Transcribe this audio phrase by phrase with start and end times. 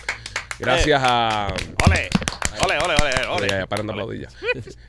[0.59, 1.55] gracias a...
[1.87, 2.11] Ole,
[2.65, 3.49] ole, ole, ole, Ya, ole.
[3.49, 4.29] ya, paren de aplaudir ya.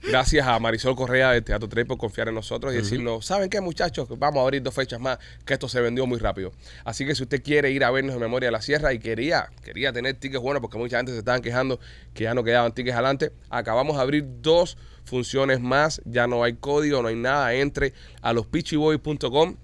[0.03, 3.59] Gracias a Marisol Correa del Teatro Trail por confiar en nosotros y decirnos, ¿saben qué
[3.61, 4.07] muchachos?
[4.17, 6.51] Vamos a abrir dos fechas más, que esto se vendió muy rápido.
[6.85, 9.49] Así que si usted quiere ir a vernos en Memoria de la Sierra y quería,
[9.63, 11.79] quería tener tickets buenos, porque mucha gente se estaban quejando
[12.13, 16.53] que ya no quedaban tickets adelante, acabamos de abrir dos funciones más, ya no hay
[16.53, 19.55] código, no hay nada, entre a lospitchyboys.com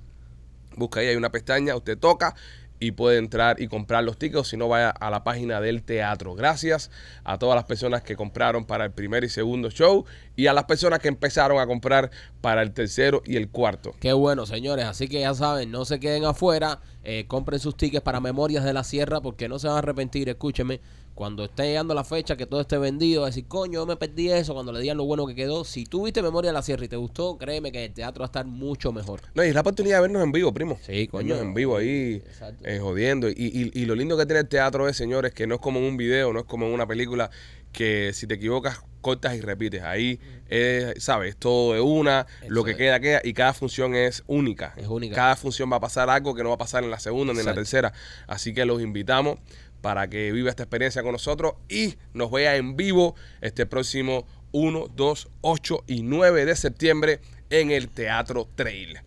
[0.76, 2.36] Busca ahí, hay una pestaña, usted toca
[2.80, 6.34] y puede entrar y comprar los tickets, si no vaya a la página del teatro.
[6.34, 6.90] Gracias
[7.24, 10.04] a todas las personas que compraron para el primer y segundo show
[10.36, 12.10] y a las personas que empezaron a comprar
[12.42, 13.94] para el tercero y el cuarto.
[14.00, 14.86] Qué bueno, señores.
[14.86, 16.80] Así que ya saben, no se queden afuera.
[17.04, 20.30] eh, compren sus tickets para Memorias de la Sierra porque no se van a arrepentir.
[20.30, 20.82] Escúcheme,
[21.14, 24.54] cuando esté llegando la fecha que todo esté vendido, decir, coño, yo me perdí eso.
[24.54, 25.64] Cuando le digan lo bueno que quedó.
[25.66, 28.26] Si tú viste Memorias de la Sierra y te gustó, créeme que el teatro va
[28.26, 29.22] a estar mucho mejor.
[29.36, 30.80] No, y es la oportunidad de vernos en vivo, primo.
[30.86, 31.28] Sí, coño.
[31.30, 32.24] Vernos en vivo ahí,
[32.64, 33.30] eh, jodiendo.
[33.30, 35.80] Y, y- y lo lindo que tiene el teatro es, señores, que no es como
[35.80, 37.30] en un video, no es como en una película,
[37.72, 39.82] que si te equivocas, cortas y repites.
[39.84, 41.38] Ahí, eh, ¿sabes?
[41.38, 43.22] Todo de una, lo que queda, queda.
[43.24, 44.74] Y cada función es única.
[44.76, 45.16] Es única.
[45.16, 47.40] Cada función va a pasar algo que no va a pasar en la segunda ni
[47.40, 47.94] en la tercera.
[48.28, 49.40] Así que los invitamos
[49.82, 54.88] para que viva esta experiencia con nosotros y nos vea en vivo este próximo 1,
[54.96, 57.20] 2, 8 y 9 de septiembre
[57.50, 59.00] en el Teatro Trail.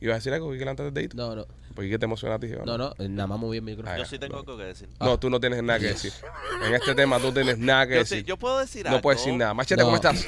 [0.00, 0.50] ¿Ibas a decir algo?
[0.52, 1.16] ¿Que el dedito?
[1.16, 1.46] No, no.
[1.74, 2.46] ¿Por qué te emocionaste?
[2.48, 2.66] Iván?
[2.66, 2.94] No, no.
[2.98, 3.96] Nada más moví el micrófono.
[3.98, 4.88] Yo sí tengo algo que decir.
[5.00, 6.12] No, tú no tienes nada que decir.
[6.66, 8.18] En este tema tú tienes nada que Yo, decir.
[8.18, 9.02] sí, yo puedo decir no algo.
[9.02, 9.54] puedes decir nada.
[9.54, 9.86] Machete, No.
[9.86, 10.26] ¿cómo estás?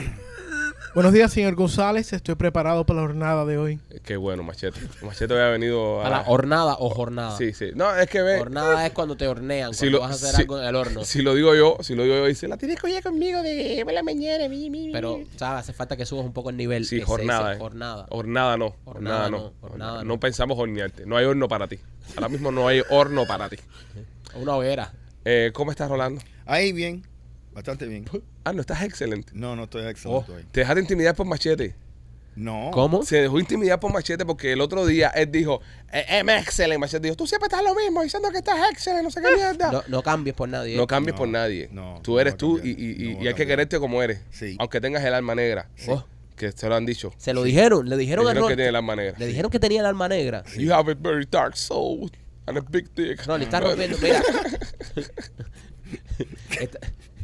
[0.97, 2.11] Buenos días, señor González.
[2.15, 3.79] Estoy preparado para la jornada de hoy.
[4.03, 4.81] Qué bueno, Machete.
[5.03, 6.11] Machete había venido A a...
[6.11, 7.37] la hornada o jornada.
[7.37, 7.67] Sí, sí.
[7.75, 8.41] No, es que ve...
[8.41, 10.75] Hornada es cuando te hornean, Si cuando lo- vas a hacer si- algo en el
[10.75, 11.05] horno.
[11.05, 13.85] Si lo digo yo, si lo digo yo, dice, la tienes que oír conmigo de
[13.93, 14.49] la mañana.
[14.49, 14.93] mi, mi, mi".
[14.95, 15.65] Pero, ¿sabes?
[15.65, 16.87] Hace falta que subas un poco el nivel.
[16.87, 17.51] Sí, Ese- jornada.
[17.51, 17.61] ese eh.
[17.61, 18.07] Jornada.
[18.09, 18.75] Hornada no.
[18.87, 20.05] Hornada no, hornada no.
[20.05, 20.19] no.
[20.19, 21.05] pensamos hornearte.
[21.05, 21.79] No hay horno para ti.
[22.17, 23.57] Ahora mismo no hay horno para ti.
[24.35, 24.91] Una hoguera.
[25.27, 26.23] Eh, ¿Cómo estás, Rolando?
[26.47, 27.05] Ahí bien,
[27.57, 28.05] bastante bien.
[28.45, 29.33] Ah, no, estás excelente.
[29.35, 30.45] No, no estoy Oh, excelente hoy.
[30.53, 31.75] te dejaste intimidar por Machete.
[32.37, 32.71] No.
[32.71, 33.03] ¿Cómo?
[33.03, 36.79] Se dejó intimidar por Machete porque el otro día él dijo, "Eh, em excelente.
[36.79, 39.73] Machete dijo, tú siempre estás lo mismo diciendo que estás excelente, no sé qué mierda.
[39.73, 40.77] No, no cambies por nadie.
[40.77, 41.71] No cambies No, por nadie.
[41.73, 44.21] no, tú eres tú y, y- y- y hay que quererte como eres.
[44.31, 44.55] Sí.
[44.59, 45.71] Aunque tengas el alma negra.
[45.77, 45.87] Sí.
[45.91, 46.05] Oh,
[46.37, 47.15] Que te lo han dicho.
[47.17, 49.19] se lo dijeron, le dijeron, Dijeron a que tiene el alma negra.
[49.19, 50.45] Le dijeron que tenía el alma negra.
[50.59, 52.11] You have a very dark soul
[52.45, 53.27] and a big dick.
[53.27, 53.97] No, le está rompiendo.
[54.03, 54.23] Mira.
[56.61, 56.79] Esta-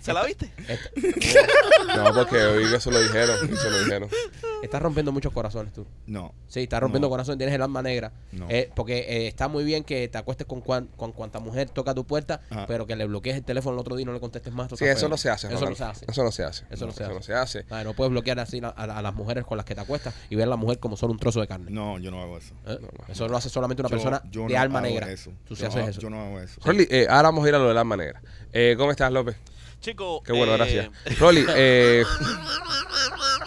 [0.00, 0.50] ¿Se la viste?
[1.96, 3.36] No, porque oí que eso lo dijeron.
[3.52, 4.08] Eso lo dijeron.
[4.62, 5.86] Estás rompiendo muchos corazones tú.
[6.06, 6.34] No.
[6.46, 7.10] Sí, estás rompiendo No.
[7.10, 8.12] corazones, tienes el alma negra.
[8.32, 8.46] No.
[8.48, 11.94] Eh, porque eh, está muy bien que te acuestes con, cuan- con cuanta mujer toca
[11.94, 12.66] tu puerta, Ajá.
[12.66, 14.68] pero que le bloquees el teléfono el otro día y no le contestes más.
[14.76, 15.52] Sí, eso no se hace.
[15.52, 16.04] Eso no se hace.
[16.08, 16.64] Eso no se hace.
[16.70, 17.14] Eso no se Eso hace.
[17.14, 17.66] no se hace.
[17.70, 20.14] Ah, no puedes bloquear así a, a- a las mujeres con las que te acuestas
[20.28, 21.70] y ver a la mujer como solo un trozo de carne.
[21.70, 22.54] No, yo no hago eso.
[22.66, 22.78] ¿Eh?
[23.08, 25.10] eso lo hace solamente una Yo- persona yo de no alma hago negra.
[25.10, 25.32] Eso.
[25.48, 26.00] Tú sí yo, haces no- eso.
[26.00, 26.60] Yo no hago eso.
[26.64, 28.22] Rolly, eh, ahora vamos a ir a lo del alma negra.
[28.52, 29.36] Eh, ¿Cómo estás, López?
[29.80, 30.22] Chico.
[30.22, 30.88] Qué bueno, eh, gracias.
[31.18, 32.04] Rolly, eh,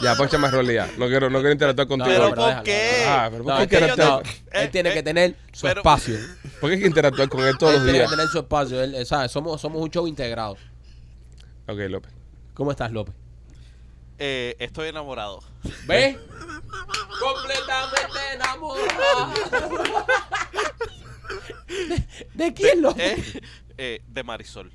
[0.01, 0.88] ya, poncha más Rolly ya.
[0.97, 2.09] No quiero, no quiero interactuar contigo.
[2.11, 2.33] Pero hoy.
[2.33, 3.03] ¿por qué?
[3.07, 4.23] Ah, pero ¿por qué interactuar?
[4.51, 6.17] él tiene eh, que tener su pero- espacio.
[6.59, 8.09] ¿Por qué hay que interactuar con él todos Él los tiene días?
[8.09, 8.81] que tener su espacio.
[8.81, 9.31] Él, ¿sabes?
[9.31, 10.57] Somos, somos un show integrado.
[11.67, 12.11] Ok, López.
[12.53, 13.13] ¿Cómo estás, López?
[14.19, 15.41] eh, estoy enamorado.
[15.85, 16.17] ¿Ves?
[17.19, 19.33] Completamente enamorado.
[21.67, 22.03] ¿De,
[22.45, 23.36] de quién, López?
[23.36, 23.41] Eh,
[23.77, 24.71] eh, de Marisol.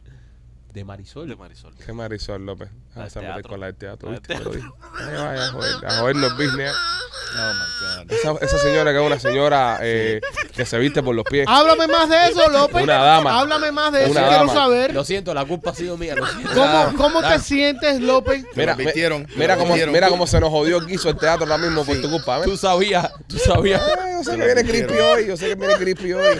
[0.73, 1.27] De Marisol.
[1.29, 1.75] De Marisol.
[1.85, 2.69] Qué Marisol López.
[2.95, 4.11] La Vas a del meter con la del teatro.
[4.11, 4.29] ¿viste?
[4.29, 4.53] Teatro.
[4.53, 6.73] Ay, vaya, a joder, a jodernos business.
[6.75, 8.13] Oh my God.
[8.13, 10.21] Esa, esa señora que es una señora eh,
[10.55, 11.47] que se viste por los pies.
[11.49, 12.83] Háblame más de eso, López.
[12.83, 13.41] Una dama.
[13.41, 14.11] Háblame más de eso.
[14.13, 14.53] Una Quiero dama.
[14.53, 16.15] saber Lo siento, la culpa ha sido mía.
[16.15, 16.51] Lo siento.
[16.55, 18.45] cómo, cómo te sientes, López.
[18.57, 21.85] Advirtieron, te mira cómo, mira cómo se nos jodió el guiso el teatro ahora mismo
[21.85, 22.39] por tu culpa.
[22.39, 22.47] ¿ves?
[22.47, 23.83] Tú sabías, tú sabías.
[24.01, 25.27] Ay, yo sé que viene creepy hoy.
[25.27, 26.39] Yo sé que viene creepy hoy.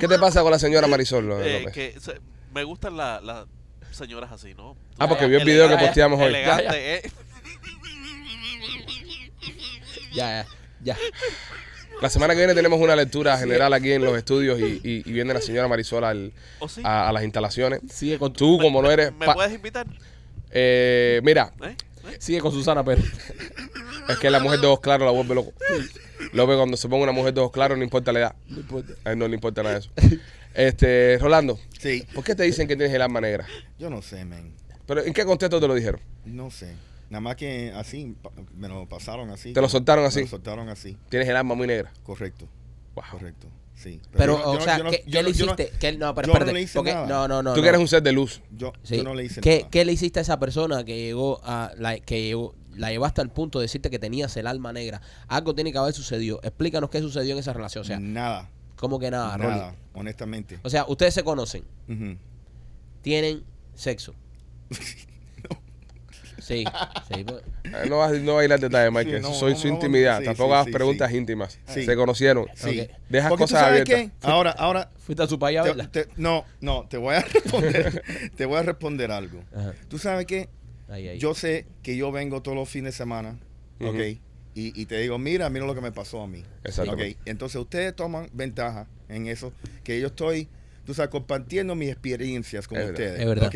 [0.00, 1.46] ¿Qué te pasa con la señora Marisol López?
[1.46, 2.20] Eh, que se-
[2.52, 3.46] me gustan la- las
[3.90, 4.76] señoras así, ¿no?
[4.98, 6.26] Ah, porque vio el video que Elegante, posteamos hoy.
[6.28, 7.02] Elegante, ¿eh?
[10.12, 10.46] Ya, ya,
[10.82, 10.96] ya.
[12.00, 15.12] La semana que viene tenemos una lectura general aquí en los estudios y, y- y
[15.12, 16.80] viene la señora Marisol al- ¿O sí?
[16.84, 17.80] a, a las instalaciones.
[17.92, 19.12] Sigue con, Tú, como no eres...
[19.12, 19.86] ¿Me pa- puedes invitar?
[20.50, 21.76] eh, mira, ¿Eh?
[22.08, 22.16] ¿Eh?
[22.18, 23.04] sigue con Susana Pérez.
[24.08, 25.52] es que la mujer de ojos claros la vuelve loco.
[26.32, 28.34] López, cuando se ponga una mujer de ojos claros, no importa la edad.
[29.04, 29.90] A él no le importa nada de eso.
[30.54, 32.04] Este, Rolando, Sí.
[32.14, 33.46] ¿por qué te dicen que tienes el alma negra?
[33.78, 34.54] Yo no sé, men.
[34.86, 36.00] ¿Pero en qué contexto te lo dijeron?
[36.24, 36.74] No sé.
[37.08, 38.14] Nada más que así,
[38.54, 39.52] me lo pasaron así.
[39.52, 40.18] ¿Te lo soltaron así?
[40.20, 40.96] Me lo soltaron así.
[41.08, 41.92] Tienes el alma muy negra.
[42.02, 42.48] Correcto.
[42.94, 43.04] Wow.
[43.12, 43.48] Correcto.
[43.74, 44.00] Sí.
[44.12, 45.72] Pero, yo o yo sea, no- ¿qué, yo qué no- le yo no- hiciste?
[45.78, 46.52] ¿Qué- no, pero yo no espérate.
[46.52, 47.06] le hice porque- nada.
[47.06, 47.52] no, no, no.
[47.54, 47.62] Tú no.
[47.62, 48.42] que eres un ser de luz.
[48.56, 48.96] Yo, Sí.
[48.98, 49.70] yo no le hice ¿Qué, nada.
[49.70, 53.30] qué le hiciste a esa persona que llegó a la que llegó- la llevaste al
[53.30, 55.00] punto de decirte que tenías el alma negra?
[55.28, 56.40] Algo tiene que haber sucedido.
[56.42, 57.82] Explícanos qué sucedió en esa relación.
[57.82, 58.50] O sea, nada.
[58.80, 59.50] ¿Cómo que nada, Rolly?
[59.50, 60.58] Nada, honestamente.
[60.62, 62.16] O sea, ustedes se conocen, Ujú.
[63.02, 63.44] tienen
[63.74, 64.14] sexo.
[66.40, 66.64] Sí,
[67.14, 67.22] sí.
[67.22, 67.42] pues.
[67.64, 69.10] Eh, No vas no va a ir al detalle, Mike.
[69.10, 70.18] Sí, eso no, soy no, su no, intimidad.
[70.18, 71.16] sí, Tampoco sí, hagas sí, preguntas sí.
[71.18, 71.58] íntimas.
[71.66, 71.84] Sí.
[71.84, 72.46] Se conocieron.
[72.54, 72.80] Sí.
[72.80, 72.90] Ok.
[73.08, 74.12] Dejas Porque tú cosas sabes abiertas.
[74.20, 74.26] qué?
[74.26, 75.90] Ahora, ahora, Fuiste a su país a te- verla.
[75.92, 78.02] te- no, no, te voy a responder,
[78.36, 79.44] te voy a responder algo.
[79.54, 79.74] Ajá.
[79.88, 80.48] Tú sabes qué?
[80.88, 81.18] Ahí, ahí.
[81.18, 83.38] Yo sé que yo vengo todos los fines de semana,
[83.78, 83.90] Ujú.
[83.90, 84.00] ¿ok?
[84.54, 86.42] Y, y te digo, mira, mira lo que me pasó a mí.
[86.88, 87.00] ¿ok?
[87.24, 89.52] Entonces ustedes toman ventaja en eso,
[89.84, 90.48] que yo estoy,
[90.84, 93.00] tú sabes, compartiendo mis experiencias con Es verdad.
[93.00, 93.20] ustedes.
[93.20, 93.52] Es verdad.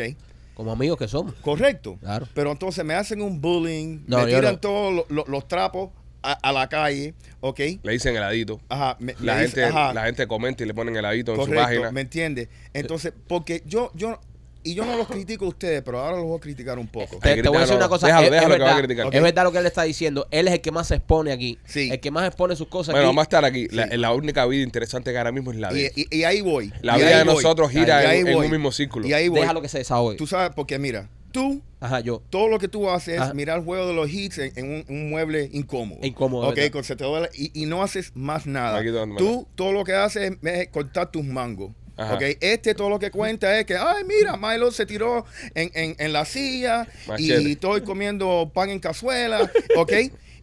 [0.55, 1.35] Como amigos que somos.
[1.43, 1.96] Correcto.
[2.00, 2.29] Claro.
[2.32, 4.61] Pero entonces me hacen un bullying, No, me tiran no.
[4.61, 5.91] todos lo- lo- los trapos
[6.23, 7.58] a, a la calle, ¿ok?
[7.82, 8.61] Le dicen heladito.
[8.69, 9.93] Ajá, me- La gente, dice- ajá.
[9.93, 11.91] la gente comenta y le ponen heladito en su Correcto, página.
[11.91, 12.49] ¿me entiendes?
[12.73, 14.20] Entonces, porque yo, yo,
[14.64, 17.19] y yo no los critico a ustedes, pero ahora los voy a criticar un poco.
[17.19, 18.06] Te, voy a decir una cosa.
[18.06, 19.14] Déjalo, es, déjalo es que va a verdad, criticar.
[19.14, 20.26] es verdad lo que él está diciendo.
[20.31, 21.58] Él es el que más se expone aquí.
[21.64, 21.90] Sí.
[21.93, 23.14] El que más expone sus cosas Bueno, aquí.
[23.14, 23.69] vamos a estar aquí.
[23.69, 23.96] La, Sí.
[23.96, 25.93] la única vida interesante que ahora mismo es la de Y, él.
[26.11, 26.72] y- y ahí voy.
[26.82, 27.34] La y vida de voy.
[27.34, 29.06] nosotros gira en, un mismo círculo.
[29.06, 29.40] Y ahí voy.
[29.40, 30.16] Déjalo que se desahogue.
[30.16, 32.22] Tú sabes, porque mira, tú, Ajá, yo.
[32.31, 33.28] todo lo que tú haces Ajá.
[33.31, 35.99] es mirar el juego de los hits en, en un, un mueble incómodo.
[36.02, 36.70] Incómodo, Ok, ¿verdad?
[36.72, 38.78] con se te duele y, y no haces más nada.
[38.78, 38.88] Aquí
[39.19, 41.72] Tú, todo lo que haces es, es cortar tus mangos.
[41.96, 42.14] Ajá.
[42.14, 45.25] Ok, este todo lo que cuenta es que, ay, mira, Milo se tiró
[45.55, 47.43] en, en- en la silla Machete.
[47.43, 49.93] y estoy comiendo pan en cazuela, ok.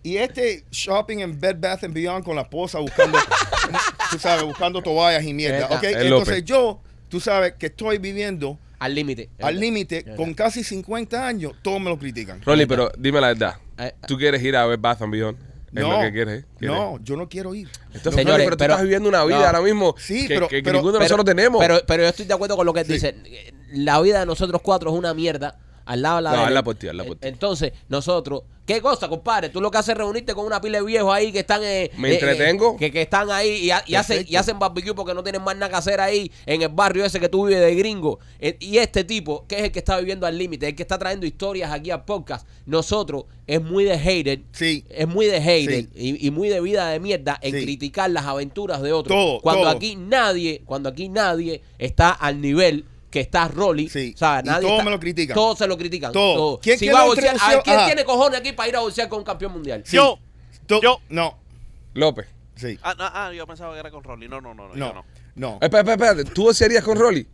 [0.04, 3.20] Y este shopping en Bed Bath and Beyond con la esposa buscando,
[4.12, 5.84] tú sabes, buscando toallas y mierda, ok.
[5.84, 6.46] El Entonces López.
[6.46, 9.30] yo, tú sabes que estoy viviendo Al límite.
[9.42, 12.42] al límite con casi 50 años, todos me lo critican.
[12.44, 13.56] Rolly, pero dime la verdad.
[13.78, 15.38] Eh, ¿Tú quieres ir a ver Bath and Beyond?
[15.74, 16.46] Es lo que quieres.
[16.60, 16.78] ¿Quieres?
[16.78, 17.70] no, yo no quiero ir.
[17.94, 19.46] Entonces, Señores, pero tú pero- estás viviendo una vida no.
[19.46, 21.62] ahora mismo Sí, que, pero- que- que pero- ninguno de nosotros tenemos.
[21.62, 23.16] Pero, pero yo estoy de acuerdo con lo que él dice.
[23.74, 25.58] La vida de nosotros cuatro es una mierda.
[25.92, 27.28] Al lado de la No, habla por ti, habla por ti.
[27.28, 29.50] Entonces, nosotros, ¿qué cosa, compadre?
[29.50, 31.62] Tú lo que haces es reunirte con una pila de viejos ahí que están.
[31.64, 32.74] eh, Me eh, entretengo.
[32.76, 35.44] eh, que, que están ahí y, ha- y hacen, y hacen barbecue porque no tienen
[35.44, 38.20] más nada que hacer ahí en el barrio ese que tú vives de gringo.
[38.40, 40.98] Eh, y este tipo, que es el que está viviendo al límite, el que está
[40.98, 44.42] trayendo historias aquí al podcast, nosotros es muy de hater.
[44.54, 44.86] Sí.
[44.90, 46.18] Es muy de hater Sí.
[46.22, 47.64] y, y muy de vida de mierda en Sí.
[47.64, 49.14] criticar las aventuras de otros.
[49.18, 49.72] Todo, cuando todo.
[49.76, 53.90] aquí nadie, cuando aquí nadie está al nivel que está Rolly.
[53.90, 54.14] Sí.
[54.16, 55.36] O sea, Y nadie todos está- me lo critican.
[55.36, 56.12] Todos se lo critican.
[56.12, 56.36] Todo.
[56.36, 56.60] Todo.
[56.62, 57.64] ¿Quién si quiere va a la boxear, a ver, introducción?
[57.64, 57.86] ¿quién Ajá.
[57.88, 59.84] tiene cojones aquí para ir a boxear con un campeón mundial?
[59.86, 59.98] Sí.
[59.98, 60.18] Yo.
[60.66, 61.00] Tú- Yo.
[61.10, 61.38] No,
[61.94, 62.28] López.
[62.56, 62.80] sí.
[62.82, 64.28] Ah, no, ah, yo pensaba que era con Rolly.
[64.28, 64.74] No, no, no, no.
[64.76, 65.06] No, Yo no.
[65.36, 65.54] no.
[65.62, 66.24] Espera, espera, espérate.
[66.34, 67.28] ¿Tú serías con Rolly?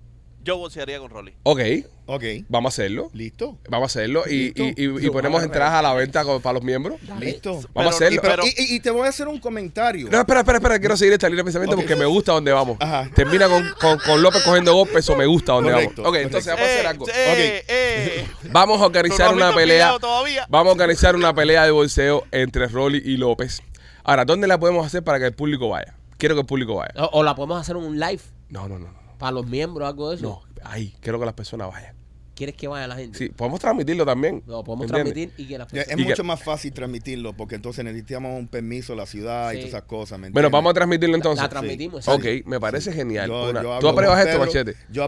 [0.44, 1.34] Yo boxearía con Rolly.
[1.44, 1.60] Ok,
[2.08, 3.10] Ok, vamos a hacerlo.
[3.14, 3.58] listo.
[3.70, 4.24] Vamos a hacerlo.
[4.30, 6.98] Y, y, y- y ponemos entradas a la venta con- para los miembros.
[7.20, 7.60] Listo.
[7.74, 8.22] Vamos a hacerlo.
[8.22, 10.08] Pero- y, y- y te voy a hacer un comentario.
[10.10, 10.80] No, espera, espera, espera.
[10.80, 11.82] Quiero seguir esta línea de pensamiento Ok.
[11.82, 12.78] porque me gusta donde vamos.
[12.80, 13.10] Ajá.
[13.14, 16.18] Termina con, con, con López cogiendo golpes o me gusta donde Correcto, vamos.
[16.18, 17.08] Ok, entonces vamos a hacer Eh, algo.
[17.10, 18.28] eh, eh.
[18.52, 19.98] Vamos a ¿Tú organizar una pelea.
[20.00, 20.46] todavía?
[20.50, 23.62] Vamos a organizar una pelea de bolseo entre Rolly y López.
[24.04, 25.96] Ahora, ¿dónde la podemos hacer para que el público vaya?
[26.18, 26.94] Quiero que el público vaya.
[26.96, 28.88] O, o la podemos hacer en un live No, no, no.
[28.88, 30.26] No, para los miembros, algo de eso.
[30.26, 30.42] no.
[30.64, 30.96] ahí.
[31.02, 31.97] Quiero que las personas vayan.
[32.38, 33.18] ¿Quieres que vaya la gente?
[33.18, 34.44] Sí, podemos transmitirlo también.
[34.46, 35.14] No, podemos ¿entiendes?
[35.14, 35.88] transmitir y que las personas...
[35.90, 39.56] Es que- mucho más fácil transmitirlo porque entonces necesitamos un permiso de la ciudad y
[39.56, 40.20] todas esas cosas.
[40.20, 41.42] ¿me Bueno, vamos a transmitirlo entonces.
[41.42, 42.08] La transmitimos.
[42.08, 42.44] Ok, sí.
[42.46, 43.28] me parece genial.
[43.28, 44.76] Yo- Una- yo ¿Tú hablo apruebas con esto, Pedro, Machete?
[44.92, 45.04] Yo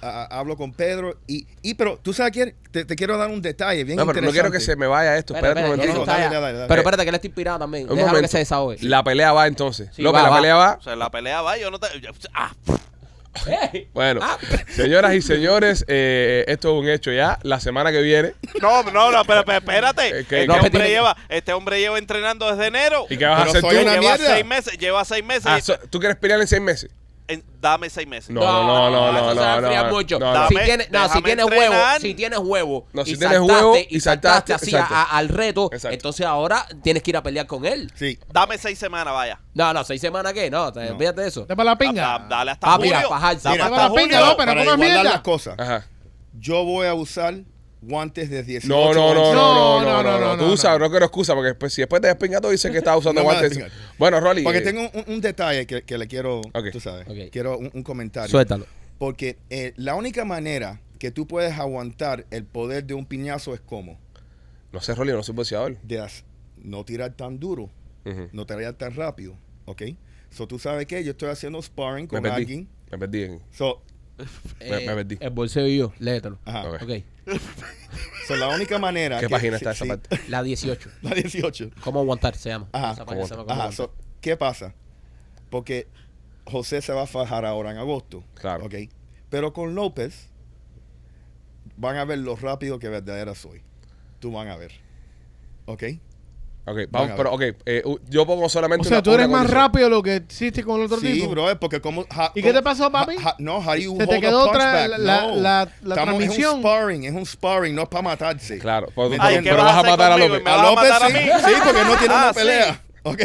[0.00, 3.42] a- hablo con Pedro y, y pero tú sabes quién te, te quiero dar un
[3.42, 5.34] detalle bien No, pero no quiero que se me vaya esto.
[5.34, 5.64] Que dale, ya-
[6.40, 6.68] dale, dale.
[6.68, 7.84] Pero espérate, que él está inspirado también.
[7.90, 8.28] Un Déjalo que momento.
[8.30, 8.78] se desahogue.
[8.82, 9.90] La pelea va entonces.
[9.92, 10.76] Sí, López, va, la pelea va.
[10.78, 11.88] O sea, la pelea va, yo no te...
[12.34, 12.52] ah.
[13.94, 14.38] Bueno, Ah.
[14.74, 17.38] señoras y señores, eh, esto es un hecho ya.
[17.42, 18.34] La semana que viene.
[18.60, 20.02] no, no, no, pero, pero espérate.
[20.08, 23.06] Eh, Este, que- no, que hombre tiene- lleva, este hombre lleva entrenando desde enero.
[23.10, 23.82] ¿Y qué vas a Pero hacer soy tú?
[23.82, 24.34] una lleva mierda.
[24.34, 25.46] seis meses, lleva seis meses.
[25.46, 26.90] Ah, so- ¿Tú quieres pelear en seis meses?
[27.28, 28.30] En- dame seis meses.
[28.30, 30.18] No, no, no, no, no, eso se va a no, no, mucho.
[30.18, 30.48] no, no.
[30.48, 32.00] Si Dame- tienes, no, si tienes huevo, entrenar.
[32.00, 35.02] si tienes huevo, No, si y tienes saltaste, huevo y y saltaste saltaste, así a-
[35.04, 35.94] al reto, Exacto.
[35.94, 37.92] entonces ahora tienes que ir a pelear con él.
[37.94, 38.18] Sí.
[38.32, 39.38] Dame seis semanas, vaya.
[39.52, 40.92] No, no, seis semanas qué, no, te, No.
[40.94, 41.44] olvídate de eso.
[41.44, 42.26] Dame la pinga.
[42.30, 43.06] dale hasta Papi, julio.
[43.06, 43.42] a fajarse.
[43.44, 45.02] Dame Mira, hasta Dame la pinga, no, pero para igualar mierda.
[45.04, 45.86] las cosas, Ajá.
[46.32, 47.34] yo voy a usar
[47.80, 50.90] guantes de 18 No, no, no, no, no, no, No, no, Tú no, usas, no.
[50.90, 53.58] quiero excusa porque después, si después te despinga todo dice que estás usando No guantes.
[53.98, 54.42] Bueno, Rolly.
[54.42, 56.70] Porque eh, tengo un, un detalle que, que le quiero, Ok.
[56.72, 58.28] tú sabes, quiero un, un comentario.
[58.30, 58.66] Suéltalo.
[58.98, 63.60] Porque eh, la única manera que tú puedes aguantar el poder de un piñazo es
[63.60, 63.98] como
[64.72, 65.76] No sé, Rolly, no soy boxeador.
[65.82, 66.24] de as-
[66.56, 67.70] no tirar tan duro,
[68.04, 68.28] Ujú.
[68.32, 69.34] no tirar tan rápido,
[69.66, 69.82] ¿ok?
[70.30, 72.36] So tú sabes que yo estoy haciendo sparring Me con perdí.
[72.36, 72.68] alguien.
[72.90, 73.28] Me perdí.
[74.60, 75.16] Me- me perdí.
[75.20, 76.38] El bolseo y yo, léetelo.
[76.44, 76.68] ajá.
[76.68, 76.82] Ok.
[76.82, 76.90] Ok.
[78.26, 79.18] So, la única manera.
[79.20, 80.20] ¿Qué que- página sí, está esa sí, parte?
[80.28, 80.90] La 18.
[81.02, 81.70] La 18.
[81.82, 82.68] ¿Cómo aguantar se llama?
[82.72, 82.92] Ajá.
[82.92, 84.74] Esa página se llama ¿Cómo Ajá, so, ¿qué pasa?
[85.50, 85.88] Porque
[86.44, 88.22] José se va a fajar ahora en agosto.
[88.34, 88.66] Claro.
[88.66, 88.74] ¿ok?
[89.30, 90.28] Pero con López
[91.76, 93.62] van a ver lo rápido que verdadera soy.
[94.20, 94.72] Tú van a ver.
[95.66, 95.84] ¿Ok?
[96.70, 97.42] Ok, vamos, pero ok.
[97.66, 99.62] eh, u- yo pongo O solamente sea, una- tú eres una más condición.
[99.62, 101.30] rápido de lo que hiciste con el otro Sí, tipo.
[101.30, 102.04] bro, porque como...
[102.34, 103.16] ¿Y qué te pasó, papi?
[103.38, 104.88] no, how you Se te hold a quedó punch otra- back?
[104.98, 105.36] la- No.
[105.36, 105.40] la-
[105.82, 106.48] la Estamos- transmisión.
[106.50, 108.58] Es un sparring, es un sparring, no es para matarse.
[108.58, 110.34] Claro, pues, ¿Me Ay, pero vas a vas a hacer matar a conmigo?
[110.34, 110.44] López.
[110.44, 111.20] ¿Me A vas a López matar a sí, mí?
[111.54, 112.38] sí, porque no tiene Ah, una sí.
[112.38, 112.82] pelea.
[113.04, 113.22] ¿Ok?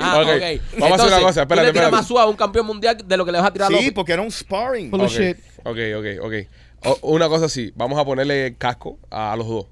[0.00, 0.26] Ah, Ok.
[0.26, 0.28] ok.
[0.28, 1.90] Vamos a hacer una Entonces, cosa, Tú espérate, le tiras espérate.
[1.92, 3.74] más suave a un campeón mundial de lo que le vas a tirar a Sí,
[3.74, 3.92] López.
[3.94, 4.92] porque era un sparring.
[4.92, 5.36] Of Ok, shit.
[5.64, 6.34] ok, ok, ok.
[7.02, 9.66] O- una cosa así, vamos a ponerle casco a, los dos.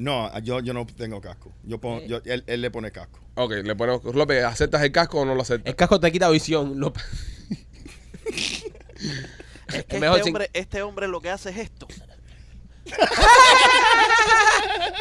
[0.00, 1.52] No, yo, yo no tengo casco.
[1.62, 3.20] Yo pongo, yo, él, él le pone casco.
[3.34, 5.70] Ok, le ponemos, López, ¿aceptas el casco o no lo aceptas?
[5.70, 7.04] El casco te quita visión, López.
[9.72, 11.86] Es que mejor este sin- hombre, este hombre lo que hace es esto.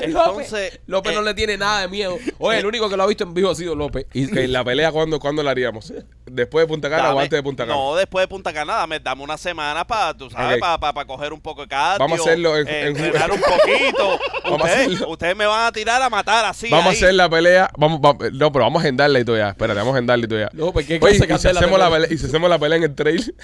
[0.02, 2.18] Entonces, López eh, no le tiene nada de miedo.
[2.38, 4.06] Oye, el único que lo ha visto en vivo ha sido López.
[4.14, 5.92] Y la pelea, ¿cuándo, ¿cuándo la haríamos?
[6.26, 7.76] ¿Después de Punta Cana o antes de Punta Cana?
[7.76, 11.42] No, después de Punta Cana, dame, dame una semana para, tú sabes, para coger un
[11.42, 12.00] poco de cardio.
[12.00, 14.20] Vamos a hacerlo en- eh, en- entrenar un poquito.
[14.44, 15.10] Vamos a ustedes, hacerlo.
[15.10, 16.70] ustedes me van a tirar a matar así.
[16.70, 17.70] Vamos a hacer la pelea.
[17.78, 19.50] Vamos, vamos- no, pero vamos a agendarla y todo ya.
[19.50, 20.50] Espérate, vamos a agendarla y todo ya.
[20.54, 22.96] López, ¿qué Oye, y si, hacemos la pelea, y si hacemos la pelea en el
[22.96, 23.36] trail.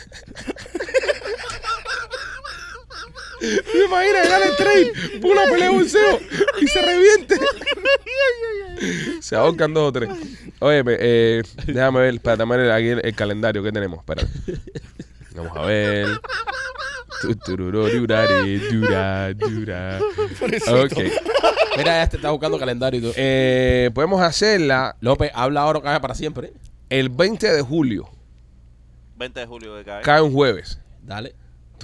[3.71, 6.19] ¿Te imaginas ganar el por Una pelea de boxeo
[6.61, 7.35] y se reviente.
[9.21, 10.09] se ahorcan dos o tres.
[10.59, 13.99] Oye, eh, déjame ver, déjame ver aquí el, el calendario que tenemos.
[13.99, 14.27] Espérate.
[15.35, 16.07] Vamos a ver.
[18.71, 19.99] Dura, dura.
[20.83, 20.97] Ok.
[21.77, 23.13] Mira, este está buscando calendario y todo.
[23.15, 26.53] Eh, podemos hacerla López, habla ahora o cae para siempre.
[26.89, 28.09] el 20 de julio.
[29.17, 30.01] 20 de julio que cae.
[30.03, 30.79] Cae un jueves.
[31.01, 31.35] Dale.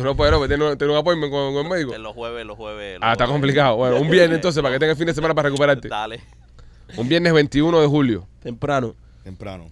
[0.01, 1.93] Tú no puedes, tener un, un appointment con, con el médico.
[1.96, 3.00] En los jueves, los jueves.
[3.00, 3.34] los Ah, está jueves.
[3.34, 3.75] complicado.
[3.77, 5.88] Bueno, un viernes entonces para que tengas fin de semana para recuperarte.
[5.88, 6.22] Dale.
[6.98, 8.27] Un viernes 21 de julio.
[8.43, 8.96] Temprano.
[9.24, 9.70] Temprano.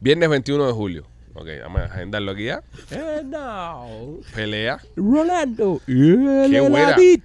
[0.00, 1.06] Viernes 21 de julio.
[1.38, 2.62] Ok, vamos a agendarlo aquí ya.
[2.90, 3.86] Eh, no.
[4.34, 4.78] Pelea.
[4.96, 5.82] Rolando.
[5.84, 6.96] Qué buena.
[6.96, 7.20] Qué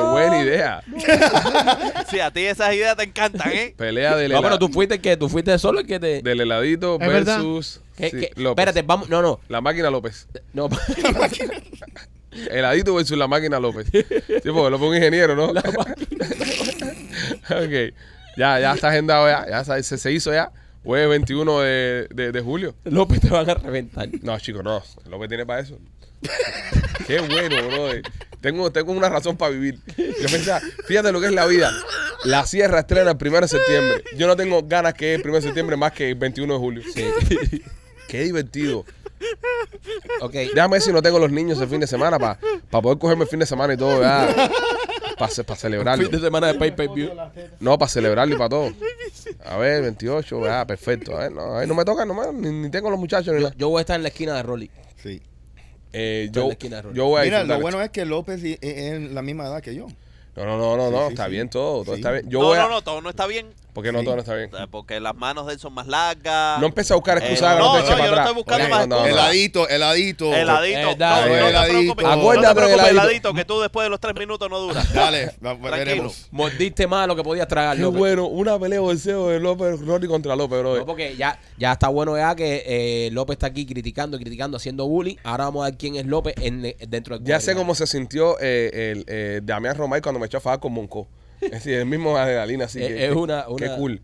[0.00, 0.82] buena idea.
[2.08, 3.74] Sí, a ti esas ideas te encantan, ¿eh?
[3.76, 6.22] Pelea del, No, pero tú fuiste que tú fuiste solo el que te.
[6.22, 7.36] del heladito Es verdad.
[7.38, 8.30] versus ¿Qué- sí, qué?
[8.36, 8.62] López.
[8.62, 9.08] Espérate, vamos.
[9.08, 9.40] No, no.
[9.48, 10.28] La máquina López.
[10.52, 10.68] No.
[12.50, 13.86] Heladito versus la máquina López.
[13.90, 15.46] Sí, porque López es un ingeniero, ¿no?
[17.50, 17.94] ok.
[18.36, 19.46] Ya, ya está agendado ya.
[19.48, 20.52] Ya se, se hizo ya.
[20.84, 22.74] Jueves 21 de, de, de julio.
[22.84, 24.08] López te van a reventar.
[24.22, 24.82] No, chicos, no.
[25.08, 25.78] López tiene para eso.
[27.06, 27.88] Qué bueno, bro.
[28.40, 29.78] Tengo, tengo una razón para vivir.
[29.96, 31.72] Yo pensaba, fíjate lo que es la vida.
[32.24, 34.04] La sierra estrena el 1 de septiembre.
[34.16, 36.82] Yo no tengo ganas que el 1 de septiembre más que el 21 de julio.
[36.94, 37.04] Sí.
[38.08, 38.84] Qué divertido.
[40.20, 40.32] ok.
[40.32, 42.38] Déjame ver si no tengo los niños el fin de semana para
[42.82, 44.00] poder cogerme el fin de semana y todo,
[45.16, 46.02] Para celebrarlo.
[46.04, 47.10] Fin de semana de pay per view.
[47.60, 48.72] No, para celebrarlo y para todo.
[49.44, 51.16] A ver, 28, ah, perfecto.
[51.16, 53.46] A ver, no, ahí no me toca nomás, ni, ni tengo los muchachos ni Yo,
[53.48, 53.54] nada.
[53.58, 54.70] yo voy a estar en la esquina de Rolly.
[55.02, 55.22] Sí.
[55.92, 56.96] Eh, yo, la esquina de Rolly.
[56.96, 59.74] yo voy a Mira, lo bueno es que López es, es la misma edad que
[59.74, 59.86] yo.
[60.36, 61.30] No, no, no, no, Sí, no, sí, está sí.
[61.30, 62.00] bien todo, todo Sí.
[62.00, 62.28] está bien.
[62.28, 62.62] Yo no, voy a...
[62.64, 63.46] no, no, todo no está bien.
[63.76, 64.48] ¿Por qué no todo no está bien?
[64.58, 66.58] eh, Porque las manos de él son más largas.
[66.58, 68.96] No empecé a buscar excusas Eh, no, no, te yo no estoy buscando más no,
[68.96, 69.06] no, no.
[69.06, 70.32] Heladito, heladito.
[70.34, 70.78] Heladito.
[70.78, 71.28] Eh, no, dale.
[71.28, 71.72] no, no te Heladito.
[71.94, 72.06] preocupes.
[72.06, 73.02] Acuérdate no te preocupes, heladito.
[73.02, 74.94] heladito, que tú después de los tres minutos no duras.
[74.94, 76.26] Dale, veremos.
[76.30, 77.98] Mordiste más lo que podías tragar, Qué López.
[77.98, 80.78] bueno, una pelea de bolseo de López, Rory contra López, bro.
[80.78, 84.86] No, porque ya, ya está bueno ya que eh, López está aquí criticando, criticando, haciendo
[84.88, 85.16] bullying.
[85.22, 88.38] Ahora vamos a ver quién es López en, dentro del Ya sé cómo se sintió
[88.40, 91.06] eh, el Damián Romay cuando me echó a fajar con Monco.
[91.40, 94.02] Es decir, el mismo adrenalina, así Es- que, es una- Qué cool.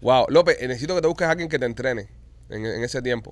[0.00, 2.08] Wow, López, eh, necesito que te busques a alguien que te entrene
[2.50, 3.30] en, en ese tiempo.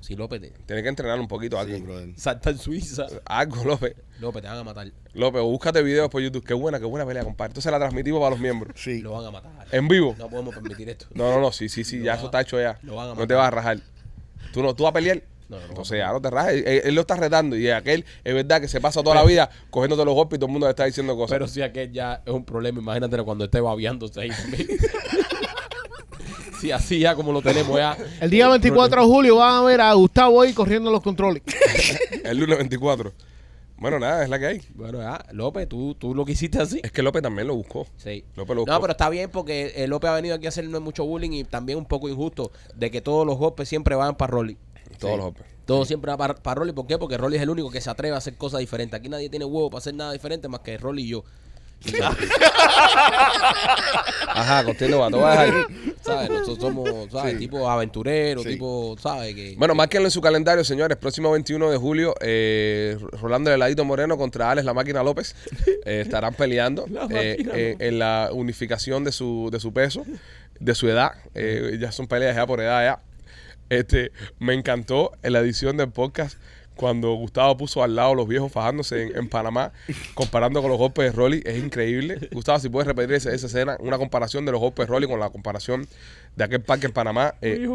[0.00, 2.16] Sí, López, te, Tienes que entrenar un poquito a Sí, alguien.
[2.16, 3.06] salta en Suiza.
[3.24, 3.96] Algo, López.
[4.20, 4.86] López, te van a matar.
[5.14, 6.44] López, búscate videos por YouTube.
[6.44, 7.50] Qué buena, qué buena pelea, compadre.
[7.50, 8.80] Entonces la transmitimos para los miembros.
[8.80, 9.00] Sí.
[9.00, 9.50] Lo van a matar.
[9.72, 10.14] En vivo.
[10.16, 11.06] No podemos permitir esto.
[11.12, 12.78] No, no, no, sí, sí, sí, Lo ya eso está hecho ya.
[12.82, 13.26] lo van a No matar.
[13.28, 13.78] te vas a rajar.
[14.52, 15.22] Tú no, tú vas a pelear.
[15.48, 16.64] No, no, no Entonces ya no te rajes.
[16.66, 19.48] Él, él lo está retando y aquel es verdad que se pasa toda la vida
[19.70, 21.34] cogiéndote los golpes y todo el mundo le está diciendo cosas.
[21.34, 24.66] Pero si aquel ya es un problema, imagínate cuando esté babeándose ahí también.
[26.60, 27.96] si así ya como lo tenemos ya.
[28.20, 31.42] El día 24 de julio van a ver a Gustavo ahí corriendo los controles.
[32.24, 33.12] El lunes 24.
[33.78, 34.62] Bueno, nada, es la que hay.
[34.74, 36.80] Bueno, ya, López, tú, tú lo que hiciste así.
[36.82, 37.86] Es que López también lo buscó.
[37.96, 38.24] Sí.
[38.34, 38.72] López lo buscó.
[38.72, 41.44] No, pero está bien porque eh, López ha venido aquí a hacernos mucho bullying y
[41.44, 44.56] también un poco injusto de que todos los golpes siempre van para Rolly.
[44.98, 45.16] Todos Sí.
[45.18, 45.46] los López.
[45.66, 46.72] Todo siempre va para, para Rolly.
[46.72, 46.96] ¿Por qué?
[46.98, 48.98] Porque Rolly es el único que se atreve a hacer cosas diferentes.
[48.98, 51.24] Aquí nadie tiene huevo para hacer nada diferente más que Rolly y yo.
[54.28, 55.10] Ajá, contigo va.
[56.00, 56.30] ¿Sabes?
[56.30, 57.32] Nosotros somos, ¿sabes?
[57.34, 57.38] Sí.
[57.40, 58.50] Tipo aventurero, Sí.
[58.50, 59.34] tipo, ¿sabes?
[59.34, 60.96] Que, Bueno, márquenlo en su calendario, señores.
[60.98, 65.34] Próximo 21 de julio, eh, Rolando Heladito Moreno contra Alex La Máquina López
[65.84, 70.04] eh, estarán peleando La eh, eh, en la unificación de su, de su peso,
[70.60, 71.12] de su edad.
[71.34, 73.02] Eh, ya son peleas ya por edad ya.
[73.68, 76.38] Este, me encantó en la edición del podcast
[76.76, 79.72] cuando Gustavo puso al lado los viejos fajándose en, en Panamá,
[80.14, 81.42] comparando con los golpes de Rolly.
[81.46, 82.28] Es increíble.
[82.32, 85.18] Gustavo, si puedes repetir esa, esa escena, una comparación de los golpes de Rolly con
[85.18, 85.88] la comparación
[86.36, 87.34] de aquel parque en Panamá.
[87.40, 87.66] eh,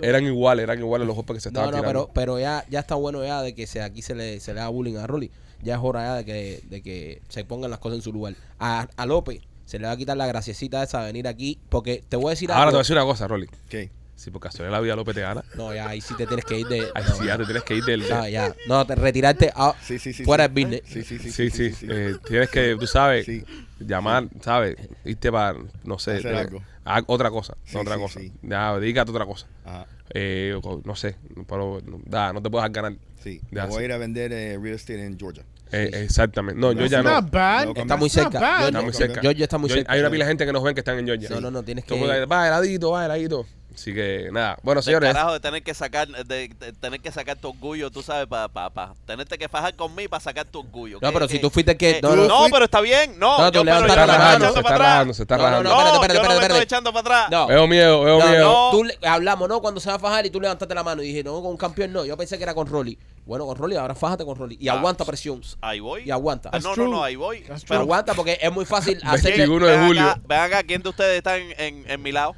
[0.00, 2.06] eran iguales, eran iguales los golpes que se no, estaban no, tirando.
[2.08, 4.58] pero, pero ya, ya está bueno ya de que se, aquí se le, se le
[4.60, 5.30] haga bullying a Rolly.
[5.62, 8.34] Ya es hora ya de que, de que se pongan las cosas en su lugar.
[8.58, 11.60] A, a López se le va a quitar la graciecita esa de venir aquí.
[11.68, 12.72] Porque te voy a decir Ahora te algo.
[12.72, 13.46] voy a decir una cosa, Rolly.
[13.68, 13.90] ¿Qué?
[14.20, 16.58] Si por casualidad la vida López te gana, No, ya ahí sí te tienes que
[16.60, 16.80] ir de.
[16.94, 18.02] ahí no, sí ya te tienes que ir del...
[18.06, 18.54] ya, ya.
[18.68, 20.24] No, te, retirarte a- Sí, sí, sí.
[20.24, 20.52] fuera sí.
[20.52, 20.82] del business.
[20.84, 21.30] Sí, sí, sí.
[21.50, 23.42] Sí, sí, eh, tienes que, tú sabes, Sí.
[23.78, 24.76] llamar, ¿sabes?
[25.06, 26.62] Irte para, no sé, Hacer algo.
[27.06, 28.20] otra cosa, Sí, otra sí, cosa.
[28.20, 28.32] sí.
[28.42, 29.46] Ya, dedícate a otra cosa.
[29.64, 29.86] Ajá.
[30.12, 31.16] Eh, no sé,
[31.48, 32.92] pero no, da, no te puedes ganar.
[33.22, 33.40] Sí.
[33.50, 33.82] Ya, Me voy sí.
[33.82, 35.44] a ir a vender eh, real estate en Georgia.
[35.72, 36.60] Eh, exactamente.
[36.60, 37.22] No, yo ya no.
[37.22, 38.38] No, Está muy cerca.
[38.38, 38.60] bad.
[38.62, 39.20] Yo- Está muy cerca.
[39.22, 39.90] Georgia está muy cerca.
[39.92, 41.28] Hay una pila de gente que nos ven que están en Georgia.
[41.30, 42.26] No, no, no, tienes que.
[42.26, 43.46] Va heladito, va heladito.
[43.80, 44.58] Así que nada.
[44.62, 45.10] Bueno, señores.
[45.14, 48.46] carajo de tener que sacar, de, de tener que sacar tu orgullo, tú sabes, para
[48.48, 50.98] pa, pa, tenerte que fajar conmigo para sacar tu orgullo.
[51.00, 51.94] No, ¿Qué- pero qué- si tú fuiste que.
[51.94, 53.18] qué- No, No, no, pero está bien.
[53.18, 55.48] No, No, yo, pero yo está no rajando, se está rajando, se está No, no,
[55.48, 55.70] rajando.
[55.70, 56.64] no, espérate, espérate, yo no me espérate, estoy espérate.
[56.64, 57.30] echando para atrás.
[57.30, 57.46] No.
[57.46, 58.52] Veo miedo, veo No, miedo.
[58.52, 59.60] no, tú le- hablamos, ¿no?
[59.62, 61.56] Cuando se va a fajar y tú levantaste la mano y dije, no, con un
[61.56, 62.04] campeón no.
[62.04, 62.98] Yo pensé que era con Rolly.
[63.24, 64.58] Bueno, con Rolly, ahora fájate con Rolly.
[64.60, 65.40] Y Ah, aguanta presión.
[65.62, 66.02] Ahí voy.
[66.04, 66.50] Y aguanta.
[66.52, 66.90] Ah, no, That's no, true.
[66.94, 67.44] no, ahí voy.
[67.66, 69.38] Pero Aguanta porque es muy fácil hacerle.
[69.38, 70.02] 21 de julio.
[70.02, 72.34] Acá, ven acá, ¿quién de ustedes está en, en, en mi lado?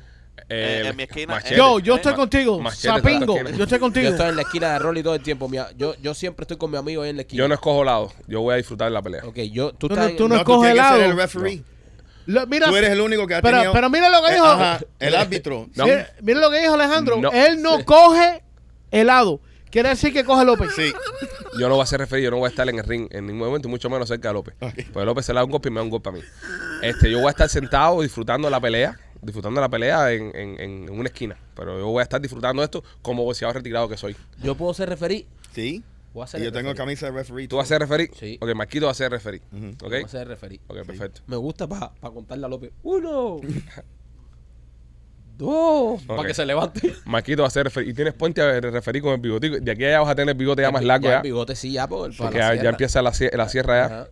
[0.52, 1.56] Eh, en- en mi esquina, Machete.
[1.56, 2.60] Yo, yo Eh, estoy contigo.
[2.60, 2.88] Machete.
[2.88, 4.08] Yo estoy Yo contigo.
[4.08, 5.48] estoy en la esquina de Rolly todo el tiempo.
[5.48, 5.70] mira.
[5.76, 7.38] Yo, yo siempre estoy con mi amigo ahí en la esquina.
[7.42, 8.12] Yo no escojo lado.
[8.26, 9.22] Yo voy a disfrutar de la pelea.
[9.24, 10.96] Ok, yo, tú Tú estás no- en- tú no- No, tú escoge tienes que ser
[10.98, 11.10] helado.
[11.12, 11.62] el referee.
[12.26, 13.72] Lo- mira, Tú eres el único que ha pero, tenido...
[13.72, 14.46] pero mira lo que Eh, dijo.
[14.46, 15.68] ajá, el árbitro.
[15.74, 15.84] No.
[15.84, 17.16] Mira, mira lo que dijo Alejandro.
[17.20, 17.32] No.
[17.32, 18.42] Él no coge
[18.92, 19.40] helado.
[19.70, 20.70] Quiere decir que coge López.
[20.76, 20.92] Sí.
[21.58, 23.26] Yo no voy a ser referido, yo no voy a estar en el ring en
[23.26, 24.54] ningún momento, y mucho menos cerca de López.
[24.92, 26.20] Pues López se le da un golpe y me da un golpe a mí.
[26.82, 30.90] Este, yo voy a estar sentado disfrutando la pelea, disfrutando la pelea en, en- en
[30.90, 31.36] una esquina.
[31.54, 34.16] Pero yo voy a estar disfrutando esto como boxeador retirado que soy.
[34.42, 35.26] Yo puedo ser referí.
[35.54, 35.82] Sí.
[36.12, 37.48] Voy a ser Y yo tengo camisa de referee.
[37.48, 38.10] ¿Tú vas a ser referí?
[38.18, 38.36] Sí.
[38.42, 39.40] Ok, Marquito va a ser referí.
[39.50, 39.68] Ujú.
[39.86, 39.90] ¿Ok?
[39.92, 40.60] Voy a ser referí.
[40.66, 41.22] Ok, perfecto.
[41.26, 42.70] Me gusta para contarle a López.
[42.82, 43.40] Uno.
[45.38, 46.02] Dos.
[46.02, 46.94] Para que se levante.
[47.06, 47.90] Marquito va a ser referí.
[47.90, 49.56] Y tienes puente a referí con el bigotico.
[49.58, 51.16] De aquí a allá vas a tener el bigote ya más largo Ya ya.
[51.16, 53.84] el bigote sí, ya, por, para Porque la ya, ya empieza la, la sierra ya.
[54.02, 54.08] Ajá.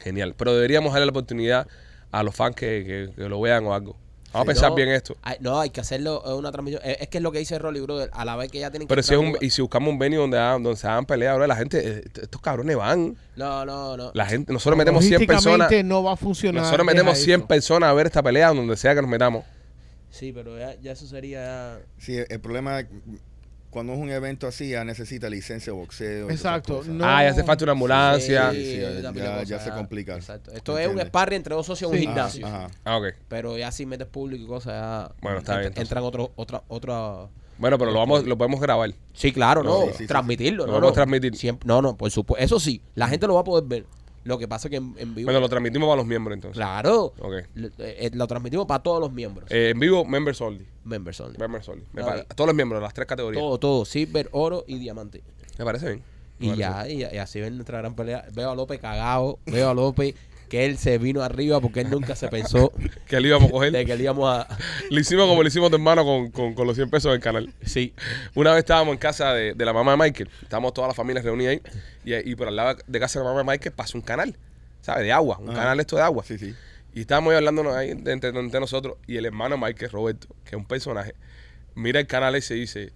[0.00, 0.34] Genial.
[0.36, 1.66] Pero deberíamos darle la oportunidad
[2.12, 3.96] a los fans que, que- que lo vean o algo.
[4.38, 5.16] Vamos a pensar no, bien esto.
[5.22, 6.82] hay- no, hay que hacerlo en una transmisión.
[6.84, 8.10] Es, es que es lo que dice Rolly, brother.
[8.12, 8.90] A la vez que ya tienen que.
[8.90, 11.46] Pero si es un, y si buscamos un venue donde, donde se hagan peleas, bro,
[11.46, 13.16] la gente, eh, estos cabrones van.
[13.36, 14.10] No, no, no.
[14.14, 15.70] La gente, nosotros metemos 100 personas.
[15.84, 16.62] No va a funcionar.
[16.62, 17.46] Nosotros metemos Deja 100 eso.
[17.48, 19.44] personas a ver esta pelea donde sea que nos metamos.
[20.10, 21.78] Sí, pero ya, ya eso sería.
[21.98, 22.82] Sí, el problema
[23.76, 26.30] cuando es un evento así, ya necesita licencia de boxeo.
[26.30, 26.80] Exacto.
[26.86, 27.04] No.
[27.04, 28.50] Ah, ya hace falta una ambulancia.
[28.52, 30.14] Sí, sí, ya- también ya- se complica.
[30.16, 30.50] Exacto.
[30.52, 32.06] Esto es un sparring entre dos socios en un Sí.
[32.06, 32.46] gimnasio.
[32.46, 32.70] Ajá, ajá.
[32.84, 33.04] Ah, ok.
[33.28, 35.14] Pero ya si metes público y cosas, ya.
[35.20, 35.74] Bueno, está bien.
[35.76, 37.26] Entran otro, otra, otra.
[37.58, 38.94] Bueno, pero lo vamos, lo podemos grabar.
[39.12, 39.82] Sí, claro, no.
[39.82, 40.06] Sí, sí, sí.
[40.06, 40.78] transmitirlo, Lo no.
[40.78, 40.92] a no.
[40.92, 41.36] transmitir.
[41.36, 42.42] Siempre- no, no, por supuesto.
[42.42, 43.84] Eso sí, la gente lo va a poder ver.
[44.26, 45.26] Lo que pasa es que en, en vivo.
[45.26, 46.56] Bueno, lo transmitimos para los miembros entonces.
[46.56, 47.14] claro.
[47.20, 47.34] Ok.
[47.54, 49.50] Lo, eh, lo transmitimos para todos los miembros.
[49.50, 50.66] Eh, en vivo, members only.
[50.84, 51.38] members only.
[51.38, 51.84] Members only.
[51.92, 53.40] Me pare- todos los miembros, las tres categorías.
[53.42, 53.84] Todo, todo.
[53.84, 55.22] Silver, oro y diamante.
[55.58, 56.02] Me parece bien.
[56.38, 58.26] Me Y parece ya, y, y así ven nuestra gran pelea.
[58.34, 59.38] Veo a López cagado.
[59.46, 60.14] Veo a López
[60.48, 62.72] que él se vino arriba porque él nunca se pensó.
[63.06, 63.72] Que le íbamos a coger.
[63.72, 64.46] de que le íbamos a.
[64.90, 67.20] Le hicimos como le hicimos a tu hermano con, con, con los 100 pesos del
[67.20, 67.52] canal.
[67.64, 67.92] Sí.
[68.34, 70.28] Una vez estábamos en casa de, de la mamá de Michael.
[70.42, 71.62] Estábamos todas las familias reunidas ahí.
[72.04, 74.36] Y, y por al lado de casa de la mamá de Michael pasa un canal.
[74.80, 75.04] ¿Sabes?
[75.04, 75.38] De agua.
[75.38, 75.58] Un Ajá.
[75.60, 76.24] canal esto de agua.
[76.24, 76.54] Sí, sí.
[76.94, 78.96] Y estábamos ahí hablándonos ahí entre, entre nosotros.
[79.06, 81.14] Y el hermano de Michael, Roberto, que es un personaje,
[81.74, 82.92] mira el canal ese y dice: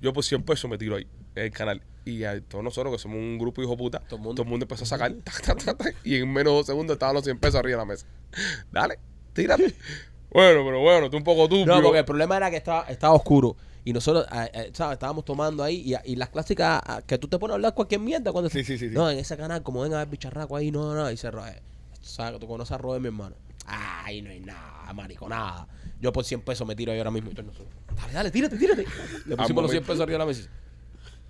[0.00, 1.82] Yo por 100 pesos me tiro ahí, en el canal.
[2.04, 4.44] Y a todos nosotros, que somos un grupo hijo puta, Todo todo el mundo.
[4.44, 5.12] mundo, empezó a sacar.
[5.24, 7.78] tac, tac, tac, tac, y en menos de dos segundos estaban los 100 pesos arriba
[7.78, 8.06] de la mesa.
[8.72, 8.98] Dale,
[9.32, 9.74] tírate.
[10.30, 11.64] bueno, pero bueno, tú un poco tú.
[11.64, 13.56] No, porque el problema era que estaba, estaba oscuro.
[13.86, 14.26] Y nosotros,
[14.72, 14.94] ¿sabes?
[14.94, 15.82] Estábamos tomando ahí.
[15.84, 18.32] Y, y las clásicas que tú te pones a hablar cualquier mierda.
[18.32, 18.94] cuando Sí, sí, sí, sí.
[18.94, 21.10] No, en ese canal, como ven a ver bicharraco ahí, no, no.
[21.10, 21.62] Y se eh,
[22.00, 22.40] ¿Sabes?
[22.40, 23.36] Tú conoces a Robert, mi hermano.
[23.66, 25.66] Ay, no hay nada, marico, nada.
[26.00, 27.30] Yo por 100 pesos me tiro ahí ahora mismo.
[27.30, 28.84] Y nosotros, dale, dale, tírate, tírate.
[29.26, 30.48] Le pusimos los 100 pesos arriba de la mesa.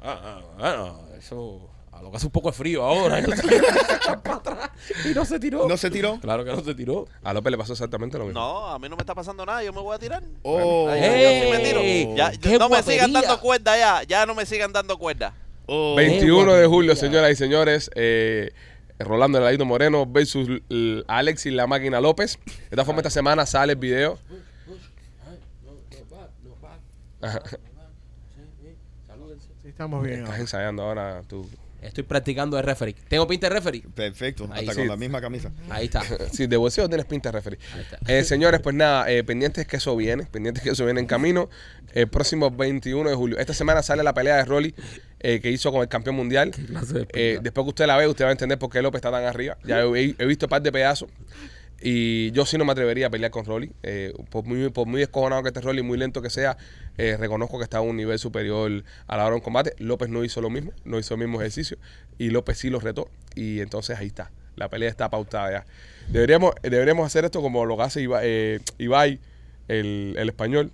[0.04, 1.70] Ah, ah, bueno, eso.
[1.92, 3.20] A lo que hace un poco de frío ahora.
[5.04, 5.68] y no se tiró.
[5.68, 6.18] ¿No se tiró?
[6.20, 7.06] Claro que no se tiró.
[7.22, 8.40] A López le pasó exactamente lo mismo.
[8.40, 10.22] No, a mí no me está pasando nada, yo me voy a tirar.
[10.42, 10.88] Oh.
[10.88, 11.80] Ay, yo sí me tiro.
[11.80, 12.14] ¡Ey!
[12.16, 15.34] Ya, ¡Qué no me sigan dando cuerda ya, ya no me sigan dando cuerda.
[15.66, 15.94] Oh.
[15.94, 17.90] 21 de julio, señoras y señores.
[17.94, 18.52] Eh,
[18.98, 22.38] Rolando Heladito Moreno versus l- Alexis La Máquina López.
[22.44, 24.18] De esta forma, esta semana sale el video.
[24.28, 24.34] Sí,
[29.74, 30.20] estamos bien.
[30.20, 30.40] Estás ahora.
[30.40, 31.48] ensayando ahora tú.
[31.82, 32.94] Estoy practicando de referee.
[33.08, 33.82] ¿Tengo pinta de referee?
[33.94, 34.78] Perfecto, Ahí hasta sí.
[34.78, 35.50] con la misma camisa.
[35.68, 36.02] Ahí está.
[36.32, 37.58] Sí, de bolsillo tienes pinta de referir.
[37.74, 37.98] Ahí está.
[38.06, 41.50] Eh, señores, pues nada, eh, pendientes que eso viene, pendientes que eso viene en camino.
[41.92, 43.38] El próximo 21 de julio.
[43.38, 44.74] Esta semana sale la pelea de Rolly
[45.20, 46.52] eh, que hizo con el campeón mundial.
[47.12, 49.24] Eh, después que usted la ve, usted va a entender por qué López está tan
[49.24, 49.58] arriba.
[49.64, 51.10] Ya he, he visto un par de pedazos.
[51.80, 53.72] Y yo sí no me atrevería a pelear con Rolly.
[53.82, 56.56] Eh, por, muy, por muy escojonado que esté Rolly, muy lento que sea,
[56.96, 59.74] eh, reconozco que está a un nivel superior a la hora de un combate.
[59.78, 61.76] López no hizo lo mismo, no hizo el mismo ejercicio.
[62.18, 63.10] Y López sí lo retó.
[63.34, 64.30] Y entonces ahí está.
[64.56, 65.66] La pelea está pautada ya.
[66.08, 69.20] Deberíamos, deberíamos hacer esto como lo que hace Ibai, eh, Ibai,
[69.68, 70.70] el, el español.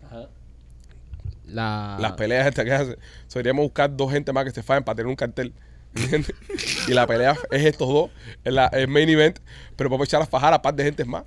[1.46, 1.96] La...
[1.98, 2.92] Las peleas estas que hace.
[3.26, 5.52] So, deberíamos buscar dos gente más que se faen para tener un cartel.
[5.94, 6.35] ¿Entiendes?
[6.88, 8.11] y la pelea es estos dos,
[8.44, 9.38] el, el main event,
[9.76, 11.24] pero podemos echar a fajar a par de gente más.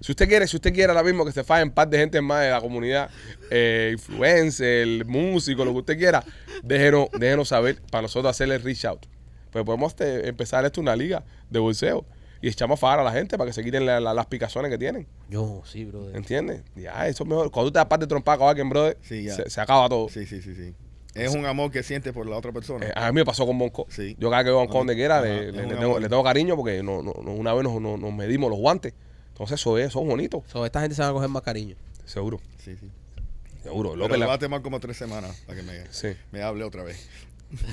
[0.00, 2.42] Si usted quiere, si usted quiere ahora mismo que se fajen par de gente más
[2.42, 3.10] de la comunidad,
[3.50, 6.24] eh, influencer, músico, lo que usted quiera,
[6.62, 9.04] déjenos, déjenos saber para nosotros hacerle reach out.
[9.50, 12.06] Pues podemos este, empezar esto una liga de bolseo
[12.40, 14.70] y echamos a fajar a la gente para que se quiten la- la- las picazones
[14.70, 15.06] que tienen.
[15.28, 16.16] Yo, sí, brother.
[16.16, 16.62] ¿Entiendes?
[16.74, 17.50] Ya, eso es mejor.
[17.50, 19.34] Cuando tú te das par de trompada con alguien, brother, Sí, ya.
[19.34, 20.08] se, se acaba todo.
[20.08, 20.74] Sí, sí, sí, sí.
[21.14, 22.86] Es un amor que sientes por la otra persona.
[22.86, 23.86] Eh, a mí me pasó con Bonco.
[23.90, 24.16] Sí.
[24.18, 27.02] Yo cada que veo a Bonco donde quiera, le, tengo, le tengo cariño porque no,
[27.02, 28.94] no- no- una vez nos, nos- nos medimos los guantes.
[29.32, 30.42] Entonces eso es, son bonitos.
[30.46, 31.74] So, esta gente se va a coger más cariño.
[32.04, 32.88] Seguro, Sí, sí.
[33.62, 33.90] seguro.
[33.90, 36.08] Pero López le la- va a tomar como tres semanas para que me, Sí.
[36.32, 37.08] me hable otra vez.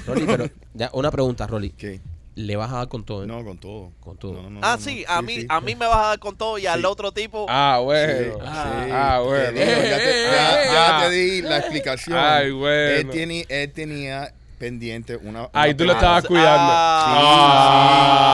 [0.07, 1.69] Rolly, pero ya, una pregunta, Rolly.
[1.71, 1.99] ¿Qué?
[2.37, 3.23] ¿Le vas a dar con todo?
[3.23, 3.27] eh?
[3.27, 3.91] No, con todo.
[3.99, 4.33] Con todo.
[4.43, 5.13] No, no, ah, no, sí, no.
[5.15, 5.47] a mí, sí.
[5.49, 7.47] a mí me vas a dar con todo y al otro tipo.
[7.49, 8.33] Ah, Sí, bueno.
[8.35, 8.41] sí.
[8.45, 9.51] Ah, bueno.
[9.59, 12.15] Digo, ya, te, ya- ya te di la explicación.
[12.15, 12.91] Ay, bueno.
[12.99, 15.49] Él, tiene, él tenía pendiente una.
[15.53, 16.71] Ay, una tú lo estabas cuidando.
[16.73, 18.27] Ah.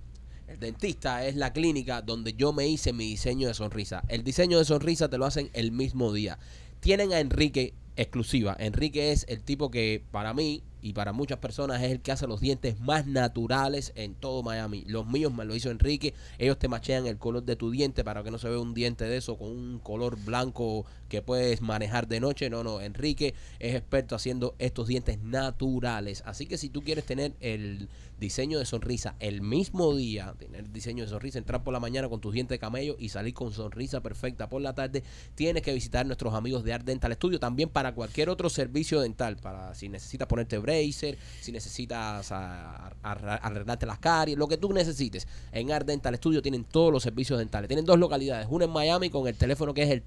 [0.47, 4.03] el dentista, es la clínica donde yo me hice mi diseño de sonrisa.
[4.09, 6.39] El diseño de sonrisa te lo hacen el mismo día.
[6.81, 8.57] Tienen a Enrique exclusiva.
[8.59, 12.27] Enrique es el tipo que para mí y para muchas personas es el que hace
[12.27, 14.85] los dientes más naturales en todo Miami.
[14.87, 16.15] Los míos me lo hizo Enrique.
[16.39, 19.05] Ellos te machean el color de tu diente para que no se vea un diente
[19.05, 22.51] de eso con un color blanco que puedes manejar de noche.
[22.51, 22.81] No, no.
[22.81, 26.23] Enrique es experto haciendo estos dientes naturales.
[26.27, 31.05] Así que si tú quieres tener el diseño de sonrisa el mismo día, tener diseño
[31.05, 34.01] de sonrisa, entrar por la mañana con tus dientes de camello y salir con sonrisa
[34.01, 35.03] perfecta por la tarde,
[35.35, 39.37] tienes que visitar nuestros amigos de Art Dental Studio también para cualquier otro servicio dental,
[39.37, 45.27] para si necesitas ponerte bracer, si necesitas arreglarte las caries, lo que tú necesites.
[45.53, 47.69] En Art Dental Studio tienen todos los servicios dentales.
[47.69, 50.03] Tienen dos localidades, una en Miami con el teléfono que es el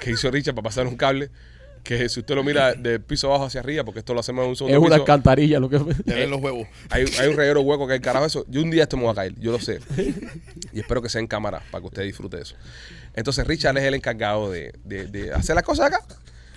[0.00, 1.30] que hizo Richard para pasar un cable
[1.82, 4.48] que si usted lo mira del piso abajo hacia arriba, porque esto lo hacemos en
[4.48, 6.66] un Es segundo una piso, alcantarilla lo que Le ven los huevos.
[6.90, 8.44] hay, hay un reguero hueco que el carajo eso.
[8.48, 9.78] Yo un día esto me va a caer, yo lo sé.
[10.72, 12.56] Y espero que sea en cámara para que usted disfrute de eso.
[13.16, 16.00] Entonces Richard es el encargado de, de- de hacer las cosas acá.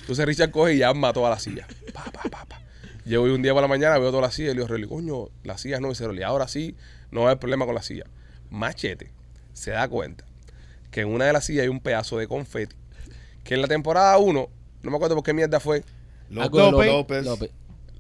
[0.02, 1.68] Entonces Richard coge y arma toda la silla.
[1.94, 2.62] Pa, pa, pa, pa.
[3.06, 5.30] Llego un día por la mañana, veo toda la silla y le digo, Rolly, coño,
[5.44, 6.76] las sillas no, dice Rolly, ahora sí
[7.12, 8.06] no va a haber problema con la silla.
[8.50, 9.12] Machete
[9.54, 10.26] se da cuenta
[10.92, 12.76] que en una de las sillas hay un pedazo de confeti
[13.44, 14.50] que en la temporada 1,
[14.84, 15.84] no me acuerdo por qué mierda fue.
[16.88, 17.50] López, López.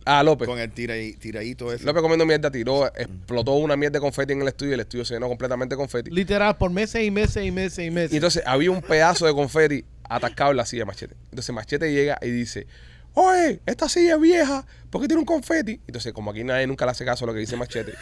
[0.09, 0.47] Ah, López.
[0.47, 1.83] con el tiraí- tiradito ese.
[1.85, 5.05] López comiendo mierda tiró, explotó una mierda de confeti en el estudio y el estudio
[5.05, 6.09] se llenó completamente de confeti.
[6.11, 8.13] Literal, por meses y meses y meses y meses.
[8.13, 11.15] Y entonces había un pedazo de confeti atascado en la silla de Machete.
[11.29, 12.65] Entonces Machete llega y dice,
[13.13, 15.79] oye, esta silla es vieja, ¿por qué tiene un confeti?
[15.87, 17.93] Entonces como aquí nadie nunca le hace caso a lo que dice Machete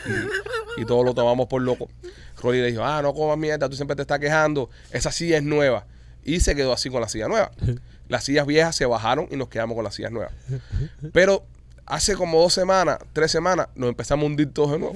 [0.78, 1.89] y, y todos lo tomamos por loco,
[2.41, 5.43] Rolly le dijo, ah, no comas mierda, tú siempre te estás quejando, esa silla es
[5.43, 5.86] nueva.
[6.24, 7.52] Y se quedó así con la silla nueva.
[8.10, 10.32] Las sillas viejas se bajaron y nos quedamos con las sillas nuevas.
[11.12, 11.46] Pero
[11.88, 14.95] hace como dos semanas, tres semanas, nos empezamos a hundir todos de nuevo.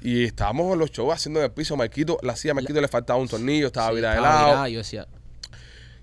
[0.00, 1.76] Y estábamos en los shows haciendo en el piso.
[1.76, 4.68] Marquito, la silla Marquito le faltaba un tornillo, estaba Sí, virada de lado.
[4.68, 5.06] Yo decía,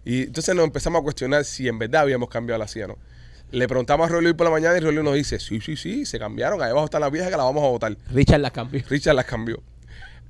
[0.04, 2.98] Y entonces nos empezamos a cuestionar si en verdad habíamos cambiado la silla, ¿no?
[3.52, 6.20] Le preguntamos a Rolly por la mañana y Rolly nos dice, sí, sí, sí, se
[6.20, 6.62] cambiaron.
[6.62, 7.96] Ahí abajo están las viejas que las vamos a botar.
[8.12, 8.84] Richard la cambió.
[8.90, 9.64] Richard las cambió.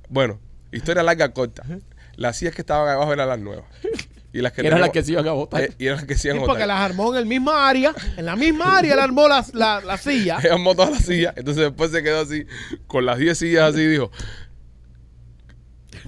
[0.10, 0.40] Bueno,
[0.72, 1.64] historia larga, corta.
[2.18, 3.66] Las sillas que estaban ahí abajo eran las nuevas.
[4.38, 5.62] Y las que Que eran las que se iban a votar.
[5.62, 6.68] eh, y eran las que se iban Sí, a porque botar.
[6.68, 7.94] las armó en el misma área.
[8.18, 10.40] En la misma área él armó la, la, la silla.
[10.44, 11.34] Ella armó todas las sillas.
[11.38, 12.46] Entonces después se quedó así,
[12.86, 14.12] con las 10 sillas así, y dijo,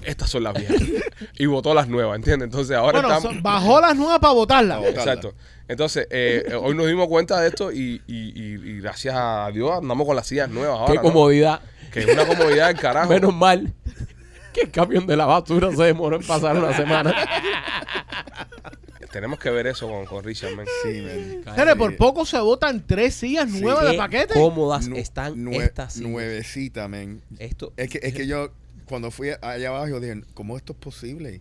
[0.04, 0.76] estas son las viejas.
[1.38, 2.46] y votó las nuevas, ¿entiendes?
[2.46, 3.42] Entonces ahora Bueno, estamos...
[3.42, 4.86] bajó las nuevas para botarla.
[4.88, 5.34] Exacto.
[5.66, 9.50] Entonces, eh, eh, hoy nos dimos cuenta de esto y, y- y- y gracias a
[9.52, 10.92] Dios andamos con las sillas nuevas ahora.
[10.92, 11.02] Qué ¿no?
[11.02, 11.60] comodidad.
[11.92, 13.08] Que es una comodidad del carajo.
[13.12, 13.72] Menos mal
[14.58, 17.14] que el camión de la basura se demoró en pasar una semana.
[19.12, 20.66] Tenemos que ver eso con, con Richard, man.
[20.84, 21.54] Sí, man.
[21.54, 23.60] Señores, por poco se botan tres sillas Sí.
[23.62, 24.34] nuevas de Qué paquete.
[24.34, 26.10] cómodas Nu- están nue- estas sillas.
[26.10, 27.22] Nuevecita, man.
[27.38, 28.52] Esto, Es que, es que yo,
[28.84, 31.40] cuando fui allá abajo, yo dije, ¿cómo esto es posible?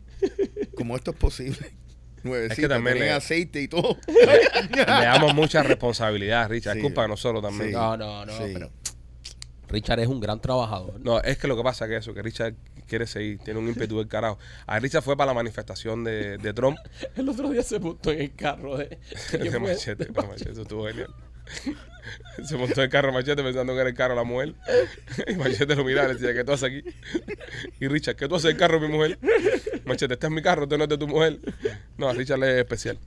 [0.75, 1.73] ¿Cómo esto es posible?
[2.23, 3.97] Nuevecita, también tenía le- aceite y todo.
[4.07, 6.73] Le damos mucha responsabilidad, Richard.
[6.73, 6.79] Sí.
[6.79, 7.69] Es culpa de nosotros también.
[7.71, 7.75] Sí.
[7.75, 8.51] no, no, no, Sí.
[8.53, 8.71] pero
[9.69, 10.99] Richard es un gran trabajador.
[11.01, 12.53] No, es que lo que pasa es que eso, que Richard
[12.87, 14.39] quiere seguir, tiene un ímpetu del carajo.
[14.65, 16.77] A Richard fue para la manifestación de, de Trump.
[17.15, 18.97] El otro día se montó en el carro de,
[19.31, 21.13] de machete, de machete, eso estuvo genial.
[22.45, 24.53] Se montó en el carro machete pensando que era el carro de la mujer.
[25.27, 26.83] Y machete lo miraba y le decía, ¿qué tú haces aquí?
[27.79, 29.19] Y Richard, ¿qué tú haces en el carro de mi mujer?
[29.85, 31.39] Machete, este es mi carro, este no es de tu mujer.
[31.97, 32.99] No, Richard le es especial.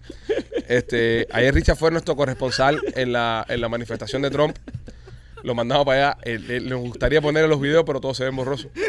[0.69, 4.57] Este, ayer Richard fue nuestro corresponsal en la, en la manifestación de Trump.
[5.43, 6.19] Lo mandamos para allá.
[6.25, 8.71] Eh, eh, nos gustaría poner los videos, pero todos se ven borrosos.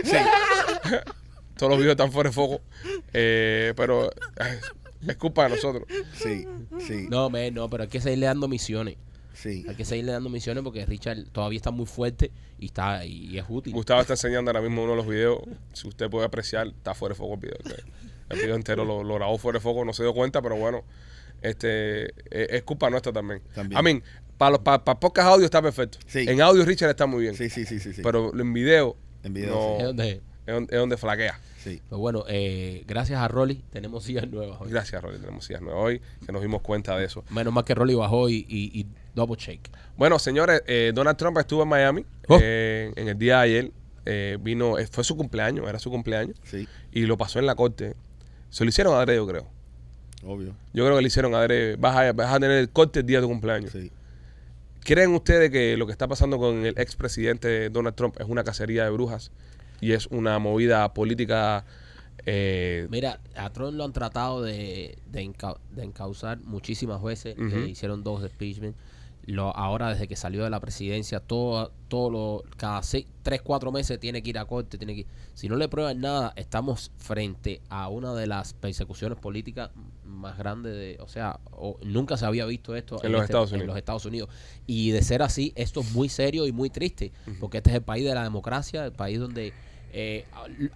[1.57, 2.61] Todos los videos están fuera de foco.
[3.13, 4.09] Eh, pero
[5.07, 5.83] es culpa de nosotros.
[6.13, 6.47] Sí,
[6.79, 8.97] sí, No, me, no, pero hay que seguirle dando misiones.
[9.33, 9.63] sí.
[9.69, 13.45] Hay que seguirle dando misiones porque Richard todavía está muy fuerte y está y es
[13.47, 13.73] útil.
[13.73, 15.39] Gustavo está enseñando ahora mismo uno de los videos.
[15.73, 17.57] Si usted puede apreciar, está fuera de foco el video.
[18.29, 20.83] El video entero lo, lo grabó fuera de foco, no se dio cuenta, pero bueno,
[21.43, 23.41] este eh, es culpa nuestra también.
[23.53, 24.03] También.
[24.41, 25.99] Para los para, podcast audio está perfecto.
[26.07, 26.25] Sí.
[26.27, 27.35] En audio Richard está muy bien.
[27.35, 28.01] Sí, sí, sí, sí, sí.
[28.01, 31.39] Pero en video, En video, no, Es donde- es, donde, es donde flaquea.
[31.63, 31.79] sí.
[31.87, 34.71] Pues bueno, eh, gracias a Rolly tenemos sillas nuevas hoy.
[34.71, 35.19] Gracias, Rolly.
[35.19, 37.23] Tenemos sillas nuevas hoy, que nos dimos cuenta de eso.
[37.29, 39.69] Menos mal que Rolly bajó y, y, y double shake.
[39.95, 42.39] Bueno, señores, eh, Donald Trump estuvo en Miami Oh.
[42.41, 43.71] eh, en el día de ayer.
[44.07, 47.53] eh, vino, eh, fue su cumpleaños, era su cumpleaños, Sí, y lo pasó en la
[47.53, 47.93] corte.
[48.49, 49.47] Se lo hicieron adrede, yo creo.
[50.23, 50.55] obvio.
[50.73, 51.75] Yo creo que le hicieron adrede.
[51.75, 53.71] Vas a, vas a tener el corte el día de tu cumpleaños.
[53.71, 53.91] Sí.
[54.83, 58.83] ¿Creen ustedes que lo que está pasando con el expresidente Donald Trump es una cacería
[58.83, 59.31] de brujas
[59.79, 61.65] y es una movida política?
[62.25, 67.37] eh, Mira, a Trump lo han tratado de, de, enca- de encauzar muchísimas veces.
[67.37, 68.75] Le hicieron dos impeachment.
[69.25, 73.71] lo, ahora desde que salió de la presidencia, todo, todo lo, cada seis, tres, cuatro
[73.71, 75.07] meses tiene que ir a corte, tiene que ir.
[75.35, 79.69] Si no le prueban nada, estamos frente a una de las persecuciones políticas
[80.05, 83.55] más grandes de, o sea, o- nunca se había visto esto En los Estados en
[83.57, 83.67] Unidos.
[83.67, 84.29] los Estados Unidos.
[84.67, 87.83] Y de ser así, esto es muy serio y muy triste, porque este es el
[87.83, 89.53] país de la democracia, el país donde
[89.93, 90.25] eh,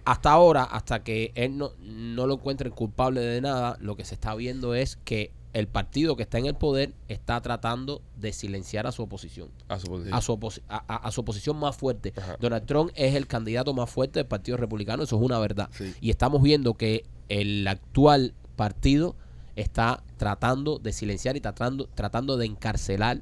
[0.04, 4.14] hasta ahora, hasta que él no, no lo encuentren culpable de nada, lo que se
[4.14, 8.86] está viendo es que el partido que está en el poder está tratando de silenciar
[8.86, 10.12] a su oposición, A su posición.
[10.14, 12.12] a, su oposi- a, a- a su oposición más fuerte.
[12.14, 12.36] Ajá.
[12.38, 15.70] Donald Trump es el candidato más fuerte del Partido Republicano, eso es una verdad.
[15.72, 15.94] Sí.
[16.02, 19.14] Y estamos viendo que el actual partido
[19.54, 23.20] está tratando de silenciar y tratando, tratando de encarcelar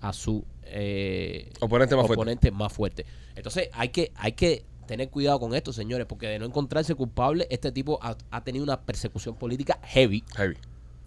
[0.00, 2.20] a su eh, Oponente más fuerte.
[2.20, 3.06] oponente más fuerte.
[3.36, 7.46] Entonces hay que, hay que tener cuidado con esto, señores, porque de no encontrarse culpable,
[7.50, 10.24] este tipo ha, ha tenido una persecución política heavy.
[10.36, 10.56] Heavy.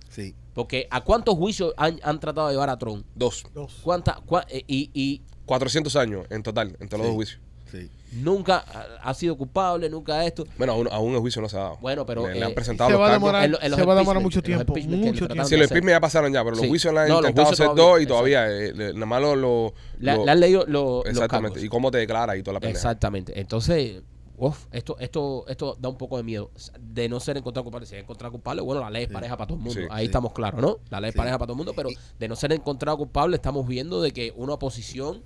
[0.09, 0.35] Sí.
[0.53, 3.05] Porque ¿a cuántos juicios han, han tratado de llevar a Trump?
[3.15, 3.45] Dos.
[3.53, 3.79] Dos.
[3.81, 7.09] ¿Cuánta, cua- eh, y, y 400 años en total, entre los Sí.
[7.09, 7.41] dos juicios.
[7.71, 7.89] Sí.
[8.13, 8.57] nunca
[9.01, 10.45] ha, sido culpable, nunca esto.
[10.57, 11.77] Bueno, aún, aún el juicio no se ha dado.
[11.81, 13.71] Bueno, pero, Le, le han eh, presentado Se los va a demorar, En lo- en
[13.71, 14.73] los se va a demorar mucho tiempo.
[14.75, 15.45] Mucho tiempo.
[15.45, 16.67] Sí, los impeachment ya pasaron ya, pero los Sí.
[16.67, 19.05] juicios le han No, los intentado juicios hacer todavía, dos y todavía, eh, le- nada
[19.05, 19.35] más lo...
[19.35, 21.63] lo- Le, lo- le han leído lo- los exactamente.
[21.63, 22.77] Y cómo te declara y toda la pendeja.
[22.77, 23.39] Exactamente.
[23.39, 24.01] Entonces,
[24.37, 26.51] uf, esto, esto, esto da un poco de miedo.
[26.79, 27.85] De no ser encontrado culpable.
[27.85, 29.79] Si es encontrado culpable, bueno, la ley es pareja para todo el mundo.
[29.79, 29.87] Sí.
[29.89, 30.05] Ahí Sí.
[30.07, 30.79] estamos claros, ¿no?
[30.89, 33.65] La ley es pareja para todo el mundo, pero de no ser encontrado culpable, estamos
[33.67, 35.21] viendo de que una oposición,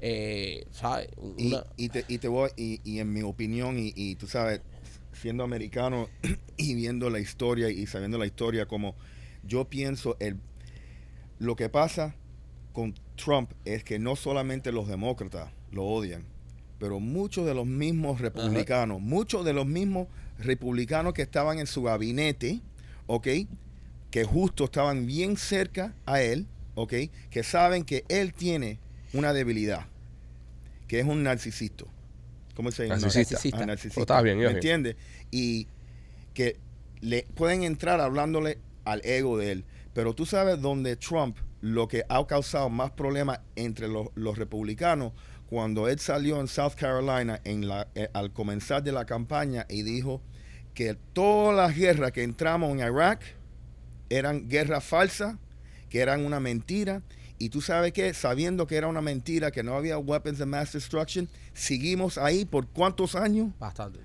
[0.00, 1.08] eh, ¿sabes?
[1.36, 4.26] Y, Una, y te, y te voy, y, y en mi opinión, y, y tú
[4.26, 4.60] sabes,
[5.12, 6.08] siendo americano
[6.56, 8.94] y viendo la historia y sabiendo la historia, como
[9.42, 10.36] yo pienso, el,
[11.38, 12.14] lo que pasa
[12.72, 16.24] con Trump es que no solamente los demócratas lo odian,
[16.78, 20.08] pero muchos de los mismos republicanos, muchos de los mismos
[20.38, 22.60] republicanos que estaban en su gabinete,
[23.06, 23.28] ¿ok?
[24.10, 26.94] Que justo estaban bien cerca a él, ¿ok?
[27.30, 28.78] Que saben que él tiene
[29.12, 29.86] una debilidad,
[30.86, 31.84] que es un narcisista.
[32.54, 33.00] ¿Cómo se llama?
[33.00, 33.58] Narcisista.
[33.58, 34.20] Ah, narcisista.
[34.20, 34.56] Oh, bien, ¿Me bien.
[34.56, 34.96] entiendes?
[35.30, 35.66] Y
[36.34, 36.58] que
[37.00, 39.64] le pueden entrar hablándole al ego de él.
[39.94, 45.12] Pero tú sabes donde Trump lo que ha causado más problemas entre los, los republicanos
[45.50, 49.82] cuando él salió en South Carolina en la, eh, al comenzar de la campaña y
[49.82, 50.22] dijo
[50.74, 53.36] que todas las guerras que entramos en Irak
[54.08, 55.36] eran guerras falsas,
[55.88, 57.02] que eran una mentira.
[57.40, 60.74] Y tú sabes que, sabiendo que era una mentira, que no había weapons of mass
[60.74, 63.98] destruction, seguimos ahí por cuántos años bastante.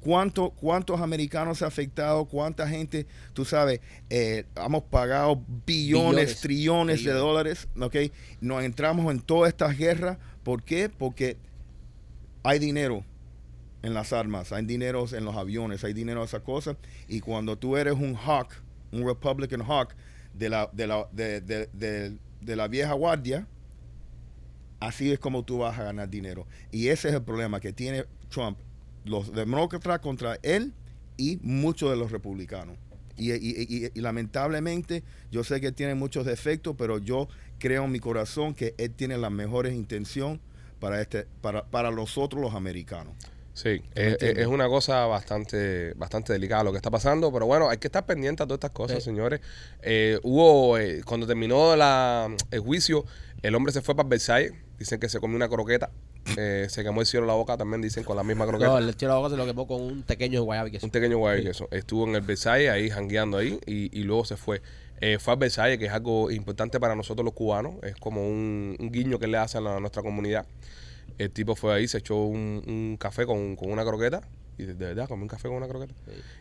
[0.00, 6.40] cuánto, cuántos americanos se ha afectado, cuánta gente, tú sabes, eh, hemos pagado billones, Billones.
[6.40, 7.96] trillones de dólares, ¿ok?
[8.40, 10.88] Nos entramos en todas estas guerras, ¿por qué?
[10.88, 11.36] Porque
[12.42, 13.04] hay dinero
[13.82, 16.76] en las armas, hay dinero en los aviones, hay dinero en esas cosas,
[17.08, 18.48] y cuando tú eres un hawk,
[18.90, 19.94] un Republican hawk
[20.32, 23.46] de la, de la, de, de- de- de la vieja guardia,
[24.80, 26.46] así es como tú vas a ganar dinero.
[26.72, 28.58] Y ese es el problema que tiene Trump.
[29.04, 30.72] Los demócratas contra él
[31.16, 32.76] y muchos de los republicanos.
[33.16, 38.54] Y, y- lamentablemente yo sé que tiene muchos defectos, pero yo creo en mi corazón
[38.54, 40.40] que él tiene las mejores intenciones
[40.78, 43.14] para, este, para, para nosotros los americanos.
[43.52, 47.78] Sí, es, es una cosa bastante bastante delicada lo que está pasando, pero bueno, hay
[47.78, 49.04] que estar pendiente a todas estas cosas, Sí.
[49.10, 49.40] señores.
[49.82, 53.04] Eh, hubo, eh, cuando terminó la, el juicio,
[53.42, 55.90] el hombre se fue para Versailles, dicen que se comió una croqueta,
[56.38, 58.70] eh, se quemó el cielo la boca, también dicen con la misma croqueta.
[58.70, 61.18] No, el de la boca se lo quemó con un pequeño guayabi que Un pequeño
[61.18, 61.66] guay que eso.
[61.70, 64.62] Estuvo en el Versailles ahí jangueando ahí y, y luego se fue.
[65.02, 67.74] Eh, fue al Versailles, que es algo importante para nosotros los cubanos.
[67.82, 70.46] Es como un, un guiño que le hacen a nuestra comunidad.
[71.22, 74.22] El tipo fue ahí, se echó un, un café con, con una croqueta.
[74.56, 75.94] Y de, de verdad, comió un café con una croqueta.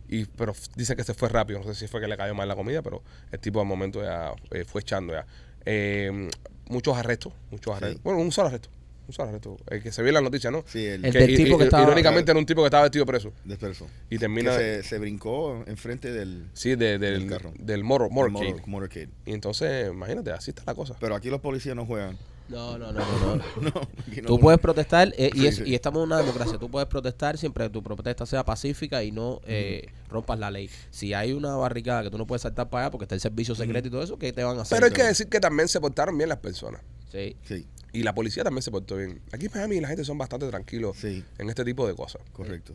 [0.07, 1.59] Y, pero dice que se fue rápido.
[1.59, 4.01] No sé si fue que le cayó mal la comida, pero el tipo al momento
[4.03, 5.25] ya eh, fue echando ya.
[5.65, 6.29] Eh,
[6.69, 7.97] muchos arrestos, muchos arrestos.
[7.97, 8.01] Sí.
[8.03, 8.69] Bueno, un solo arresto.
[9.07, 9.57] Un solo arresto.
[9.69, 10.63] El que se vio en la noticia, ¿no?
[10.67, 13.33] Sí, el, El del tipo que estaba- Irónicamente era un tipo que estaba vestido preso.
[13.43, 13.87] despreso.
[14.09, 14.51] Y termina...
[14.57, 17.53] Que se, se brincó enfrente del, Sí, de- del, Del carro.
[17.57, 18.51] del motor, motorcade.
[18.53, 19.09] motor- motorcade.
[19.25, 20.95] Y entonces, imagínate, así está la cosa.
[20.99, 22.17] Pero aquí los policías no juegan.
[22.49, 23.35] No, no, no, no.
[23.61, 23.71] no.
[24.21, 25.63] No, Tú puedes protestar eh, y, es- sí.
[25.65, 26.57] y estamos en una democracia.
[26.57, 30.69] Tú puedes protestar siempre que tu protesta sea pacífica y no eh, rompas la ley.
[30.89, 33.53] Si hay una barricada que tú no puedes saltar para allá porque está el servicio
[33.55, 34.75] secreto y todo eso, ¿qué te van a hacer?
[34.77, 36.81] Pero hay que decir que también se portaron bien las personas.
[37.11, 37.35] Sí.
[37.43, 39.21] Sí, Y la policía también se portó bien.
[39.31, 42.21] Aquí en Miami la gente son bastante tranquilos sí, en este tipo de cosas.
[42.33, 42.73] correcto.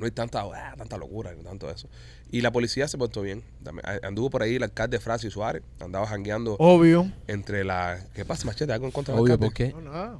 [0.00, 1.88] No hay tanta, ah, tanta locura ni tanto eso.
[2.32, 3.44] Y la policía se portó bien.
[3.62, 5.62] También, Anduvo por ahí el alcalde Francis Suárez.
[5.78, 7.12] Andaba jangueando Obvio.
[7.26, 7.98] entre la...
[8.14, 8.72] ¿Qué pasa, Machete?
[8.72, 9.46] ¿Algo en contra del Obvio, alcalde?
[9.46, 9.72] ¿por qué?
[9.74, 10.18] No, nada.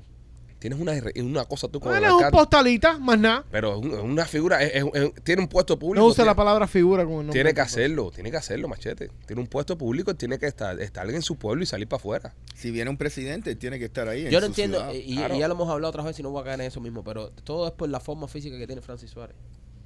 [0.59, 0.93] Tienes una,
[1.25, 3.47] una cosa tú con el es un postalita, más nada.
[3.51, 6.03] Pero es una figura, es- es- es- tiene un puesto público.
[6.05, 7.33] No usa tiene, la palabra figura como el nombre.
[7.41, 9.11] tiene que hacerlo, tiene que hacerlo, machete.
[9.27, 12.35] Tiene un puesto público, tiene que estar, estar en su pueblo y salir para afuera.
[12.55, 14.27] Si viene un presidente, tiene que estar ahí.
[14.27, 16.43] en Yo no su entiendo, y, ya lo hemos hablado otras veces y no voy
[16.43, 19.09] a caer en eso mismo, pero todo es por la forma física que tiene Francis
[19.09, 19.37] Suárez.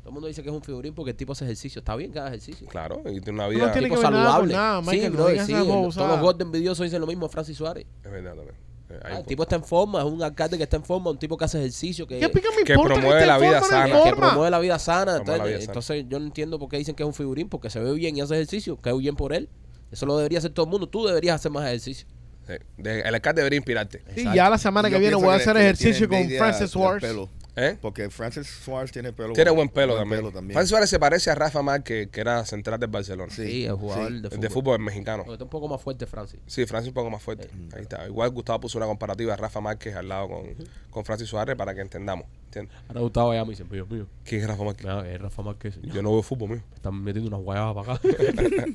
[0.04, 1.78] Todo el mundo dice que es un figurín porque el tipo hace ejercicio.
[1.78, 2.66] Está bien que haga ejercicio.
[2.68, 3.72] Claro, y tiene una No vida.
[3.72, 4.52] tiene tipo que ver nada con saludable.
[4.54, 5.94] nada, sí, Michael, no sí, el- cosas.
[5.94, 7.86] todos los gordos envidiosos dicen lo mismo de Francis Suárez.
[8.04, 8.54] Es verdad también.
[8.90, 11.18] Eh, Ah, el tipo está en forma, es un alcalde que está en forma, un
[11.18, 14.02] tipo que hace ejercicio, que, ¿Qué pica me que promueve esté la vida no sana.
[14.04, 15.12] que promueve la vida sana.
[15.16, 15.64] Entonces, la vida sana.
[15.72, 18.14] entonces yo no entiendo por qué dicen que es un figurín, porque se ve bien
[18.16, 19.48] y hace ejercicio, que bien por él.
[19.90, 20.86] Eso lo debería hacer todo el mundo.
[20.86, 22.06] Tú deberías hacer más ejercicio.
[22.46, 24.00] Sí, de- el alcalde debería inspirarte.
[24.00, 24.36] Sí, Exacto.
[24.36, 27.28] ya la semana que viene voy a que hacer que ejercicio tiene con Francis pelo,
[27.56, 27.78] ¿Eh?
[27.80, 29.32] Porque Francis Suárez tiene pelo.
[29.32, 30.20] Tiene buen pelo, buen también.
[30.22, 30.54] pelo también.
[30.54, 33.32] Francis Suárez se parece a Rafa Márquez, que era central del Barcelona.
[33.32, 33.46] Sí.
[33.46, 34.12] Sí, el jugador sí.
[34.14, 34.40] de El fútbol.
[34.40, 35.24] de fútbol mexicano.
[35.32, 36.40] Está un poco más fuerte Francis.
[36.46, 37.48] Sí, Francis un poco más fuerte.
[37.74, 38.06] Ahí está.
[38.08, 40.46] Igual Gustavo puso una comparativa de Rafa Márquez al lado con,
[40.90, 42.26] con Francis Suárez para que entendamos.
[42.46, 42.76] ¿Entiendes?
[42.88, 44.84] Ahora Gustavo ya me dice, Dios mío, ¿Quién es Rafa Márquez?
[44.86, 45.94] mira, es Rafa Márquez, señor.
[45.94, 46.62] Yo no veo fútbol mío.
[46.74, 48.08] Están metiendo unas guayabas para acá.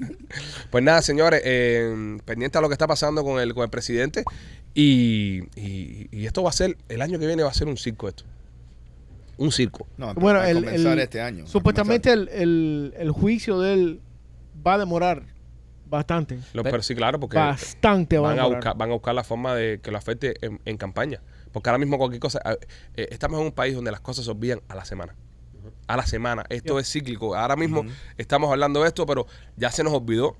[0.69, 4.23] Pues nada, señores, eh, pendiente a lo que está pasando con el, con el presidente.
[4.73, 7.77] Y, y- y esto va a ser, el año que viene va a ser un
[7.77, 8.23] circo esto.
[9.39, 9.87] Un circo.
[9.97, 11.45] No, Bueno, a el, comenzar el- este año.
[11.45, 14.01] a Supuestamente el, el, el juicio de él
[14.65, 15.23] va a demorar
[15.85, 16.37] bastante.
[16.53, 18.57] Lo- Pe- pero sí, claro, porque Bastante va a van a, demorar.
[18.59, 21.21] buscar, van a buscar la forma de que lo afecte en, en campaña.
[21.51, 22.39] Porque ahora mismo cualquier cosa,
[22.95, 25.15] eh, estamos en un país donde las cosas se olvidan a la semana.
[25.87, 26.43] A la semana.
[26.49, 27.35] Esto es cíclico.
[27.35, 27.83] Ahora mismo
[28.17, 29.25] estamos hablando de esto, pero
[29.57, 30.35] ya se nos olvidó.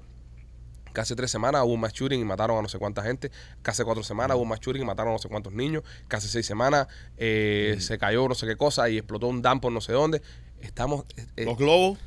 [0.96, 3.32] Hace tres semanas hubo un mass shooting y mataron a no sé cuánta gente.
[3.64, 5.84] Hace cuatro semanas hubo un mass shooting y mataron a no sé cuántos niños.
[6.10, 6.88] Hace seis semanas
[7.18, 10.22] eh, se cayó no sé qué cosa y explotó un dam por no sé dónde.
[10.62, 11.06] Estamos...
[11.16, 11.98] eh, eh, Los globos.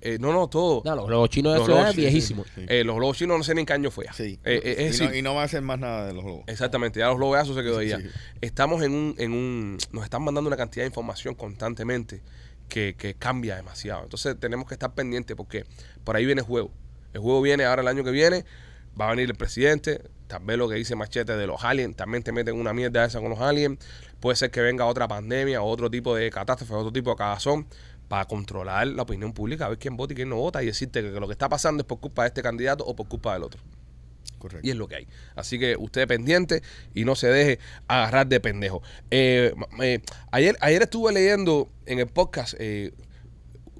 [0.00, 0.82] eh, no, no, todo.
[0.84, 2.44] No, los globos chinos de Los eso globos es chinos, viejísimo.
[2.54, 2.64] Sí.
[2.68, 4.12] Eh, los globos chinos no sé ni en qué año fue ya.
[4.14, 4.38] Sí.
[4.44, 6.24] Eh, eh, es y, no, decir, y no va a hacer más nada de los
[6.24, 6.44] globos.
[6.48, 7.98] Exactamente, ya los globazos se quedó ahí ya.
[7.98, 8.06] Sí.
[8.40, 12.22] Estamos en un, en un, nos están mandando una cantidad de información constantemente
[12.68, 14.02] que, que cambia demasiado.
[14.04, 15.66] Entonces tenemos que estar pendientes porque
[16.04, 16.72] por ahí viene el juego.
[17.12, 18.44] El juego viene ahora el año que viene,
[19.00, 22.22] va a venir el presidente, tal vez lo que dice Machete de los aliens, también
[22.22, 23.78] te meten una mierda esa con los aliens.
[24.20, 27.66] Puede ser que venga otra pandemia, o otro tipo de catástrofe, otro tipo de cagazón
[28.08, 31.00] para controlar la opinión pública, a ver quién vota y quién no vota y decirte
[31.00, 33.44] que lo que está pasando es por culpa de este candidato o por culpa del
[33.44, 33.60] otro.
[34.38, 34.66] Correcto.
[34.66, 35.08] Y es lo que hay.
[35.36, 38.82] Así que usted pendiente y no se deje agarrar de pendejo.
[39.12, 40.00] Eh, eh,
[40.32, 42.92] ayer, ayer estuve leyendo en el podcast, eh,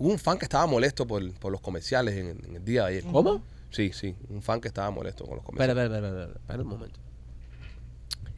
[0.01, 2.89] hubo un fan que estaba molesto por, por los comerciales en, en el día de
[2.99, 3.05] ayer.
[3.13, 3.43] ¿Cómo?
[3.71, 5.85] Sí, sí, un fan que estaba molesto con los Espera, comerciales.
[5.85, 7.01] espera, espera, espera, espera un momento.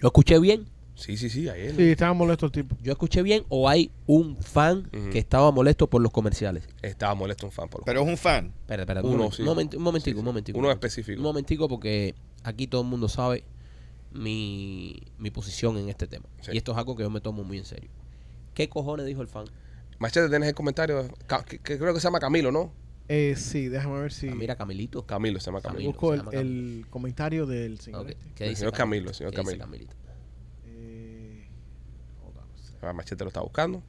[0.01, 0.67] ¿Yo escuché bien?
[0.95, 1.75] Sí, sí, sí, ayer.
[1.75, 2.77] Sí, estaba molesto el tipo.
[2.83, 5.11] ¿Yo escuché bien o hay un fan Ujú.
[5.11, 6.65] que estaba molesto por los comerciales?
[6.83, 8.53] Estaba molesto un fan por los Pero es un fan.
[8.61, 9.43] Espera, espera, Uno, un, momen- sí.
[9.43, 10.19] un momenti- un momentico, Sí, sí.
[10.19, 10.59] un momentico.
[10.59, 11.19] Uno un específico.
[11.19, 13.45] Un momentico porque aquí todo el mundo sabe
[14.13, 16.27] mi, mi posición en este tema.
[16.43, 16.51] Sí.
[16.53, 17.89] Y esto es algo que yo me tomo muy en serio.
[18.55, 19.47] ¿Qué cojones dijo el fan?
[20.03, 22.73] Machete, tienes el comentario, Ca- que, que creo que se llama Camilo, ¿no?
[23.09, 25.05] Eh, sí, déjame ver si Ah, mira, Camilito.
[25.07, 25.79] Camilo, se llama Camilo.
[25.79, 25.93] Camilo.
[25.93, 26.81] busco se el, llama Camilo.
[26.81, 28.03] el comentario del señor.
[28.03, 28.25] Ok, este.
[28.35, 29.59] ¿Qué El dice señor Camilo, el señor ¿Qué dice.
[29.59, 29.95] Camilito?
[30.67, 31.49] Eh,
[32.25, 32.85] hold on a second.
[32.85, 33.83] Ah, Machete lo está buscando.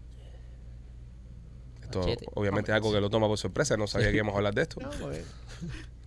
[1.84, 2.26] Esto Machete.
[2.34, 4.62] obviamente es algo que lo toma por sorpresa, no sabía que íbamos a hablar de
[4.64, 4.80] esto.
[4.82, 5.24] No, pues,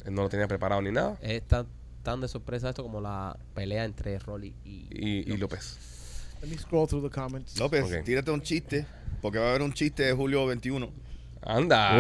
[0.05, 1.17] Él no lo tenía preparado ni nada.
[1.21, 1.67] Es tan,
[2.03, 5.79] tan de sorpresa esto como la pelea entre Rolly y, Y, y López.
[6.47, 7.59] Let me scroll through the comments.
[7.59, 8.05] López, Ok.
[8.05, 8.87] tírate un chiste.
[9.21, 10.91] Porque va a haber un chiste de julio 21.
[11.43, 11.93] Anda.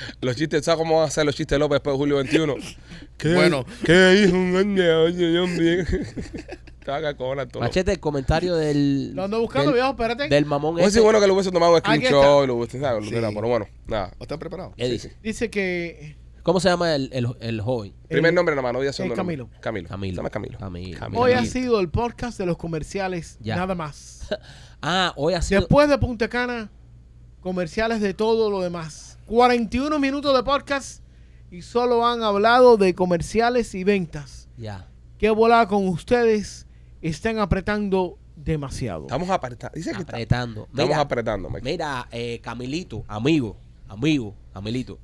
[0.20, 2.54] los chistes, ¿sabes cómo van a ser los chistes de López después de julio 21?
[3.18, 3.64] ¿Qué, Bueno.
[3.84, 4.36] ¿Qué hijo?
[4.36, 5.86] un año, oye, yo bien.
[6.84, 7.62] Te vas a cojonar todo.
[7.62, 9.14] Machete, el comentario del.
[9.14, 10.28] Lo ando buscando, del, viejo, espérate.
[10.28, 10.94] del mamón Hubiese ese.
[10.94, 13.04] sido bueno que lo hubiese tomado un Aquí screenshot y lo hubiese, ¿sabes?
[13.04, 13.10] Sí.
[13.12, 14.12] Pero bueno, nada.
[14.18, 14.74] ¿O están preparados?
[14.76, 15.14] ¿Qué dice?
[15.22, 17.94] Dice que ¿Cómo se llama el, el, el joven?
[18.08, 19.36] Primer nombre nada más, no segundo el nombre.
[19.36, 19.50] Camilo.
[19.60, 19.88] Camilo.
[19.88, 20.12] Camilo.
[20.14, 20.58] Se llama Camilo.
[20.58, 20.98] Camilo.
[20.98, 21.20] Camilo.
[21.22, 23.56] hoy ha sido el podcast de los comerciales, Ya.
[23.56, 24.28] nada más.
[24.82, 25.60] Ah, hoy ha sido.
[25.60, 26.70] Después de Punta Cana,
[27.42, 29.18] comerciales de todo lo demás.
[29.26, 31.02] 41 minutos de podcast
[31.50, 34.48] y solo han hablado de comerciales y ventas.
[34.56, 34.88] Ya.
[35.18, 36.66] ¿Qué volada con ustedes?
[37.02, 39.02] Están apretando demasiado.
[39.02, 39.74] Estamos apretando.
[39.76, 40.62] Dice que está- Apretando.
[40.62, 41.62] estamos Mira, apretando, Mike.
[41.70, 44.98] Mira, eh, Camilito, amigo, amigo, Camilito.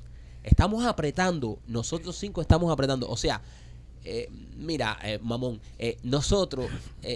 [0.46, 3.08] Estamos apretando, nosotros cinco estamos apretando.
[3.10, 3.42] O sea,
[4.04, 6.70] eh, mira, eh, mamón, eh, nosotros,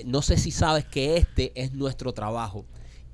[0.04, 2.64] no sé si sabes que este es nuestro trabajo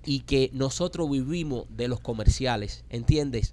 [0.07, 3.53] y que nosotros vivimos de los comerciales, ¿entiendes?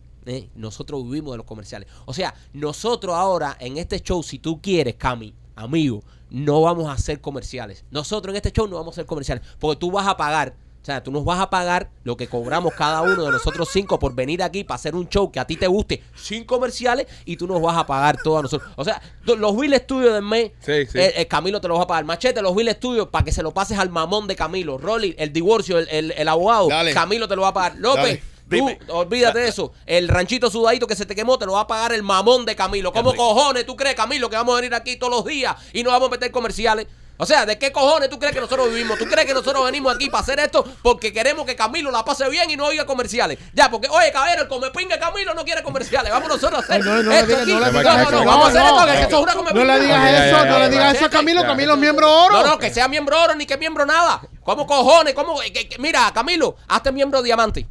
[0.55, 1.89] Nosotros vivimos de los comerciales.
[2.05, 6.93] O sea, nosotros ahora en este show, si tú quieres, Cami, amigo, no vamos a
[6.93, 7.83] hacer comerciales.
[7.91, 10.85] Nosotros en este show no vamos a hacer comerciales porque tú vas a pagar O
[10.85, 14.13] sea, tú nos vas a pagar lo que cobramos cada uno de nosotros cinco por
[14.13, 17.47] venir aquí para hacer un show que a ti te guste sin comerciales y tú
[17.47, 18.69] nos vas a pagar todo a nosotros.
[18.75, 20.99] O sea, los Bill Studios del mes, Sí, sí.
[20.99, 22.03] eh, eh, Camilo te los va a pagar.
[22.03, 24.77] Machete, los Bill Studios para que se lo pases al mamón de Camilo.
[24.77, 26.93] Rolly, el divorcio, el, el- el abogado, Dale.
[26.93, 27.75] Camilo te lo va a pagar.
[27.77, 28.19] López,
[28.49, 28.77] Dale.
[28.85, 29.71] tú, olvídate de eso.
[29.85, 32.57] El ranchito sudadito que se te quemó te lo va a pagar el mamón de
[32.57, 32.91] Camilo.
[32.91, 35.91] ¿Cómo cojones tú crees, Camilo, que vamos a venir aquí todos los días y no
[35.91, 36.87] vamos a meter comerciales?
[37.17, 38.97] O sea, ¿de qué cojones tú crees que nosotros vivimos?
[38.97, 42.27] ¿Tú crees que nosotros venimos aquí para hacer esto porque queremos que Camilo la pase
[42.29, 43.37] bien y no oiga comerciales?
[43.53, 46.11] Ya, porque, oye, caballero, el comepinga Camilo no quiere comerciales.
[46.11, 47.51] Vamos nosotros a hacer Ay, no, no le esto aquí.
[47.53, 48.99] no no, no, no, vamos a hacer esto, que no.
[48.99, 51.41] esto es una No le digas eso, no le digas eso a Camilo.
[51.43, 52.35] Camilo es miembro oro.
[52.41, 54.21] No, no, que sea miembro oro ni que miembro nada.
[54.43, 55.13] ¿Cómo cojones?
[55.13, 55.39] ¿Cómo?
[55.39, 57.67] que- que- mira, Camilo, hazte miembro diamante.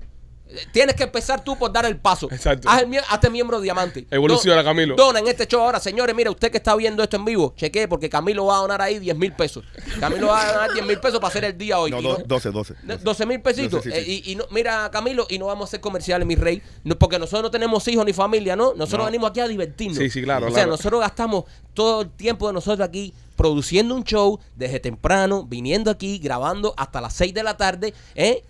[0.72, 2.28] Tienes que empezar tú por dar el paso.
[2.30, 2.68] Exacto.
[2.68, 4.06] Haz el mie- hazte miembro diamante.
[4.10, 4.94] Evoluciona, Camilo.
[4.96, 6.14] Dona en este show ahora, señores.
[6.14, 8.98] Mira, usted que está viendo esto en vivo, chequee porque Camilo va a donar ahí
[8.98, 9.64] 10 mil pesos.
[10.00, 11.90] Camilo va a donar 10 mil pesos para hacer el día hoy.
[11.90, 12.74] No, Y do- no- 12, 12.
[12.82, 13.84] de- 12 mil pesitos.
[13.84, 14.10] 12, sí, sí.
[14.10, 16.62] Eh, y, y no, mira, Camilo, y no vamos a hacer comerciales, mi rey.
[16.84, 18.74] No, porque nosotros no tenemos hijos ni familia, ¿no?
[18.74, 19.04] Nosotros No.
[19.06, 19.98] venimos aquí a divertirnos.
[19.98, 20.70] Sí, sí, claro, O sea, claro.
[20.72, 21.44] nosotros gastamos
[21.74, 27.00] todo el tiempo de nosotros aquí produciendo un show desde temprano, viniendo aquí, grabando hasta
[27.00, 28.44] las 6 de la tarde, ¿eh?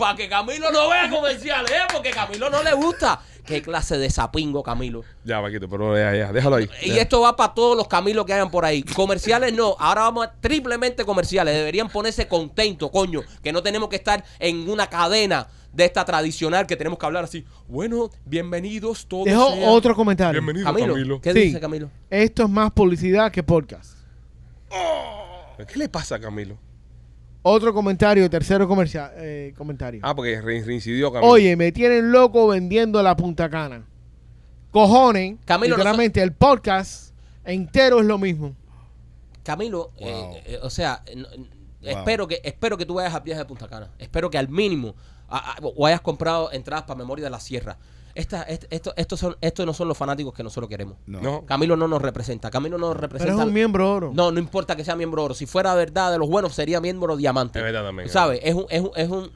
[0.00, 1.82] Para que Camilo no vea comerciales, ¿eh?
[1.92, 3.20] Porque Camilo no le gusta.
[3.44, 5.02] ¿Qué clase de sapingo, Camilo?
[5.24, 6.70] Ya, Paquito, pero ya, ya, déjalo ahí.
[6.82, 7.02] Y Ya.
[7.02, 8.82] esto va para todos los Camilos que hayan por ahí.
[8.82, 11.54] Comerciales no, ahora vamos a triplemente comerciales.
[11.54, 16.66] Deberían ponerse contentos, coño, que no tenemos que estar en una cadena de esta tradicional
[16.66, 17.44] que tenemos que hablar así.
[17.68, 19.24] Bueno, bienvenidos todos.
[19.26, 20.40] Dejo sean- otro comentario.
[20.40, 21.20] Bienvenido, Camilo, Camilo.
[21.20, 21.40] ¿qué Sí.
[21.40, 21.90] dice Camilo?
[22.08, 23.98] Esto es más publicidad que podcast.
[25.68, 26.56] ¿Qué le pasa a Camilo?
[27.42, 30.00] Otro comentario, tercero comercial, eh, comentario.
[30.04, 31.32] Ah, porque re- reincidió Camilo.
[31.32, 33.86] Oye, me tienen loco vendiendo la Punta Cana.
[34.70, 37.12] Cojones, Camilo, literalmente el podcast
[37.44, 38.54] entero es lo mismo.
[39.42, 40.36] Camilo, eh, Wow.
[40.44, 41.02] eh, o sea,
[41.82, 43.90] espero que espero que tú vayas al viaje de Punta Cana.
[43.98, 44.94] Espero que al mínimo
[45.28, 47.78] a- a- o hayas comprado entradas para Memoria de la Sierra.
[48.20, 50.96] Esta, est- esto, estos son, estos no son los fanáticos que nosotros queremos.
[51.06, 51.20] No.
[51.20, 51.46] No.
[51.46, 52.50] Camilo no nos representa.
[52.50, 53.42] Camilo no nos Pero representa.
[53.42, 54.10] es un miembro oro.
[54.14, 55.34] No, no importa que sea miembro oro.
[55.34, 57.58] Si fuera verdad de los buenos, sería miembro diamante.
[57.58, 58.40] Es verdad también, Tú ¿Sabes?
[58.42, 59.30] Es un, es un, es un-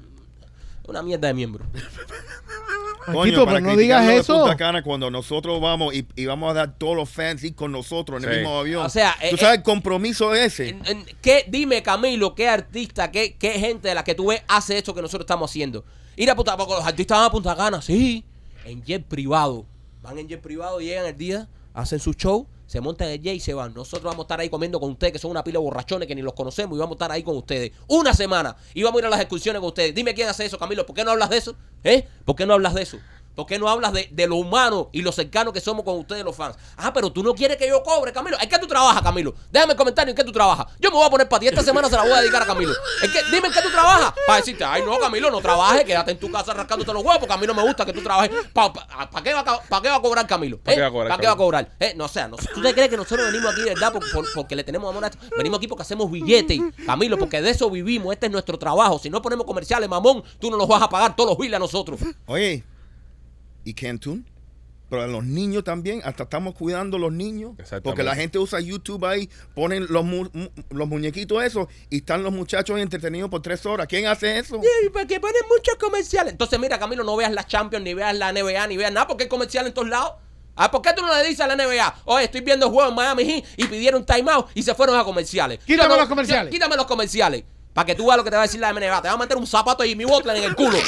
[0.87, 1.65] una mierda de miembro.
[3.07, 4.39] Marquito, pero no digas de eso.
[4.41, 7.71] Punta Cana cuando nosotros vamos y, y vamos a dar todos los fans ir con
[7.71, 8.41] nosotros en el Sí.
[8.41, 8.85] mismo avión.
[8.87, 10.71] O sea, ¿Tú eh, sabes el compromiso ese?
[10.71, 14.43] En- en- ¿Qué, dime, Camilo, qué artista, qué, qué gente de la que tú ves
[14.49, 15.85] hace esto que nosotros estamos haciendo?
[16.17, 18.25] Ir a Punta porque los artistas van a Punta Cana, sí,
[18.65, 19.67] en jet privado.
[20.03, 23.41] Van en jet privado, llegan el día, hacen su show, se montan el jet y
[23.41, 23.73] se van.
[23.75, 26.23] Nosotros vamos a estar ahí comiendo con ustedes, que son una pila borrachones que ni
[26.23, 27.73] los conocemos, y vamos a estar ahí con ustedes.
[27.89, 28.57] Una semana.
[28.75, 29.95] Y vamos a ir a las excursiones con ustedes.
[29.95, 30.85] Dime quién hace eso, Camilo.
[30.87, 31.57] ¿Por qué no hablas de eso?
[31.83, 32.07] ¿Eh?
[32.25, 32.99] ¿Por qué no hablas de eso?
[33.35, 36.25] ¿Por qué no hablas de, de lo humano y lo cercano que somos con ustedes
[36.25, 36.57] los fans?
[36.77, 38.37] Ah, pero tú no quieres que yo cobre, Camilo.
[38.41, 39.35] ¿En qué tú trabajas, Camilo?
[39.51, 40.67] Déjame el comentario en qué tú trabajas.
[40.79, 41.49] Yo me voy a poner para ti.
[41.49, 42.73] Esta semana se la voy a dedicar a Camilo.
[43.03, 43.19] ¿En qué?
[43.33, 44.13] Dime en qué tú trabajas.
[44.27, 45.85] Para decirte, ay, no, Camilo, no trabajes.
[45.85, 48.03] Quédate en tu casa rascándote los huevos porque a mí no me gusta que tú
[48.03, 48.31] trabajes.
[48.53, 48.73] ¿Para
[49.23, 50.59] qué, va a ca- pa' qué va a cobrar Camilo?
[50.59, 50.83] ¿Pa' qué ¿Eh?
[50.83, 51.71] va a cobrar ¿Pa' qué va a cobrar?
[51.81, 51.95] ¿Eh?
[51.97, 54.57] No, o sea, no- ¿tú te crees que nosotros venimos aquí, verdad, por- por- porque
[54.57, 55.19] le tenemos amor a esto?
[55.37, 58.13] Venimos aquí porque hacemos billetes, Camilo, porque de eso vivimos.
[58.13, 58.99] Este es nuestro trabajo.
[58.99, 61.59] Si no ponemos comerciales, mamón, tú no los vas a pagar todos los biles a
[61.59, 61.99] nosotros.
[62.27, 62.65] Oye,
[63.65, 64.27] ¿y Cantún?
[64.91, 67.53] Pero a los niños también, hasta estamos cuidando a los niños.
[67.83, 72.23] Porque la gente usa YouTube ahí, ponen los, mu- mu- los muñequitos esos y están
[72.23, 73.87] los muchachos entretenidos por tres horas.
[73.89, 74.61] ¿Quién hace eso?
[74.63, 76.33] Sí, porque ponen muchos comerciales.
[76.33, 79.25] Entonces, mira, Camilo, no veas la Champions, ni veas la NBA, ni veas nada, porque
[79.25, 80.13] hay comercial en todos lados.
[80.55, 82.03] Ah, ¿por qué tú no le dices a la NBA?
[82.05, 85.03] Oye, estoy viendo el juego en Miami Heat y pidieron timeout y se fueron a
[85.03, 85.59] comerciales.
[85.65, 86.53] Quítame no- los comerciales.
[86.53, 87.43] yo- quítame los comerciales.
[87.75, 89.03] Para que tú veas lo que te va a decir la NBA.
[89.03, 90.79] Te va a meter un zapato y mi Butler en el culo.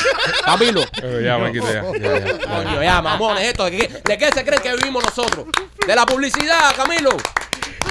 [0.45, 0.82] Camilo.
[1.03, 1.82] Eh, ya, Paquito, ya.
[1.82, 2.39] ya, ya, ya.
[2.39, 3.64] Coño, ya, mamones, esto.
[3.64, 5.47] ¿De qué, de qué se creen que vivimos nosotros?
[5.84, 7.11] De la publicidad, Camilo.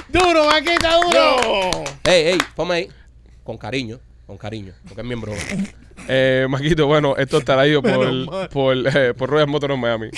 [0.07, 1.11] Duro, Maquita, duro.
[1.11, 1.83] ¡No!
[2.05, 2.89] Ey, ey, ponme ahí.
[3.43, 4.73] Con cariño, con cariño.
[4.87, 5.33] Porque es miembro.
[6.07, 10.09] Eh, Maquito, bueno, esto está traído por, por, eh, por Royal Motors en Miami.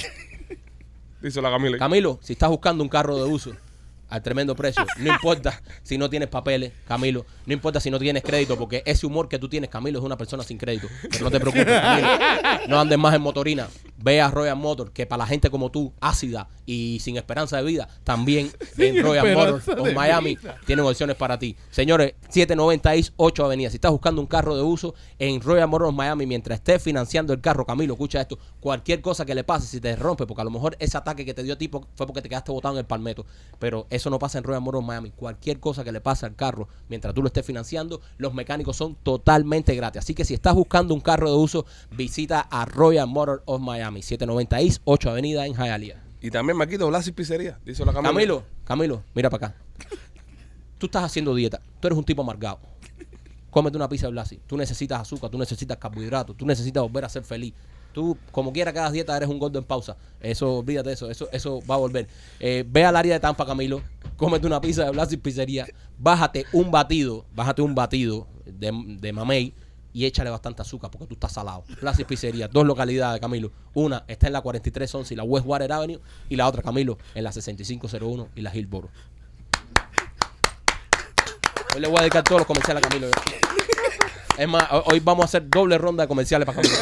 [1.22, 1.78] Dice la Camila.
[1.78, 3.56] Camilo, si estás buscando un carro de uso
[4.10, 8.24] al tremendo precio, no importa si no tienes papeles, Camilo, no importa si no tienes
[8.24, 10.88] crédito, porque ese humor que tú tienes, Camilo, es una persona sin crédito.
[11.10, 12.08] Pero no te preocupes, Camilo.
[12.68, 13.68] No andes más en motorina.
[13.98, 17.64] Ve a Royal Motor, que para la gente como tú, ácida y sin esperanza de
[17.64, 20.58] vida, también en Royal Motor of Miami vida.
[20.66, 21.56] tienen opciones para ti.
[21.72, 23.70] Señores, 790 East 8 Avenida.
[23.70, 27.42] Si estás buscando un carro de uso en Royal Motors Miami, mientras estés financiando el
[27.42, 28.38] carro, Camilo, escucha esto.
[28.60, 31.34] Cualquier cosa que le pase, si te rompe, porque a lo mejor ese ataque que
[31.34, 33.26] te dio tipo fue porque te quedaste botado en el palmeto.
[33.60, 35.12] Pero eso no pasa en Royal Motors Miami.
[35.12, 38.96] Cualquier cosa que le pase al carro, mientras tú lo estés financiando, los mecánicos son
[38.96, 40.00] totalmente gratis.
[40.00, 44.02] Así que si estás buscando un carro de uso, visita a Royal Motors of Miami,
[44.02, 46.04] 790 East 8 Avenida en Hialeah.
[46.22, 47.60] Y también Maquito, Blas y Pizzería.
[47.66, 48.10] Dice la Camila.
[48.12, 49.58] Camilo, Camilo, mira para acá.
[50.78, 51.62] Tú estás haciendo dieta.
[51.80, 52.60] Tú eres un tipo amargado.
[53.50, 54.40] cómete una pizza de Blasi.
[54.46, 57.54] Tú necesitas azúcar, tú necesitas carbohidratos, tú necesitas volver a ser feliz.
[57.98, 59.98] Tú, como quiera que hagas dieta, eres un gordo en pausa.
[60.22, 62.08] Eso, olvídate de eso, eso, eso va a volver.
[62.40, 63.82] Eh, ve al área de Tampa, Camilo,
[64.18, 65.66] cómete una pizza de Blasi Pizzería,
[65.98, 69.52] bájate un batido, bájate un batido de, de mamey
[69.94, 71.64] y échale bastante azúcar porque tú estás salado.
[71.82, 73.52] Blasi Pizzería, dos localidades, Camilo.
[73.74, 77.32] Una está en la 4311 y la Westwater Avenue y la otra, Camilo, en la
[77.32, 78.92] 6501 y la Hillboro.
[81.74, 83.08] Hoy le voy a dedicar todos los comerciales a Camilo.
[84.38, 86.76] Es más, ho- hoy vamos a hacer doble ronda de comerciales para Camilo.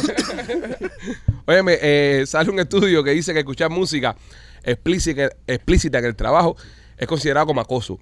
[1.46, 4.16] Óyeme, eh, sale un estudio que dice que escuchar música
[4.62, 6.56] explícita, explícita en el trabajo
[6.98, 7.98] es considerado como acoso.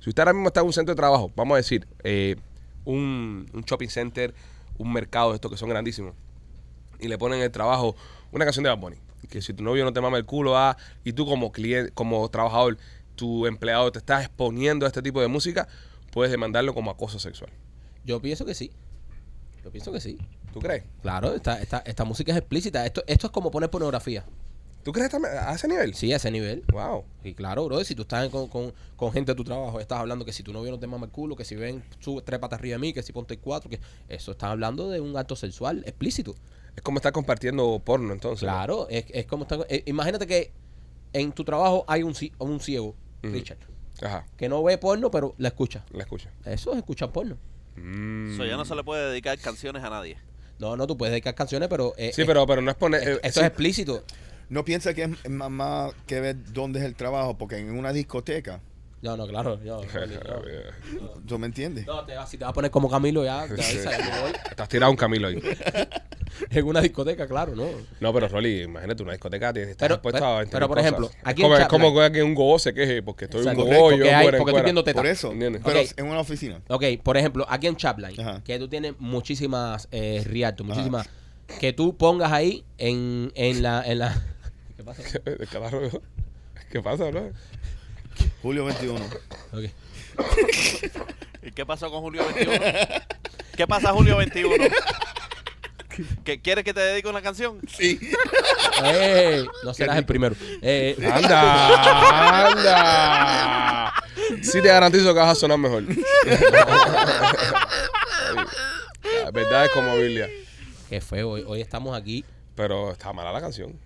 [0.00, 2.36] Si usted ahora mismo está en un centro de trabajo, vamos a decir, eh,
[2.84, 4.34] un, un shopping center,
[4.78, 6.14] un mercado de estos que son grandísimos,
[7.00, 7.96] y le ponen en el trabajo
[8.32, 8.96] una canción de Bad Bunny,
[9.28, 12.28] que si tu novio no te mama el culo, ah, y tú como cliente, como
[12.28, 12.76] trabajador,
[13.16, 15.68] tu empleado te estás exponiendo a este tipo de música,
[16.12, 17.50] puedes demandarlo como acoso sexual.
[18.04, 18.70] Yo pienso que sí.
[19.64, 20.18] Yo pienso que sí.
[20.52, 20.84] ¿Tú crees?
[21.02, 22.84] Claro, esta, esta, esta música es explícita.
[22.86, 24.24] Esto, esto es como poner pornografía.
[24.82, 25.94] ¿Tú crees también a ese nivel?
[25.94, 26.62] Sí, a ese nivel.
[26.70, 27.04] Wow.
[27.24, 30.26] Y claro, bro, si tú estás con, con, con gente de tu trabajo, estás hablando
[30.26, 32.58] que si tu novio no te mama el culo, que si ven, sube tres patas
[32.58, 35.82] arriba de mí, que si ponte cuatro, que eso está hablando de un acto sexual
[35.86, 36.34] explícito.
[36.76, 38.40] Es como estar compartiendo porno entonces.
[38.46, 40.52] Claro, es, es como está- eh, imagínate que
[41.14, 43.32] en tu trabajo hay un, ci- un ciego, Ujú.
[43.32, 43.58] Richard,
[44.02, 45.82] Ajá, que no ve porno, pero la escucha.
[45.92, 46.28] la escucho.
[46.44, 47.38] Eso es escuchar porno.
[47.76, 48.34] Mm.
[48.34, 50.16] Eso ya no se le puede dedicar canciones a nadie.
[50.58, 51.94] No, no, tú puedes dedicar canciones, pero...
[51.96, 53.02] eh, Sí, eh, pero, pero no es poner.
[53.06, 53.40] eh, esto sí.
[53.40, 54.04] es explícito.
[54.48, 57.92] No piensa que es más, más que ver dónde es el trabajo, porque en una
[57.92, 58.60] discoteca,
[59.04, 59.62] No, no, claro.
[59.62, 59.82] yo-
[61.00, 61.08] no.
[61.26, 61.86] ¿tú me entiendes?
[61.86, 64.20] No, te vas, si te vas a poner como Camilo ya, te avisa, ya me
[64.22, 64.32] voy.
[64.50, 65.40] Estás tirado un camilo ahí.
[66.50, 67.64] En una discoteca, claro, ¿no?
[68.00, 70.76] No, pero Rolly, imagínate una discoteca, tienes estás Pero- expuesto pero- a 20 pero, por
[70.78, 70.90] cosas.
[70.90, 73.54] ejemplo, Es aquí como, es como que un gogo se queje porque estoy un y
[73.54, 74.62] Porque yo hay- en porque cuera.
[74.64, 74.96] viendo teta.
[74.98, 75.62] Por eso, ¿Entiendes?
[75.64, 75.86] pero Ok.
[75.96, 76.60] en una oficina.
[76.68, 78.42] Ok, por ejemplo, aquí en Chaplin, Ajá.
[78.42, 80.24] que tú tienes muchísimas eh,
[80.64, 81.08] muchísimas.
[81.60, 83.84] Que tú pongas ahí en, en la.
[83.86, 84.20] En la
[84.76, 85.02] ¿Qué pasa?
[86.72, 87.30] ¿Qué pasa, bro?
[88.42, 89.04] Julio 21.
[89.52, 89.64] Ok.
[91.42, 92.52] ¿Y qué pasó con Julio 21?
[93.56, 94.54] ¿Qué pasa Julio 21?
[96.24, 97.60] ¿Que ¿Quieres que te dedique una canción?
[97.68, 98.00] Sí.
[98.84, 100.34] Eh, no serás el primero.
[100.60, 102.48] Eh, ¡Anda!
[102.48, 103.94] ¡Anda!
[104.42, 105.84] Sí te garantizo que vas a sonar mejor.
[109.22, 110.28] La verdad es como Biblia.
[110.88, 111.30] qué feo.
[111.30, 112.24] Hoy, hoy estamos aquí.
[112.56, 113.78] Pero está mala la canción.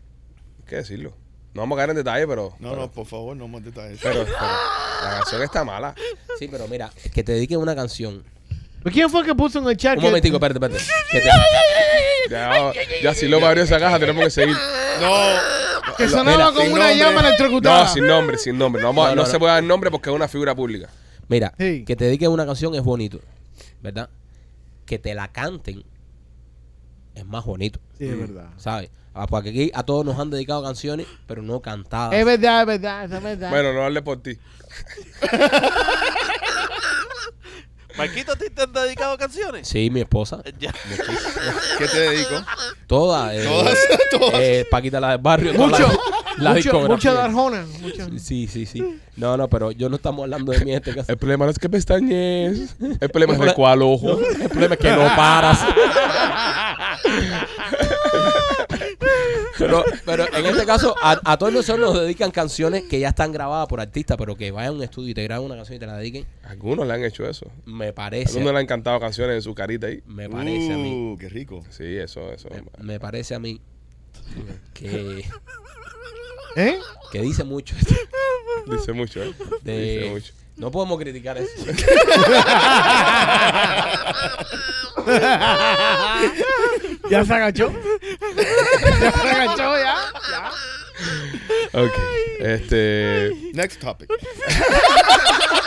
[0.58, 1.14] Hay que decirlo.
[1.54, 2.54] No vamos a caer en detalle, pero.
[2.60, 3.98] No, pero, no, por favor, no más detalles.
[4.02, 4.36] Pero, pero
[5.04, 5.94] la canción está mala.
[6.38, 8.22] Sí, pero mira, que te dediquen una canción.
[8.92, 9.96] ¿Quién fue que puso en el chat?
[9.96, 10.84] Un que- momentico, espérate, espérate.
[11.10, 12.72] Que te- Ya,
[13.02, 14.56] ya si lo abrió esa caja, tenemos que seguir.
[15.00, 16.96] No, Que sonaba sin una nombre.
[16.96, 17.84] llama electrocutada.
[17.84, 18.82] No, sin nombre, sin nombre.
[18.82, 20.88] No, vamos No, no, no, se puede dar nombre porque es una figura pública.
[21.28, 21.84] Mira, Sí.
[21.84, 23.20] que te dediquen una canción es bonito,
[23.82, 24.08] ¿verdad?
[24.86, 25.82] Que te la canten
[27.14, 28.50] es más bonito, Sí, es verdad.
[28.58, 28.90] ¿sabes?
[29.20, 32.14] Ah, Porque aquí a todos nos han dedicado canciones, pero no cantadas.
[32.14, 33.50] Es verdad, es verdad, es verdad.
[33.50, 34.38] Bueno, no hable por ti.
[37.96, 39.66] Marquito, ¿a ti te han dedicado canciones?
[39.66, 40.40] Sí, mi esposa.
[40.44, 40.72] Eh, Ya.
[41.78, 42.30] ¿qué te dedico?
[42.86, 43.32] Todas.
[43.34, 43.76] eh, Todas,
[44.12, 44.34] todas.
[44.40, 45.52] eh, Paquita la del barrio.
[45.52, 45.98] todas Mucho, las-
[46.38, 47.66] las mucho, mucho de Arjona.
[47.80, 48.06] Mucho.
[48.20, 49.00] Sí, sí, sí.
[49.16, 51.10] No, no, pero yo no estamos hablando de mí en este caso.
[51.10, 52.76] El problema no es que pestañes.
[53.00, 54.20] El problema es de cuál ojo.
[54.40, 55.58] El problema es que no paras.
[59.58, 63.32] Pero, pero en este caso, a, a todos nosotros nos dedican canciones que ya están
[63.32, 65.80] grabadas por artistas, pero que vayan a un estudio y te graben una canción y
[65.80, 67.50] te la dediquen, Algunos le han hecho eso.
[67.66, 68.30] me parece.
[68.30, 70.02] Algunos le han cantado canciones en su carita ahí.
[70.06, 71.12] Me parece a mí.
[71.14, 71.64] Uh, qué rico.
[71.70, 72.48] Sí, eso, eso.
[72.50, 73.60] Me, me parece a mí
[74.74, 75.24] que,
[76.56, 76.78] ¿Eh?
[77.10, 77.74] que dice mucho.
[78.70, 79.32] Dice mucho, ¿eh?
[79.62, 80.32] De- Dice mucho.
[80.56, 81.48] No podemos criticar eso.
[87.10, 87.72] ¿Ya se agachó?
[89.00, 89.96] ¿Ya se agachó ya?
[90.30, 91.80] ya.
[91.80, 91.92] Ok.
[92.40, 93.32] Este.
[93.54, 94.10] Next topic.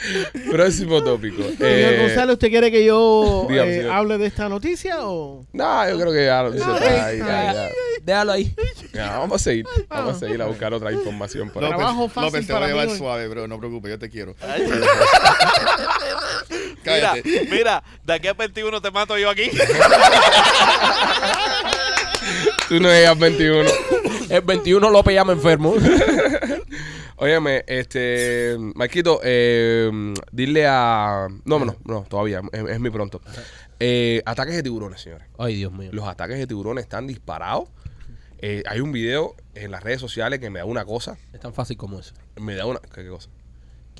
[0.50, 1.42] Próximo tópico.
[1.42, 3.92] Señor Eh, González, ¿usted quiere que yo dígame, eh, señor.
[3.92, 5.44] hable de esta noticia o...?
[5.52, 6.64] No, yo creo que ya lo dice
[7.18, 7.68] ya, ya.
[8.02, 8.54] Déjalo ahí.
[8.94, 9.66] Ya, vamos a seguir.
[9.88, 11.68] Vamos a seguir a buscar otra información por ahí.
[11.70, 12.98] Trabajo fácil López, te para voy a llevar hoy.
[12.98, 13.46] suave, bro.
[13.46, 14.34] No preocupes, yo te quiero.
[14.40, 14.62] Ay,
[16.82, 17.48] Mira, Cállate.
[17.50, 19.50] mira, de aquí a 21 te mato yo aquí.
[22.68, 23.68] Tú no llegas 21.
[24.30, 25.74] El 21 López llama enfermo.
[27.22, 28.56] Óyeme, este.
[28.74, 29.90] Marquito, eh,
[30.32, 31.28] dile a.
[31.44, 32.40] No, no, no, todavía.
[32.50, 33.20] Es, es muy pronto.
[33.78, 35.28] Eh, ataques de tiburones, señores.
[35.38, 35.90] Ay, Dios mío.
[35.92, 37.68] Los ataques de tiburones están disparados.
[38.38, 41.18] Eh, hay un video en las redes sociales que me da una cosa.
[41.34, 42.14] Es tan fácil como eso.
[42.40, 42.80] Me da una.
[42.80, 43.28] ¿Qué, qué cosa?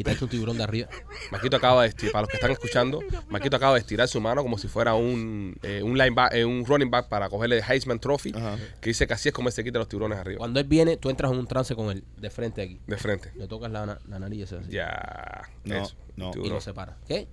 [0.01, 0.89] Quitarte un tiburón de arriba.
[1.31, 4.43] Maquito acaba de estirar, para los que están escuchando, Maquito acaba de estirar su mano
[4.43, 8.01] como si fuera un, eh, un, lineback, eh, un running back para cogerle el Heisman
[8.01, 8.57] Trophy, Ajá.
[8.81, 10.97] que dice que así es como él se quita los tiburones arriba, Cuando él viene,
[10.97, 12.81] tú entras en un trance con él, de frente aquí.
[12.87, 13.31] de frente.
[13.37, 14.71] Le tocas la, na- la nariz esa así.
[14.71, 15.43] Ya.
[15.65, 16.31] No, eso, no.
[16.31, 16.55] Y tiburón.
[16.55, 16.97] no se para.
[17.07, 17.29] ¿Qué?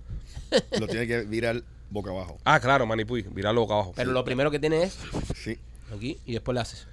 [0.78, 2.36] Lo tiene que virar boca abajo.
[2.44, 3.94] Ah, claro, Manipuy, virarlo boca abajo.
[3.96, 4.98] Pero lo primero que tiene es
[5.34, 5.58] Sí.
[5.96, 6.86] aquí y después le haces.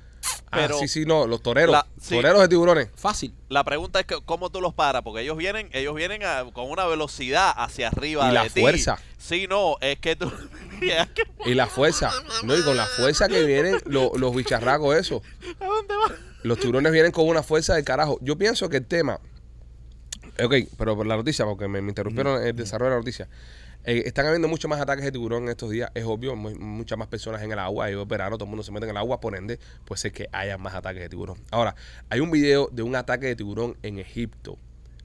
[0.52, 1.72] Ah, Pero- sí, sí, no, los toreros.
[1.74, 2.16] La- sí.
[2.16, 2.90] Toreros de tiburones.
[2.96, 3.34] Fácil.
[3.50, 6.70] La pregunta es que, cómo tú los paras, porque ellos vienen, ellos vienen a- con
[6.70, 8.62] una velocidad hacia arriba Y la de ti.
[8.62, 8.98] fuerza.
[9.18, 10.32] Sí, no, es que tú
[11.46, 12.12] Y la fuerza.
[12.44, 15.22] No, y con la fuerza que vienen lo- los bicharracos, eso.
[15.60, 16.16] ¿A dónde va?
[16.44, 18.20] Los tiburones vienen con una fuerza de carajo.
[18.22, 19.20] Yo pienso que el tema.
[20.44, 23.28] Ok, pero por la noticia, porque me, me interrumpieron el desarrollo de la noticia.
[23.86, 25.92] Eh, están habiendo muchos más ataques de tiburón en estos días.
[25.94, 27.90] Es obvio, mu- muchas más personas en el agua.
[27.92, 29.20] Y verano, todo el mundo se mete en el agua.
[29.20, 31.38] Por ende, puede ser que haya más ataques de tiburón.
[31.52, 31.76] Ahora,
[32.10, 34.58] hay un video de un ataque de tiburón en Egipto.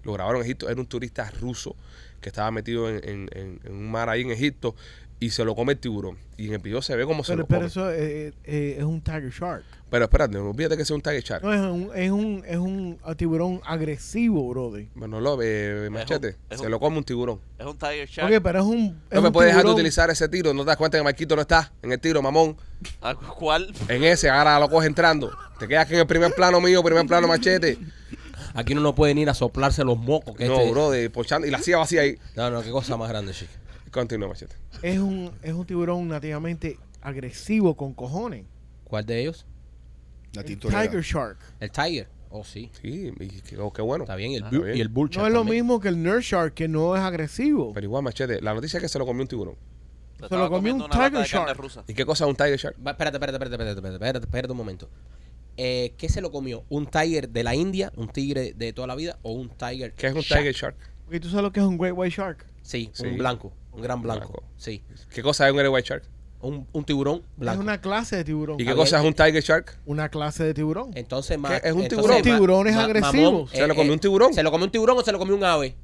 [0.03, 0.69] Lo grabaron en Egipto.
[0.71, 1.77] Era un turista ruso
[2.23, 4.75] que estaba metido en, en- en- en un mar ahí en Egipto
[5.21, 6.17] y se lo come el tiburón.
[6.39, 7.67] Y en el video se ve como se Pero, lo pero come.
[7.69, 9.63] eso eh, eh, es un tiger shark.
[9.91, 11.45] Pero espérate, no olvídate que sea un tiger shark.
[11.45, 14.87] No, es un, es un, es un ah, tiburón agresivo, brother.
[14.95, 16.37] Bueno, lo ve, machete.
[16.49, 17.39] es se un- lo come un tiburón.
[17.59, 18.33] Es un Tiger Shark.
[18.35, 18.99] Ok, pero es un.
[19.11, 20.55] es No me un puedes dejar de utilizar ese tiro.
[20.55, 22.57] No te das cuenta que Marquito no está en el tiro, mamón.
[23.03, 23.75] ¿A ¿Cuál?
[23.89, 25.31] En ese, ahora lo coge entrando.
[25.59, 27.77] Te quedas aquí en el primer plano mío, primer plano machete.
[28.55, 30.35] Aquí uno no puede ir a soplarse los mocos.
[30.37, 31.47] Que No, este- bro, de pochando.
[31.47, 32.17] Y la silla vacía ahí.
[32.37, 33.53] No, no, qué cosa más grande, chico.
[33.91, 34.55] Continúa, machete.
[34.83, 38.45] Es un, es un tiburón nativamente agresivo con cojones.
[38.85, 39.47] ¿Cuál de ellos?
[40.33, 41.39] La El tiger shark.
[41.59, 42.09] El Tiger.
[42.33, 42.71] Oh, sí.
[42.81, 44.05] Sí, y qué, oh, qué bueno.
[44.05, 44.33] Está bien.
[44.35, 44.77] El Ah, bu- está bien.
[44.77, 47.73] y el Bull No es lo mismo que el nurse shark, que no es agresivo.
[47.73, 48.41] Pero igual, machete.
[48.41, 49.57] La noticia es que se lo comió un tiburón.
[50.21, 51.57] Se Se lo comió un Tiger Shark.
[51.57, 51.83] rusa.
[51.89, 52.77] ¿Y qué cosa es un tiger shark?
[52.87, 54.89] Va, espérate, espérate, espérate, espérate, espérate, espérate, espérate un momento.
[55.57, 56.63] Eh, ¿Qué se lo comió?
[56.69, 57.91] ¿Un tiger de la India?
[57.97, 59.19] ¿Un tigre de toda la vida?
[59.23, 59.95] ¿O un tiger?
[59.95, 60.41] ¿Qué es un shark?
[60.43, 60.77] tiger shark?
[61.07, 62.47] Porque tú sabes lo que es un great white shark.
[62.63, 63.07] Sí, Sí.
[63.07, 63.53] un blanco.
[63.73, 64.29] Un gran blanco.
[64.29, 64.43] Blanco.
[64.57, 64.83] Sí.
[65.13, 66.05] ¿Qué cosa es un great white shark?
[66.43, 67.61] Un, un tiburón blanco.
[67.61, 68.59] Es una clase de tiburón.
[68.59, 69.79] ¿Y qué cosa es un tiger shark?
[69.85, 70.91] Una clase de tiburón.
[70.95, 71.57] Entonces, ¿Qué?
[71.69, 72.17] ¿Es un entonces, tiburón?
[72.17, 73.33] ma- Tiburones ma- agresivos.
[73.33, 74.35] mamón, ¿Se lo comió un tiburón?
[74.35, 75.75] ¿Se lo comió un tiburón o se lo comió un ave?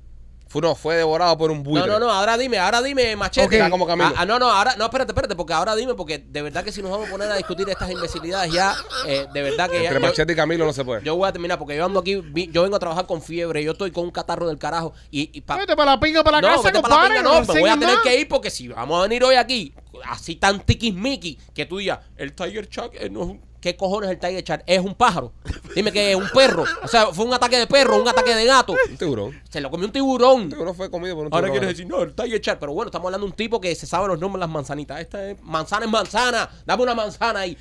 [0.49, 1.91] Fue, no, fue devorado por un buitre.
[1.91, 3.69] No, no, no, ahora dime, ahora dime, machete.
[3.69, 4.11] Como Camilo.
[4.11, 6.71] Ah, ah, no, no, ahora, no, espérate, espérate, porque ahora dime, porque de verdad que
[6.71, 8.75] si nos vamos a poner a discutir estas imbecilidades ya,
[9.09, 9.89] eh, de verdad que ya.
[9.89, 11.03] Entre yo- machete y Camilo no se puede.
[11.03, 13.65] Yo voy a terminar porque yo ando aquí, vi- yo vengo a trabajar con fiebre,
[13.65, 16.41] yo estoy con un catarro del carajo y, y pa- Vete para la pinga para
[16.41, 18.03] la no, casa, vete para la pinga, no, me voy a tener más.
[18.05, 19.75] que ir porque si vamos a venir hoy aquí
[20.05, 24.09] así tan tiquismiqui que tú digas, el Tiger Shark eh, no es un- ¿Qué cojones
[24.11, 24.62] es el Tiger Shark?
[24.64, 25.33] Es un pájaro.
[25.75, 26.64] Dime que es un perro.
[26.85, 28.77] O sea, fue un ataque de perro, un ataque de gato.
[28.91, 29.43] Un tiburón.
[29.51, 30.43] Se lo comió un tiburón.
[30.43, 31.61] Un tiburón fue comido por un Ahora tiburón.
[31.64, 32.61] quieres decir, no, el Tiger Shark.
[32.61, 35.01] Pero bueno, estamos hablando de un tipo que se sabe los nombres de las manzanitas.
[35.01, 36.49] Esta es manzana es manzana.
[36.64, 37.59] Dame una manzana ahí.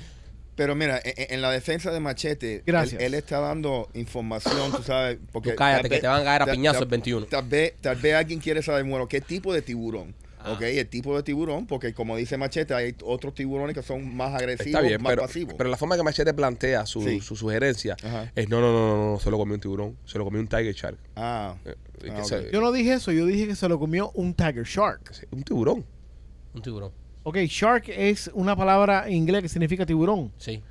[0.54, 3.02] Pero mira, en, en la defensa de Machete, él, Gracias.
[3.02, 5.50] él está dando información, tú sabes, porque...
[5.50, 7.26] Tú cállate, tal que vez- te van a caer a tal- piñazo tal- el 21.
[7.26, 10.14] Tal vez, tal vez alguien quiere saber, bueno, ¿qué tipo de tiburón?
[10.46, 10.52] Ah.
[10.52, 14.34] Ok, el tipo de tiburón, porque como dice Machete, hay otros tiburones que son más
[14.34, 15.54] agresivos, Está bien, más pero, pasivos.
[15.58, 17.20] pero la forma que Machete plantea su, Sí.
[17.20, 18.30] su sugerencia Ajá.
[18.34, 20.46] es no, no, no, no, no, se lo comió un tiburón, se lo comió un
[20.48, 20.98] tiger shark.
[21.16, 21.74] ah, Eh,
[22.10, 22.22] Ah,
[22.52, 25.12] Yo no dije eso, yo dije que se lo comió un tiger shark.
[25.32, 25.84] un tiburón.
[26.54, 26.92] Un tiburón.
[27.22, 30.30] Ok, shark es una palabra en inglés que significa tiburón.
[30.38, 30.62] Sí.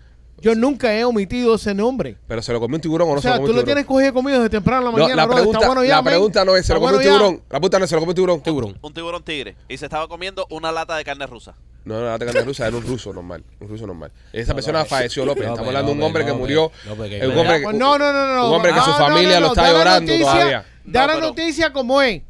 [0.42, 2.18] Yo nunca he omitido ese nombre.
[2.28, 3.64] Pero se lo comió un tiburón o no o se lo comió tú un lo
[3.64, 3.66] tiburón.
[3.66, 5.36] tienes cogido conmigo desde temprano en la No, mañana, la bro.
[5.36, 7.10] pregunta, Está bueno ya, la pregunta no es, ¿se lo comió bueno un ya.
[7.20, 7.42] tiburón?
[7.50, 8.42] La pregunta no es, ¿se lo comió un tiburón?
[8.42, 8.78] Tiburón.
[8.82, 9.56] Un tiburón tigre.
[9.70, 11.56] Y se estaba comiendo una lata de carne rusa.
[11.86, 13.44] No, no, la carne rusa era un ruso normal.
[13.60, 14.12] Un ruso normal.
[14.34, 14.90] Esa No, persona López.
[14.90, 15.44] falleció, López.
[15.44, 16.72] López, Estamos hablando de un hombre que murió.
[16.86, 18.48] Un hombre, Pues no, no, no, no.
[18.50, 20.66] un hombre que su familia lo está llorando noticia- todavía.
[20.84, 22.22] Da la noticia como es.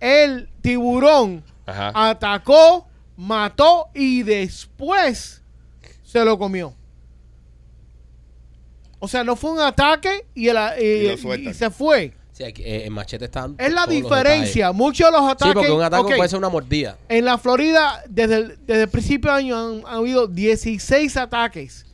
[0.00, 1.92] El tiburón Ajá.
[1.94, 2.86] atacó,
[3.16, 5.42] mató y después
[6.02, 6.74] se lo comió.
[9.00, 12.12] O sea, no fue un ataque y, el- y- Y se fue.
[12.32, 13.56] Sí, aquí, eh, en machete están.
[13.58, 14.70] Es la diferencia.
[14.72, 15.38] Muchos de los detalles.
[15.38, 15.54] Sí, ataques.
[15.54, 16.96] porque un ataque ok, puede ser una mordida.
[17.08, 21.84] En la Florida, desde el, desde el principio de año han, han habido 16 ataques.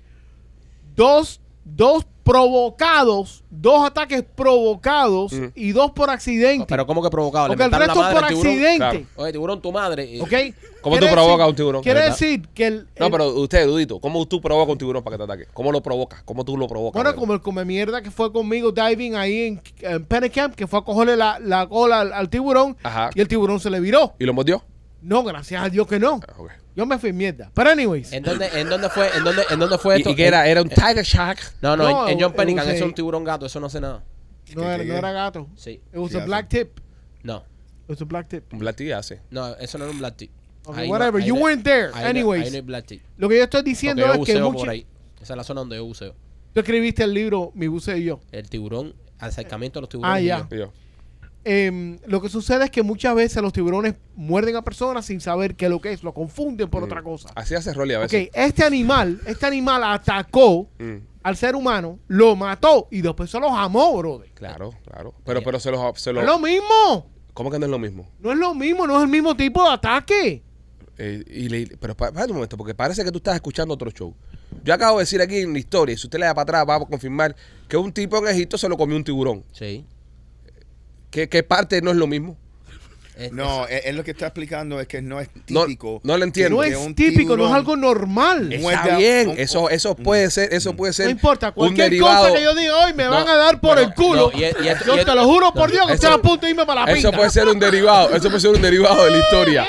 [0.94, 5.52] Dos, dos provocados, dos ataques provocados Ujú.
[5.54, 6.66] y dos por accidente.
[6.68, 7.48] Pero ¿cómo que provocado?
[7.48, 8.76] Le Porque el la resto madre por accidente.
[8.76, 9.00] Claro.
[9.16, 10.16] Oye, tiburón, tu madre.
[10.16, 10.32] eh, ¿Ok?
[10.80, 11.82] ¿Cómo tú provocas un tiburón?
[11.82, 12.88] Quiere decir que el.
[12.98, 15.48] No, el- pero usted, Dudito, ¿cómo tú provocas un tiburón para que te ataque?
[15.52, 16.22] ¿Cómo lo provocas?
[16.24, 17.02] ¿Cómo tú lo provocas?
[17.02, 20.82] Bueno, como el come mierda que fue conmigo diving ahí en, en que fue a
[20.82, 23.10] cogerle la, la cola al, al tiburón Ajá.
[23.14, 24.14] y el tiburón se le viró.
[24.18, 24.62] ¿Y lo mordió?
[25.02, 26.20] No, gracias a Dios que no.
[26.26, 26.63] Ah.
[26.76, 27.50] Yo me fui mierda.
[27.54, 28.12] Pero, anyways.
[28.12, 29.08] ¿En dónde, en dónde fue?
[29.16, 30.10] ¿En dónde, en dónde fue ¿Y, esto?
[30.10, 30.46] y qué era?
[30.48, 31.38] ¿Era un Eh, tiger shark?
[31.62, 33.80] No, no, No, en, en John was eso es un tiburón gato, eso no hace
[33.80, 34.02] nada.
[34.54, 35.48] No ¿Qué- era, qué- no era gato.
[35.56, 35.70] Sí.
[35.70, 36.80] It was ¿Qué a black tip.
[37.22, 37.44] No,
[37.84, 38.52] It was a black tip.
[38.52, 39.20] Un black tea hace.
[39.30, 40.28] no, eso no era un black tea.
[40.66, 41.22] Ok, Ahí no- whatever.
[41.22, 41.90] ahí you no- weren't there.
[41.94, 42.44] ahí no- Anyways.
[42.46, 42.98] ahí no hay black tea.
[43.18, 44.86] Lo que yo estoy Porque diciendo yo es que buceo mucho- por ahí.
[45.22, 46.14] Esa es la zona donde yo buceo.
[46.52, 48.20] tú escribiste el libro Mi buceo y yo.
[48.32, 50.16] El tiburón, acercamiento a los tiburones.
[50.16, 50.46] Ah, ya.
[50.50, 50.56] y yo.
[50.56, 50.72] Y yo,
[51.44, 55.54] em, lo que sucede es que muchas veces los tiburones muerden a personas sin saber
[55.56, 56.84] qué es lo que es, lo confunden por Mm.
[56.84, 57.28] otra cosa.
[57.34, 58.30] Así hace Rolly a Ok, veces.
[58.34, 63.50] este animal, este animal atacó Mm, al ser humano, lo mató y después se lo
[63.50, 64.30] jamó, brother.
[64.34, 65.14] claro, claro.
[65.24, 67.10] Pero, pero se los, se No los- es lo mismo.
[67.32, 68.08] ¿Cómo que no es lo mismo?
[68.20, 70.42] No es lo mismo, no es el mismo tipo de ataque.
[70.96, 73.90] Eh, y le- pero pa- espérate un momento, porque parece que tú estás escuchando otro
[73.90, 74.14] show.
[74.62, 76.66] Yo acabo de decir aquí en la historia, y si usted le da para atrás,
[76.68, 77.34] va a confirmar
[77.66, 79.42] que un tipo en Egipto se lo comió un tiburón.
[79.50, 79.84] Sí.
[81.14, 82.43] ¿Qué, qué parte no es lo mismo?
[83.16, 86.00] Es- No, él, él lo que está explicando es que no es No- típico.
[86.02, 86.56] no lo entiendo.
[86.56, 88.48] No es un típico, no es algo normal.
[88.60, 91.10] No Está bien, un- eso, eso puede ser, eso puede ser.
[91.10, 92.24] importa, un cualquier derivado.
[92.28, 94.32] cosa que yo diga hoy me No, van a dar por no, el culo.
[94.34, 96.22] no, y y yo y te lo juro por no, Dios que eso- estoy a
[96.22, 97.16] punto de irme para la Eso pinta.
[97.16, 99.66] puede ser un derivado, eso puede ser un derivado de la historia.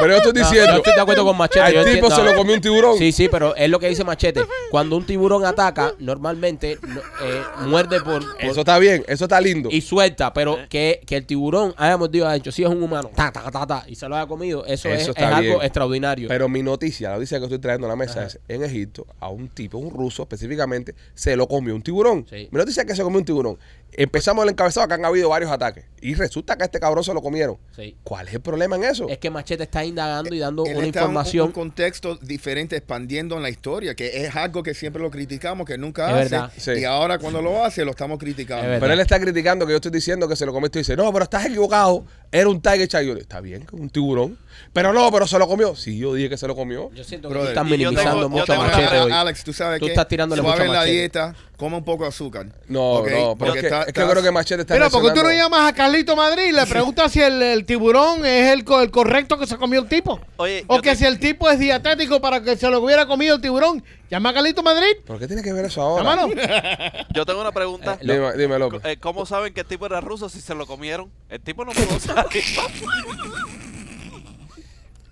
[0.00, 1.60] Pero yo estoy No, diciendo, yo estoy de acuerdo con Machete.
[1.60, 2.96] al yo tipo entiendo- se lo comió un tiburón.
[2.98, 4.40] Sí, sí, pero es lo que dice Machete.
[4.70, 9.38] Cuando un tiburón ataca, normalmente no- eh, muerde por, por- Eso está bien, eso está
[9.42, 9.68] lindo.
[9.70, 13.10] y suelta, pero que, que el tiburón haya mordido a hecho, si es un humano,
[13.14, 16.28] ta, ta, ta, ta, y se lo haya comido, eso, es, Eso es algo extraordinario.
[16.28, 18.26] Pero mi noticia, la noticia que estoy trayendo a la mesa Ajá.
[18.26, 22.26] es, en Egipto, a un tipo, un ruso específicamente, se lo comió un tiburón.
[22.28, 22.48] Sí.
[22.50, 23.58] Mi noticia es que se comió un tiburón.
[23.92, 25.84] Empezamos el encabezado que han habido varios ataques.
[26.00, 27.58] Y resulta que a este cabrón se lo comieron.
[27.74, 27.96] Sí.
[28.04, 29.08] ¿Cuál es el problema en eso?
[29.08, 31.46] Es que Machete está indagando y dando Él una está en un- información.
[31.48, 35.76] un contexto diferente, expandiendo en la historia, que es algo que siempre lo criticamos, que
[35.76, 36.60] nunca Es hace.
[36.76, 36.80] Sí.
[36.80, 38.72] Y ahora cuando lo hace, lo estamos criticando.
[38.74, 38.80] Es.
[38.80, 41.12] Pero él está criticando que yo estoy diciendo que se lo comió y dice, no,
[41.12, 42.04] pero estás equivocado.
[42.32, 43.18] Era un tiger shark.
[43.18, 44.38] Está bien, un tiburón.
[44.72, 45.74] Pero no, pero se lo comió.
[45.76, 46.90] Sí, yo dije que se lo comió.
[46.92, 49.00] Yo siento que Brother, tú estás y yo minimizando tengo- yo mucho a tengo Machete
[49.00, 49.12] hoy.
[49.12, 50.90] Alex, tú sabes Tú que estás tirándole a la Machete.
[50.92, 52.46] dieta, come un poco de azúcar.
[52.68, 54.74] No, Ok, no, pero porque es que, está- es que yo creo que Machete está
[54.74, 57.64] Mira, porque tú no reaccionando- llamas a Carlito Madrid y le preguntas si el, el
[57.66, 60.20] tiburón es el, co- el correcto que se comió el tipo.
[60.36, 63.06] Oye, o yo que te- si el tipo es dietético para que se lo hubiera
[63.06, 63.82] comido el tiburón.
[64.10, 64.88] Llama a Carlito Madrid.
[65.06, 66.02] ¿Por qué tiene que ver eso ahora?
[66.02, 66.34] Llámalo.
[67.14, 67.96] Yo tengo una pregunta.
[68.00, 68.80] Eh, lo- Dime, dime, López.
[68.84, 71.10] Eh, ¿Cómo saben que el tipo era ruso si se lo comieron?
[71.28, 72.42] El tipo no pudo salir.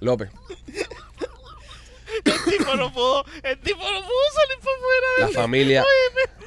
[0.01, 0.31] López.
[2.25, 5.09] El tipo no pudo, el tipo no pudo salir por fuera.
[5.21, 5.85] La familia,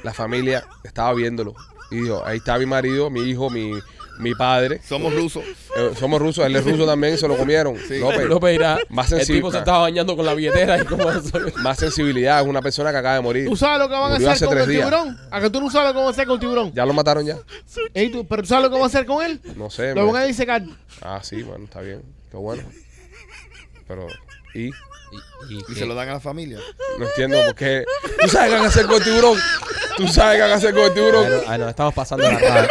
[0.02, 1.54] la familia estaba viéndolo.
[1.90, 3.72] Y dijo, ahí está mi marido, mi hijo, mi,
[4.18, 4.80] mi padre.
[4.86, 5.44] Somos rusos.
[5.76, 7.76] Eh, somos rusos, él es ruso también y se lo comieron.
[7.88, 7.98] Sí.
[7.98, 11.38] López, López dirá, Más el tipo se estaba bañando con la billetera y como eso.
[11.58, 13.48] más sensibilidad, es una persona que acaba de morir.
[13.48, 14.88] ¿Tú sabes lo que van a hace hacer con tres el días.
[14.88, 15.18] tiburón?
[15.30, 16.72] ¿A que tú no sabes lo que van a hacer con el tiburón?
[16.74, 17.38] ¿Ya lo mataron ya?
[17.94, 19.40] Ey, tú- ¿Pero tú sabes lo que van a hacer con él?
[19.56, 19.94] No sé.
[19.94, 20.12] Lo man.
[20.14, 20.62] van a disecar.
[21.02, 22.02] Ah, sí, bueno, está bien.
[22.30, 22.62] Qué bueno.
[23.86, 24.06] Pero,
[24.54, 24.66] ¿y?
[24.66, 24.70] Y,
[25.50, 26.58] y Y que- se lo dan a la familia.
[26.98, 27.84] No entiendo por qué.
[28.20, 29.38] ¿Tú sabes qué van a hacer con el tiburón?
[29.96, 31.24] ¿Tú sabes qué van a hacer con el tiburón?
[31.26, 32.68] Ay, no, ay, nos estamos pasando la raya.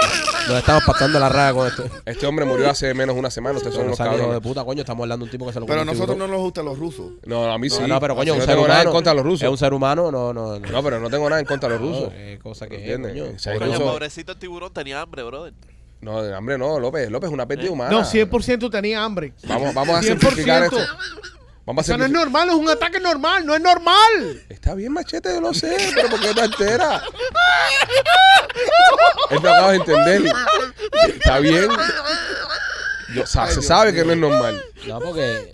[0.47, 1.83] Nos estamos pasando la raya con esto.
[2.03, 3.57] Este hombre murió hace menos de una semana.
[3.57, 5.67] Ustedes son unos hijo de puta, coño, estamos hablando de un tipo que se lo
[5.67, 7.11] Pero a nosotros no nos gustan los rusos.
[7.25, 7.79] No, a mí sí.
[7.81, 8.73] No, no, pero coño, no ser tengo humano.
[8.73, 9.43] nada en contra de los rusos.
[9.43, 10.59] Es un ser humano, no, no.
[10.59, 10.67] no.
[10.71, 12.13] No, pero no tengo nada en contra de los No, rusos.
[12.15, 13.25] eh, cosa que coño.
[13.35, 15.53] O sea, Pobre Coño, ruso- pobrecito el tiburón tenía hambre, brother.
[16.01, 17.09] No, de hambre no, López.
[17.11, 17.91] López es una pérdida humana.
[17.91, 19.33] No, 100% tenía hambre.
[19.43, 20.03] Vamos, vamos a 100%.
[20.07, 20.77] simplificar esto.
[21.63, 22.11] Vamos a Eso no es simplificar.
[22.11, 24.43] normal, es un ataque normal, no es normal.
[24.49, 27.03] Está bien, machete, yo lo sé, pero ¿por qué te altera?
[29.29, 30.33] Él no acaba de entender.
[31.07, 31.69] Está bien.
[33.13, 34.63] Yo- o sea, se sabe que no es normal.
[34.87, 35.53] No, porque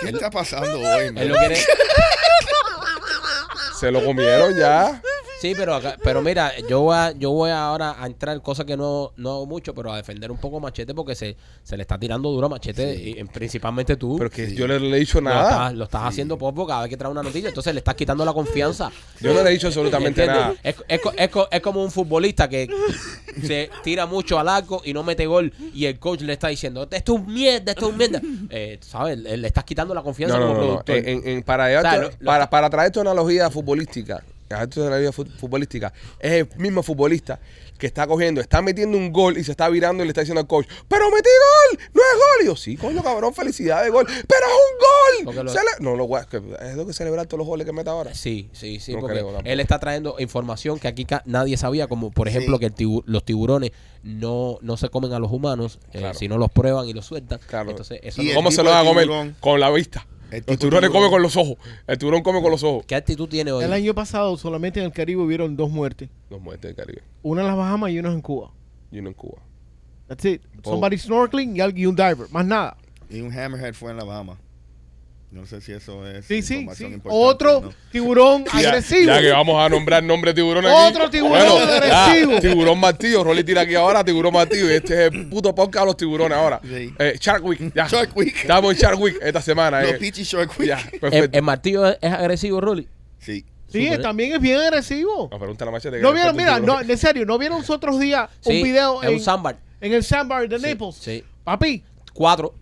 [0.00, 1.18] ¿Qué está pasando hoy, man?
[1.18, 1.62] él lo quiere.
[3.78, 5.00] Se lo comieron ya.
[5.44, 8.78] Sí, pero acá- pero mira, yo voy a, yo voy ahora a entrar, cosa que
[8.78, 11.82] no, no hago mucho, pero a defender un poco a Machete porque se, se le
[11.82, 14.16] está tirando duro a Machete, y, y principalmente tú.
[14.16, 15.42] Pero que yo no le he dicho lo nada.
[15.50, 18.24] estás, lo estás haciendo poco cada vez que trae una noticia, entonces le estás quitando
[18.24, 18.90] la confianza.
[19.20, 20.46] Yo no le he dicho absolutamente ¿Entiendes?
[20.46, 20.54] nada.
[20.62, 22.66] Es, es es co- es como un futbolista que
[23.42, 26.88] se tira mucho al arco y no mete gol y el coach le está diciendo,
[26.90, 28.22] esto es un mierda, esto es un mierda.
[28.48, 29.18] Eh, ¿Sabes?
[29.18, 30.84] Le, estás quitando la confianza No, no, como no, no.
[30.84, 30.96] productor.
[31.06, 34.68] En- en- para, llevarte- O sea, lo- lo- para, para traer tu analogía futbolística, traer
[34.68, 37.40] tu analogía fu- futbolística, es el mismo futbolista
[37.78, 40.40] que está cogiendo, está metiendo un gol y se está virando y le está diciendo
[40.40, 41.28] al coach, pero metí
[41.72, 42.42] gol, no es gol.
[42.42, 45.34] Y yo, sí, coño, cabrón, felicidades, gol, pero es un gol.
[45.44, 48.14] lo- no, lo, es lo que celebrar todos los goles que meta ahora.
[48.14, 52.10] Sí, sí, sí, No porque creo él está trayendo información que aquí nadie sabía, como
[52.10, 52.60] por ejemplo Sí.
[52.60, 53.72] que el tibu- los tiburones
[54.02, 56.18] no, no se comen a los humanos, eh, Claro.
[56.18, 57.40] si no los prueban y los sueltan.
[57.46, 57.70] Claro.
[57.70, 59.34] Entonces, eso Y no- ¿Cómo se lo de van a comer?
[59.40, 60.06] Con la vista.
[60.36, 61.56] El tiburones tiburón- comen con los ojos.
[61.86, 62.84] El tiburón come con los ojos.
[62.86, 63.64] ¿Qué actitud tiene hoy?
[63.64, 66.08] El año pasado solamente en el Caribe hubieron dos muertes.
[66.30, 67.02] Los muertes del Caribe.
[67.22, 68.50] Una en las Bahamas y una en Cuba.
[68.90, 69.38] Y uno en Cuba.
[70.08, 70.42] That's it.
[70.62, 70.70] Oh.
[70.72, 72.28] Somebody snorkeling y alguien- un diver.
[72.30, 72.76] Más nada.
[73.10, 74.38] Y un hammerhead fue en la Bahama.
[75.34, 76.64] No sé si eso es Sí, sí,
[77.06, 77.74] Otro ¿no?
[77.90, 79.06] tiburón Ya- agresivo.
[79.06, 80.74] Ya, que vamos a nombrar nombre de tiburón aquí.
[80.76, 81.36] Otro tiburón
[81.68, 82.40] agresivo.
[82.40, 83.24] tiburón martillo.
[83.24, 84.70] Rolly tira aquí ahora tiburón martillo.
[84.70, 86.60] Y este es el puto podcast de los tiburones ahora.
[86.62, 86.94] Sí.
[87.00, 87.72] Eh, Shark Week.
[87.74, 87.88] Ya.
[87.88, 88.32] Shark Week.
[88.42, 89.82] Estamos en Shark Week esta semana.
[89.82, 89.96] Los eh.
[89.98, 90.68] Peachy Shark Week.
[90.68, 91.36] Ya, ¿El, perfecto.
[91.38, 92.88] el martillo es, es agresivo, Rolly?
[93.18, 93.44] Sí.
[93.66, 95.26] Sí, también es bien agresivo.
[95.32, 95.96] Nos pregunta la machete.
[95.96, 99.02] que No vieron, mira, no, en serio, ¿no vieron los otros días Sí, un video
[99.02, 99.56] es en, un sandbar.
[99.80, 100.94] en el sandbar de Sí, Naples.
[100.94, 101.24] sí.
[101.42, 101.82] Papi,
[102.12, 102.54] Cuatro.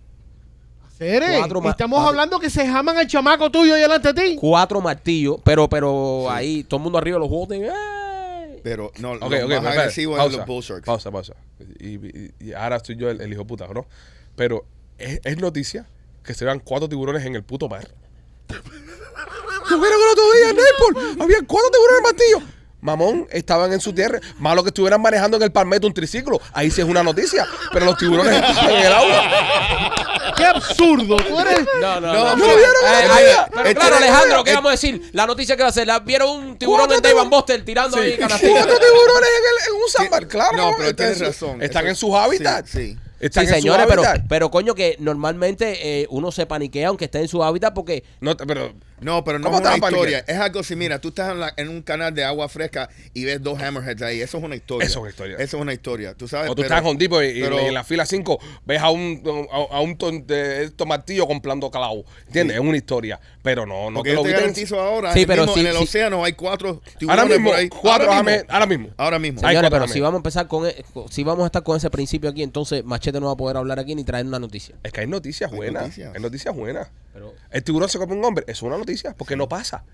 [1.03, 4.23] Cere, Cuatro y ma- estamos hablando que se jaman al chamaco tuyo ahí delante de
[4.31, 4.37] ti.
[4.41, 7.63] Cuatro martillos, pero, pero ahí todo el mundo arriba los holding.
[7.65, 8.61] ¡ey!
[8.63, 10.87] Pero no, Ok, lo ok, más espera, agresivo es los Bull Sharks.
[10.87, 11.35] Pausa, pausa.
[11.81, 13.87] Y, y- y ahora estoy yo el, el hijo puta, ¿no?
[14.37, 14.65] Pero
[14.99, 15.87] es, es noticia
[16.23, 17.89] que se vean cuatro tiburones en el puto mar.
[18.49, 21.23] ¿No vieron el otro día en Naples?
[21.23, 22.62] Había cuatro tiburones en martillo.
[22.83, 24.21] Mamón, estaban en su tierra.
[24.39, 26.41] Malo que estuvieran manejando en el palmetto un triciclo.
[26.53, 27.47] Ahí sí es una noticia.
[27.73, 30.35] Pero los tiburones están en el agua.
[30.37, 31.17] ¡Qué absurdo!
[31.19, 31.61] Tú eres...
[31.81, 32.37] No, no, No, no.
[32.37, 33.49] ¿no Eh, vieron eh, eh, día?
[33.53, 35.11] pero Este- claro, Alejandro, ¿qué eh, vamos a decir?
[35.13, 37.15] La noticia que va a ser, la, ¿vieron un tiburón en Dave.
[37.15, 38.67] Van Buster tirando ahí canastillas?
[38.67, 40.57] Cuatro tiburones en, el- en un sandbar, claro.
[40.57, 41.63] No, pero Están tienes en su- razón.
[41.63, 42.71] Están Eso- en sus hábitats.
[42.71, 42.99] Sí, sí.
[43.21, 47.29] Están Sí, señores, pero, pero coño que normalmente eh, uno se paniquea aunque esté en
[47.29, 48.73] su hábitat porque No, te- pero
[49.03, 50.25] No, pero no ¿Cómo es una historia.
[50.27, 53.25] Es algo así, mira, tú estás en, la- en un canal de agua fresca y
[53.25, 54.21] ves dos hammerheads ahí.
[54.21, 54.87] Eso es una historia.
[54.87, 55.37] Eso es una historia.
[55.39, 56.15] Eso es una historia.
[56.15, 56.51] Tú sabes.
[56.51, 59.23] O tú pero- estás en Hondipo y, en la fila 5 ves a un,
[59.53, 62.05] a, a un ton- de estos martillos comprando clavo.
[62.27, 62.57] ¿Entiendes?
[62.57, 63.21] Es una historia.
[63.43, 65.13] Pero no, no Porque te yo lo te garantizo ahora.
[65.13, 65.83] Sí, en, pero mismo- sí, en el sí.
[65.83, 67.69] océano hay cuatro tiburones Ahora mismo, por ahí.
[67.69, 68.45] cuatro ahora mismo.
[68.49, 68.89] ahora mismo.
[68.97, 69.41] Ahora mismo.
[69.41, 71.63] Hay Señores, cuatro pero si vamos a empezar con e- con- si vamos a estar
[71.65, 74.39] con ese principio aquí, entonces Machete no va a poder hablar aquí ni traer una
[74.39, 74.77] noticia.
[74.85, 75.83] Es que hay noticias Hay buenas.
[75.83, 76.15] noticias.
[76.15, 76.89] Hay noticias buenas.
[77.13, 78.45] Pero, El tiburón se come un hombre.
[78.49, 79.85] Es una noticia porque no pasa.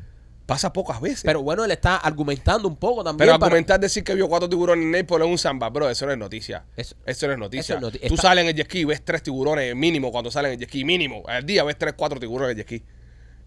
[0.47, 1.25] Pasa pocas veces.
[1.27, 3.19] pero bueno, él está argumentando un poco también.
[3.29, 6.07] Pero para- argumentar decir que vio cuatro tiburones en Naples en un samba, bro, eso
[6.07, 6.64] no es noticia.
[6.75, 7.75] Eso- Eso, no es noticia.
[7.75, 10.31] es noti- Tú está- sales en el jet ski y ves tres tiburones mínimo cuando
[10.31, 11.23] salen en el jet ski, mínimo.
[11.27, 12.89] Al día ves tres, cuatro tiburones en el jet ski.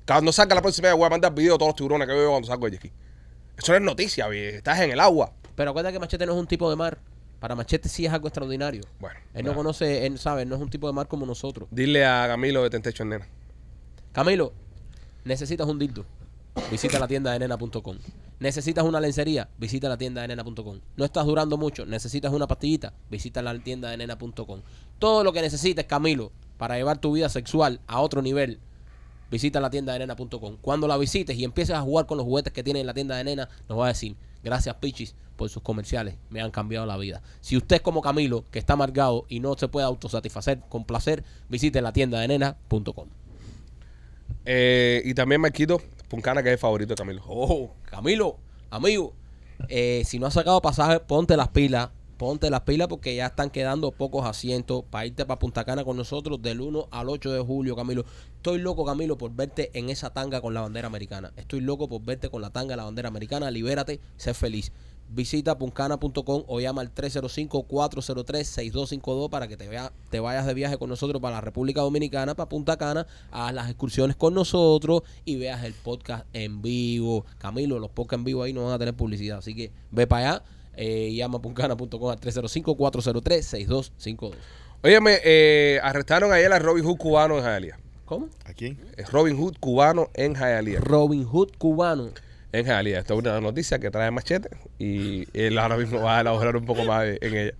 [0.05, 2.29] Cuando salga la próxima vez voy a mandar video de todos los tiburones que veo
[2.29, 2.91] cuando salgo del jet ski.
[3.57, 4.57] Eso no es noticia, vie.
[4.57, 5.33] estás en el agua.
[5.55, 6.99] Pero acuérdate que Machete no es un tipo de mar.
[7.39, 8.83] Para Machete sí es algo extraordinario.
[8.99, 11.67] Bueno, Él no conoce, él sabe, no es un tipo de mar como nosotros.
[11.71, 13.27] Dile a Camilo de Tentecho Nena.
[14.11, 14.51] Camilo,
[15.23, 16.05] necesitas un dildo.
[16.69, 17.97] Visita la tienda de nena.com.
[18.41, 20.79] Necesitas una lencería, visita la tienda de nena.com.
[20.97, 24.61] No estás durando mucho, necesitas una pastillita, visita la tienda de nena.com.
[24.99, 28.59] Todo lo que necesites, Camilo, para llevar tu vida sexual a otro nivel,
[29.29, 30.57] visita la tienda de nena.com.
[30.61, 33.15] Cuando la visites y empieces a jugar con los juguetes que tiene en la tienda
[33.15, 36.97] de nena, nos va a decir, gracias Pichis por sus comerciales, me han cambiado la
[36.97, 37.21] vida.
[37.39, 41.23] Si usted es como Camilo, que está amargado y no se puede autosatisfacer con placer,
[41.47, 43.07] visite la tienda de nena.com.
[44.45, 47.21] Eh, y también Marquito Puncana, que es el favorito de Camilo.
[47.27, 48.37] Oh, Camilo,
[48.69, 49.13] amigo,
[49.69, 51.89] eh, si no has sacado pasaje, ponte las pilas.
[52.17, 55.97] Ponte las pilas porque ya están quedando pocos asientos para irte para Punta Cana con
[55.97, 58.05] nosotros del 1 al 8 de julio, Camilo.
[58.35, 61.33] Estoy loco, Camilo, por verte en esa tanga con la bandera americana.
[61.35, 63.49] Estoy loco por verte con la tanga de la bandera americana.
[63.49, 64.71] Libérate, sé feliz.
[65.13, 70.89] Visita puncana.com o llama al 305-403-6252 para que te, vea, te vayas de viaje con
[70.89, 75.65] nosotros para la República Dominicana, para Punta Cana, haz las excursiones con nosotros y veas
[75.65, 77.25] el podcast en vivo.
[77.39, 80.29] Camilo, los podcasts en vivo ahí no van a tener publicidad, así que ve para
[80.29, 80.41] allá.
[80.77, 84.31] Eh, llama a puncana.com al 305-403-6252.
[84.81, 87.77] Óyeme, eh, arrestaron ayer a Robin Hood cubano en Hialeah.
[88.05, 88.29] ¿Cómo?
[88.45, 88.77] Aquí.
[88.97, 90.79] Es Robin Hood cubano en Hialeah.
[90.79, 92.11] Robin Hood cubano.
[92.53, 92.99] En Hialeah.
[92.99, 96.65] Esta es una noticia que trae Machete y él ahora mismo va a elaborar un
[96.65, 97.53] poco más en ella.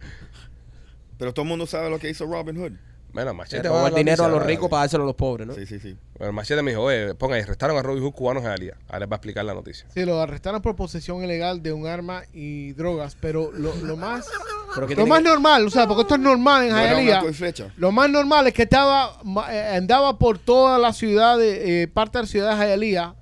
[1.18, 2.74] Pero todo el mundo sabe lo que hizo Robin Hood.
[3.14, 5.54] Bueno, Machete va el dinero a los ricos para dárselo a los pobres, ¿no?
[5.54, 5.98] Sí, sí, sí.
[6.18, 8.78] Bueno, Machete me dijo, oye, ponga ahí, arrestaron a Robin Hood cubano en Hialeah.
[8.88, 9.86] Ahora les va a explicar la noticia.
[9.94, 14.30] Sí, lo arrestaron por posesión ilegal de un arma y drogas, pero lo, lo más
[14.76, 17.74] Pero lo más que- normal, o sea, porque esto es normal en No flecha.
[17.76, 19.20] Lo más normal es que estaba
[19.52, 23.16] eh, andaba por toda la ciudad, de, eh, parte de la ciudad de Hialeah,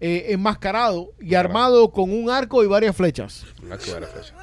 [0.00, 4.34] eh, enmascarado y armado con un arco y varias flechas Una chula flecha.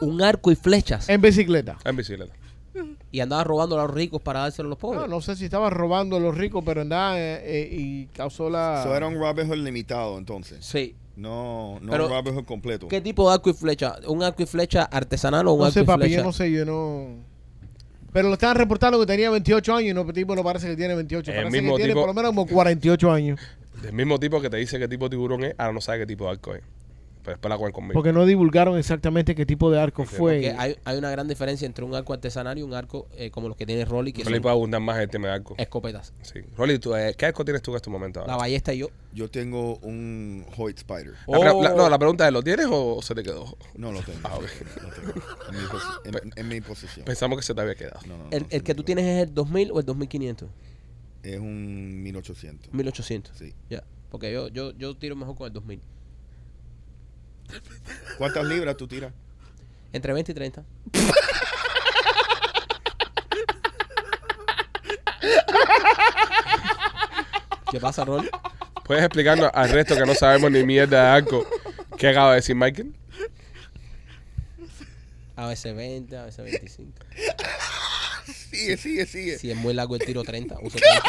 [0.00, 1.78] un arco y flechas en bicicleta.
[1.84, 2.32] En bicicleta.
[3.10, 5.00] y andaba robando a los ricos para dárselo a los pobres.
[5.00, 8.50] No, no sé si estaba robando a los ricos, pero andaba eh, eh, y causó
[8.50, 8.80] la...
[8.80, 10.58] Eso era un Robin Hood limitado, entonces.
[10.64, 10.94] Sí.
[11.16, 12.88] No, no Pero- un Robin Hood completo.
[12.88, 13.96] ¿Qué tipo de arco y flecha?
[14.06, 16.16] ¿Un arco y flecha artesanal o un No arco sé, y papi, flecha?
[16.18, 17.06] yo no sé, yo no...
[18.12, 20.76] Pero lo estaban reportando que tenía 28 años y no, el tipo no parece que
[20.76, 21.30] tiene 28.
[21.30, 23.40] El Parece que mismo tiene tipo- por lo menos como 48 años.
[23.82, 26.06] Del mismo tipo que te dice qué tipo de tiburón es, ahora no sabe qué
[26.06, 26.62] tipo de arco es.
[27.22, 27.94] Pero después la cogen conmigo.
[27.94, 30.34] Porque no divulgaron exactamente qué tipo de arco fue.
[30.34, 33.48] Porque hay, hay una gran diferencia entre un arco artesanal y un arco eh, como
[33.48, 35.56] los que tiene Rolly, que Rolly son puede abundar más en el tema de arco.
[35.58, 36.12] escopetas.
[36.22, 36.38] Sí.
[36.56, 38.20] Rolly, ¿tú, eh, ¿qué arco tienes tú en este momento?
[38.20, 38.34] ahora?
[38.34, 38.90] La ballesta y yo.
[39.12, 41.14] Yo tengo un Hoyt Spider.
[41.26, 41.62] La pre- Oh.
[41.64, 43.56] la- no, la pregunta es, ¿lo tienes o se te quedó?
[43.74, 44.20] No lo tengo.
[44.22, 44.44] Ah, ok.
[44.84, 45.12] Lo tengo.
[45.50, 47.04] En, mi posi- en- en mi posición.
[47.06, 47.98] Pensamos que se te había quedado.
[48.06, 50.48] No, no, no, El, no, el que tú tienes es el 2000 o el 2500.
[51.26, 52.72] Es un 1800.
[52.72, 53.36] 1800.
[53.36, 53.52] Sí.
[53.68, 53.82] Ya.
[54.10, 55.82] Porque yo, yo, yo tiro mejor con el 2000.
[58.16, 59.12] ¿Cuántas libras tú tiras?
[59.92, 60.64] Entre 20 y 30.
[67.72, 68.28] ¿Qué pasa, Rolly?
[68.84, 71.44] ¿Puedes explicarnos al resto que no sabemos ni mierda de arco
[71.98, 72.94] qué acaba de decir Michael?
[75.34, 76.92] A veces 20, a veces 25.
[78.56, 79.38] Sigue, sigue, sigue.
[79.38, 81.02] Si es muy largo el tiro 30, uso 30.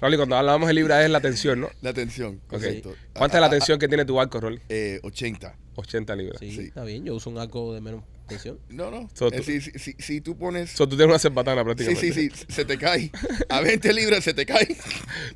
[0.00, 1.70] Rolly, cuando hablamos de libra es la tensión, ¿no?
[1.82, 2.50] La tensión, Ok.
[2.50, 2.94] correcto.
[3.14, 4.60] ¿Cuánta es la tensión que tiene tu barco, Rolly?
[4.68, 5.56] Eh, 80.
[5.74, 6.38] 80 libras.
[6.40, 6.60] Sí, Sí.
[6.62, 7.04] está bien.
[7.04, 8.58] Yo uso un arco de menos tensión.
[8.68, 9.08] No, no.
[9.14, 10.70] So, Eh, tú- si, si, si, si tú pones...
[10.70, 12.12] So, tú tienes una cerbatana Sí, prácticamente.
[12.12, 13.10] sí, sí, se te cae.
[13.48, 14.76] A 20 libras se te cae.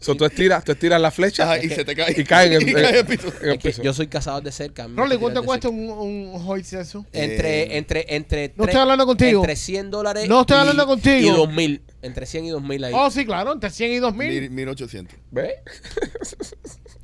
[0.01, 2.15] So, tú estiras, tú estiras la flecha Ajá, y se te cae.
[2.17, 3.29] y cae en el, Y cae al piso.
[3.41, 3.83] en el Es que piso.
[3.83, 4.87] yo soy cazador de cerca.
[5.19, 7.05] ¿cuánto tirar cuesta un, un hoist eso?
[7.13, 8.49] Entre, Eh, entre, entre.
[8.57, 9.41] No tres- estoy hablando contigo.
[9.41, 10.29] Entre 100 dólares.
[10.29, 11.19] No estoy y- hablando contigo.
[11.33, 11.83] Y 2000.
[12.03, 12.93] Entre 100 y 2000 ahí.
[12.97, 14.51] Oh, sí, claro, entre 100 y Mil- 2000.
[14.51, 15.17] 1800.
[15.31, 15.53] ¿Ves?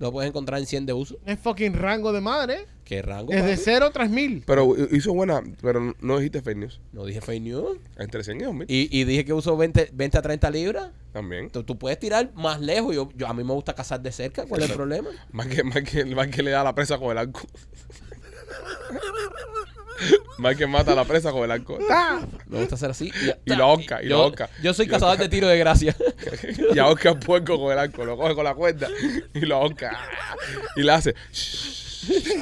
[0.01, 1.19] Lo puedes encontrar en 100 de uso.
[1.25, 2.67] Es fucking rango de madre.
[2.85, 3.33] ¿Qué rango?
[3.33, 3.63] Desde papi?
[3.65, 4.45] 0 a 3000.
[4.47, 6.81] Pero hizo buena, pero no dijiste fake news.
[6.93, 7.79] No dije fake news.
[7.97, 10.91] Entre 100 y 2000 Y, y dije que uso 20, 20 a 30 libras.
[11.13, 11.51] también.
[11.51, 12.95] Tú, tú puedes tirar más lejos.
[12.95, 14.47] Yo, yo, a mí me gusta cazar de cerca.
[14.47, 15.11] ¿Cuál es el problema?
[15.33, 17.41] Más que, más que, más que le da la presa con el arco.
[20.39, 21.79] más que mata a la presa con el arco.
[22.47, 23.13] Me gusta hacer así.
[23.45, 24.51] Y lo ahorca, y lo yo, ahorca.
[24.63, 25.97] Yo soy lo cazador de tiro de gracia.
[26.75, 28.05] Y ahorca el puerco con el arco.
[28.05, 28.89] Lo coge con la cuerda
[29.35, 29.99] y lo ahorca.
[30.77, 31.15] Y le hace.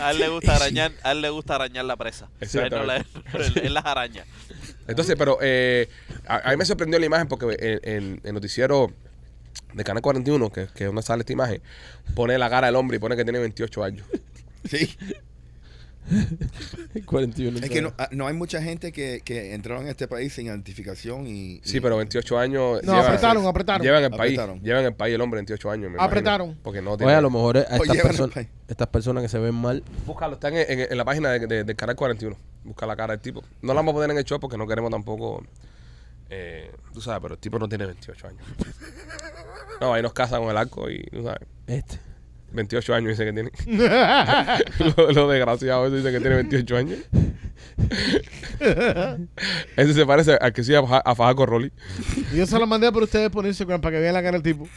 [0.00, 2.28] A él le gusta arañar, a él le gusta arañar la presa.
[2.40, 2.96] A él no la-
[3.62, 4.24] él, las araña.
[4.86, 5.88] Entonces, pero eh,
[6.26, 8.92] a, a mí me sorprendió la imagen porque en, en el noticiero
[9.72, 11.60] de Canal 41, que, que es donde sale esta imagen,
[12.14, 14.06] pone la cara del hombre y pone que tiene 28 años.
[14.68, 14.96] Sí.
[17.06, 17.58] 41.
[17.58, 20.46] Es que no, ah, no hay mucha gente que, que entraron a este país sin
[20.46, 21.60] identificación y...
[21.64, 22.82] Sí, y- pero 28 años.
[22.84, 23.84] No, apretaron, apretaron.
[23.86, 24.38] Llevan el país.
[24.38, 24.60] Apretaron.
[24.62, 25.90] Llevan el país el hombre 28 años.
[25.90, 26.46] me Apretaron.
[26.48, 27.12] imagino, porque no Oye, tiene.
[27.14, 29.82] a lo mejor a estas, Oye, personas, bueno, estas personas que se ven mal.
[30.06, 32.36] Búscalo, están en, en- en la página de, de- del Canal 41.
[32.64, 33.42] Busca la cara del tipo.
[33.62, 35.44] No la vamos a poner en el show porque no queremos tampoco.
[36.30, 38.42] eh, tú sabes, pero el tipo no tiene 28 años.
[39.80, 41.40] No, ahí nos casan con el arco y tú sabes.
[41.66, 41.98] Este.
[42.56, 43.50] 28 años dice que tiene.
[44.96, 46.98] lo, lo desgraciado ese dice que tiene 28 años.
[49.76, 51.72] ese se parece al que iba a a fajar con Rolly.
[52.34, 54.68] Yo se lo mandé por ustedes por Instagram para que vean la cara del tipo.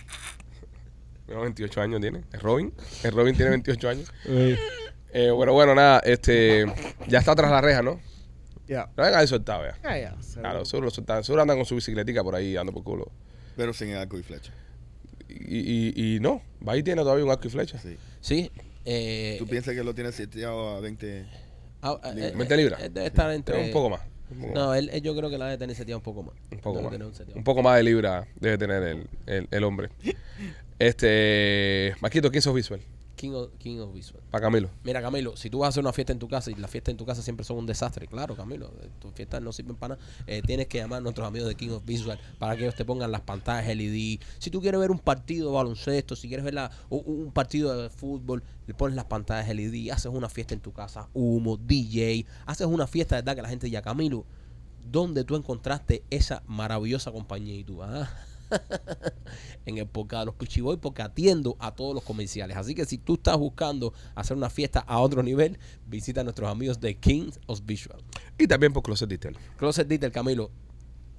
[1.28, 2.24] No, 28 años tiene.
[2.34, 2.74] Es Robin.
[3.04, 4.12] El Robin tiene 28 años.
[4.26, 6.00] Eh, bueno, bueno, nada.
[6.04, 6.66] Este,
[7.08, 8.00] ya está tras la reja, ¿no?
[8.68, 8.90] Ya.
[8.96, 9.78] Lo venga soltado ya.
[9.84, 10.22] Ya, ya.
[10.22, 11.24] se- Claro, seguro lo soltaron.
[11.24, 13.12] Seguro andan con su bicicletica por ahí dando por culo.
[13.56, 14.52] Pero sin arco y flecha.
[15.30, 17.78] Y, y, y no, va y tiene todavía un arco y flecha.
[17.80, 17.96] Sí.
[18.22, 18.52] Sí.
[18.86, 21.26] Eh, ¿Tú piensas que lo tienes seteado a 20?
[21.84, 22.82] ah, eh, 20 libras.
[22.82, 23.66] eh, Debe estar entre.
[23.68, 24.02] Un poco más.
[24.32, 24.56] Un poco, más.
[24.56, 26.36] No, él, él yo creo que la debe tener seteado un poco más.
[26.52, 27.14] un poco Debe más.
[27.18, 29.90] tener un poco más de libra debe tener el, el, el hombre.
[30.80, 32.80] Este, Maquito, ¿quién sos visual?
[33.20, 34.24] King of, King of Visual.
[34.32, 34.70] Para Camilo.
[34.86, 36.94] Mira, Camilo, si tú vas a hacer una fiesta en tu casa y las fiestas
[36.94, 39.96] en tu casa siempre son un desastre, claro, Camilo, eh, tus fiestas no sirven para
[39.96, 42.76] nada, eh, tienes que llamar a nuestros amigos de King of Visual para que ellos
[42.76, 44.20] te pongan las pantallas LED.
[44.40, 47.90] Si tú quieres ver un partido de baloncesto, si quieres ver la- un partido de
[47.90, 52.68] fútbol, le pones las pantallas LED, haces una fiesta en tu casa, humo, DJ, haces
[52.68, 54.24] una fiesta de verdad que la gente diga, Camilo,
[54.90, 57.56] ¿dónde tú encontraste esa maravillosa compañía?
[57.56, 58.10] Y tú, ah,
[59.66, 62.58] en el podcast de los Pichiboy porque atiendo a todos los comerciales.
[62.58, 66.50] Así que si tú estás buscando hacer una fiesta a otro nivel, visita a nuestros
[66.50, 68.02] amigos de Kings of Visual.
[68.38, 69.38] Y también por Closet Detail.
[69.58, 70.52] Closet Detail, Camilo,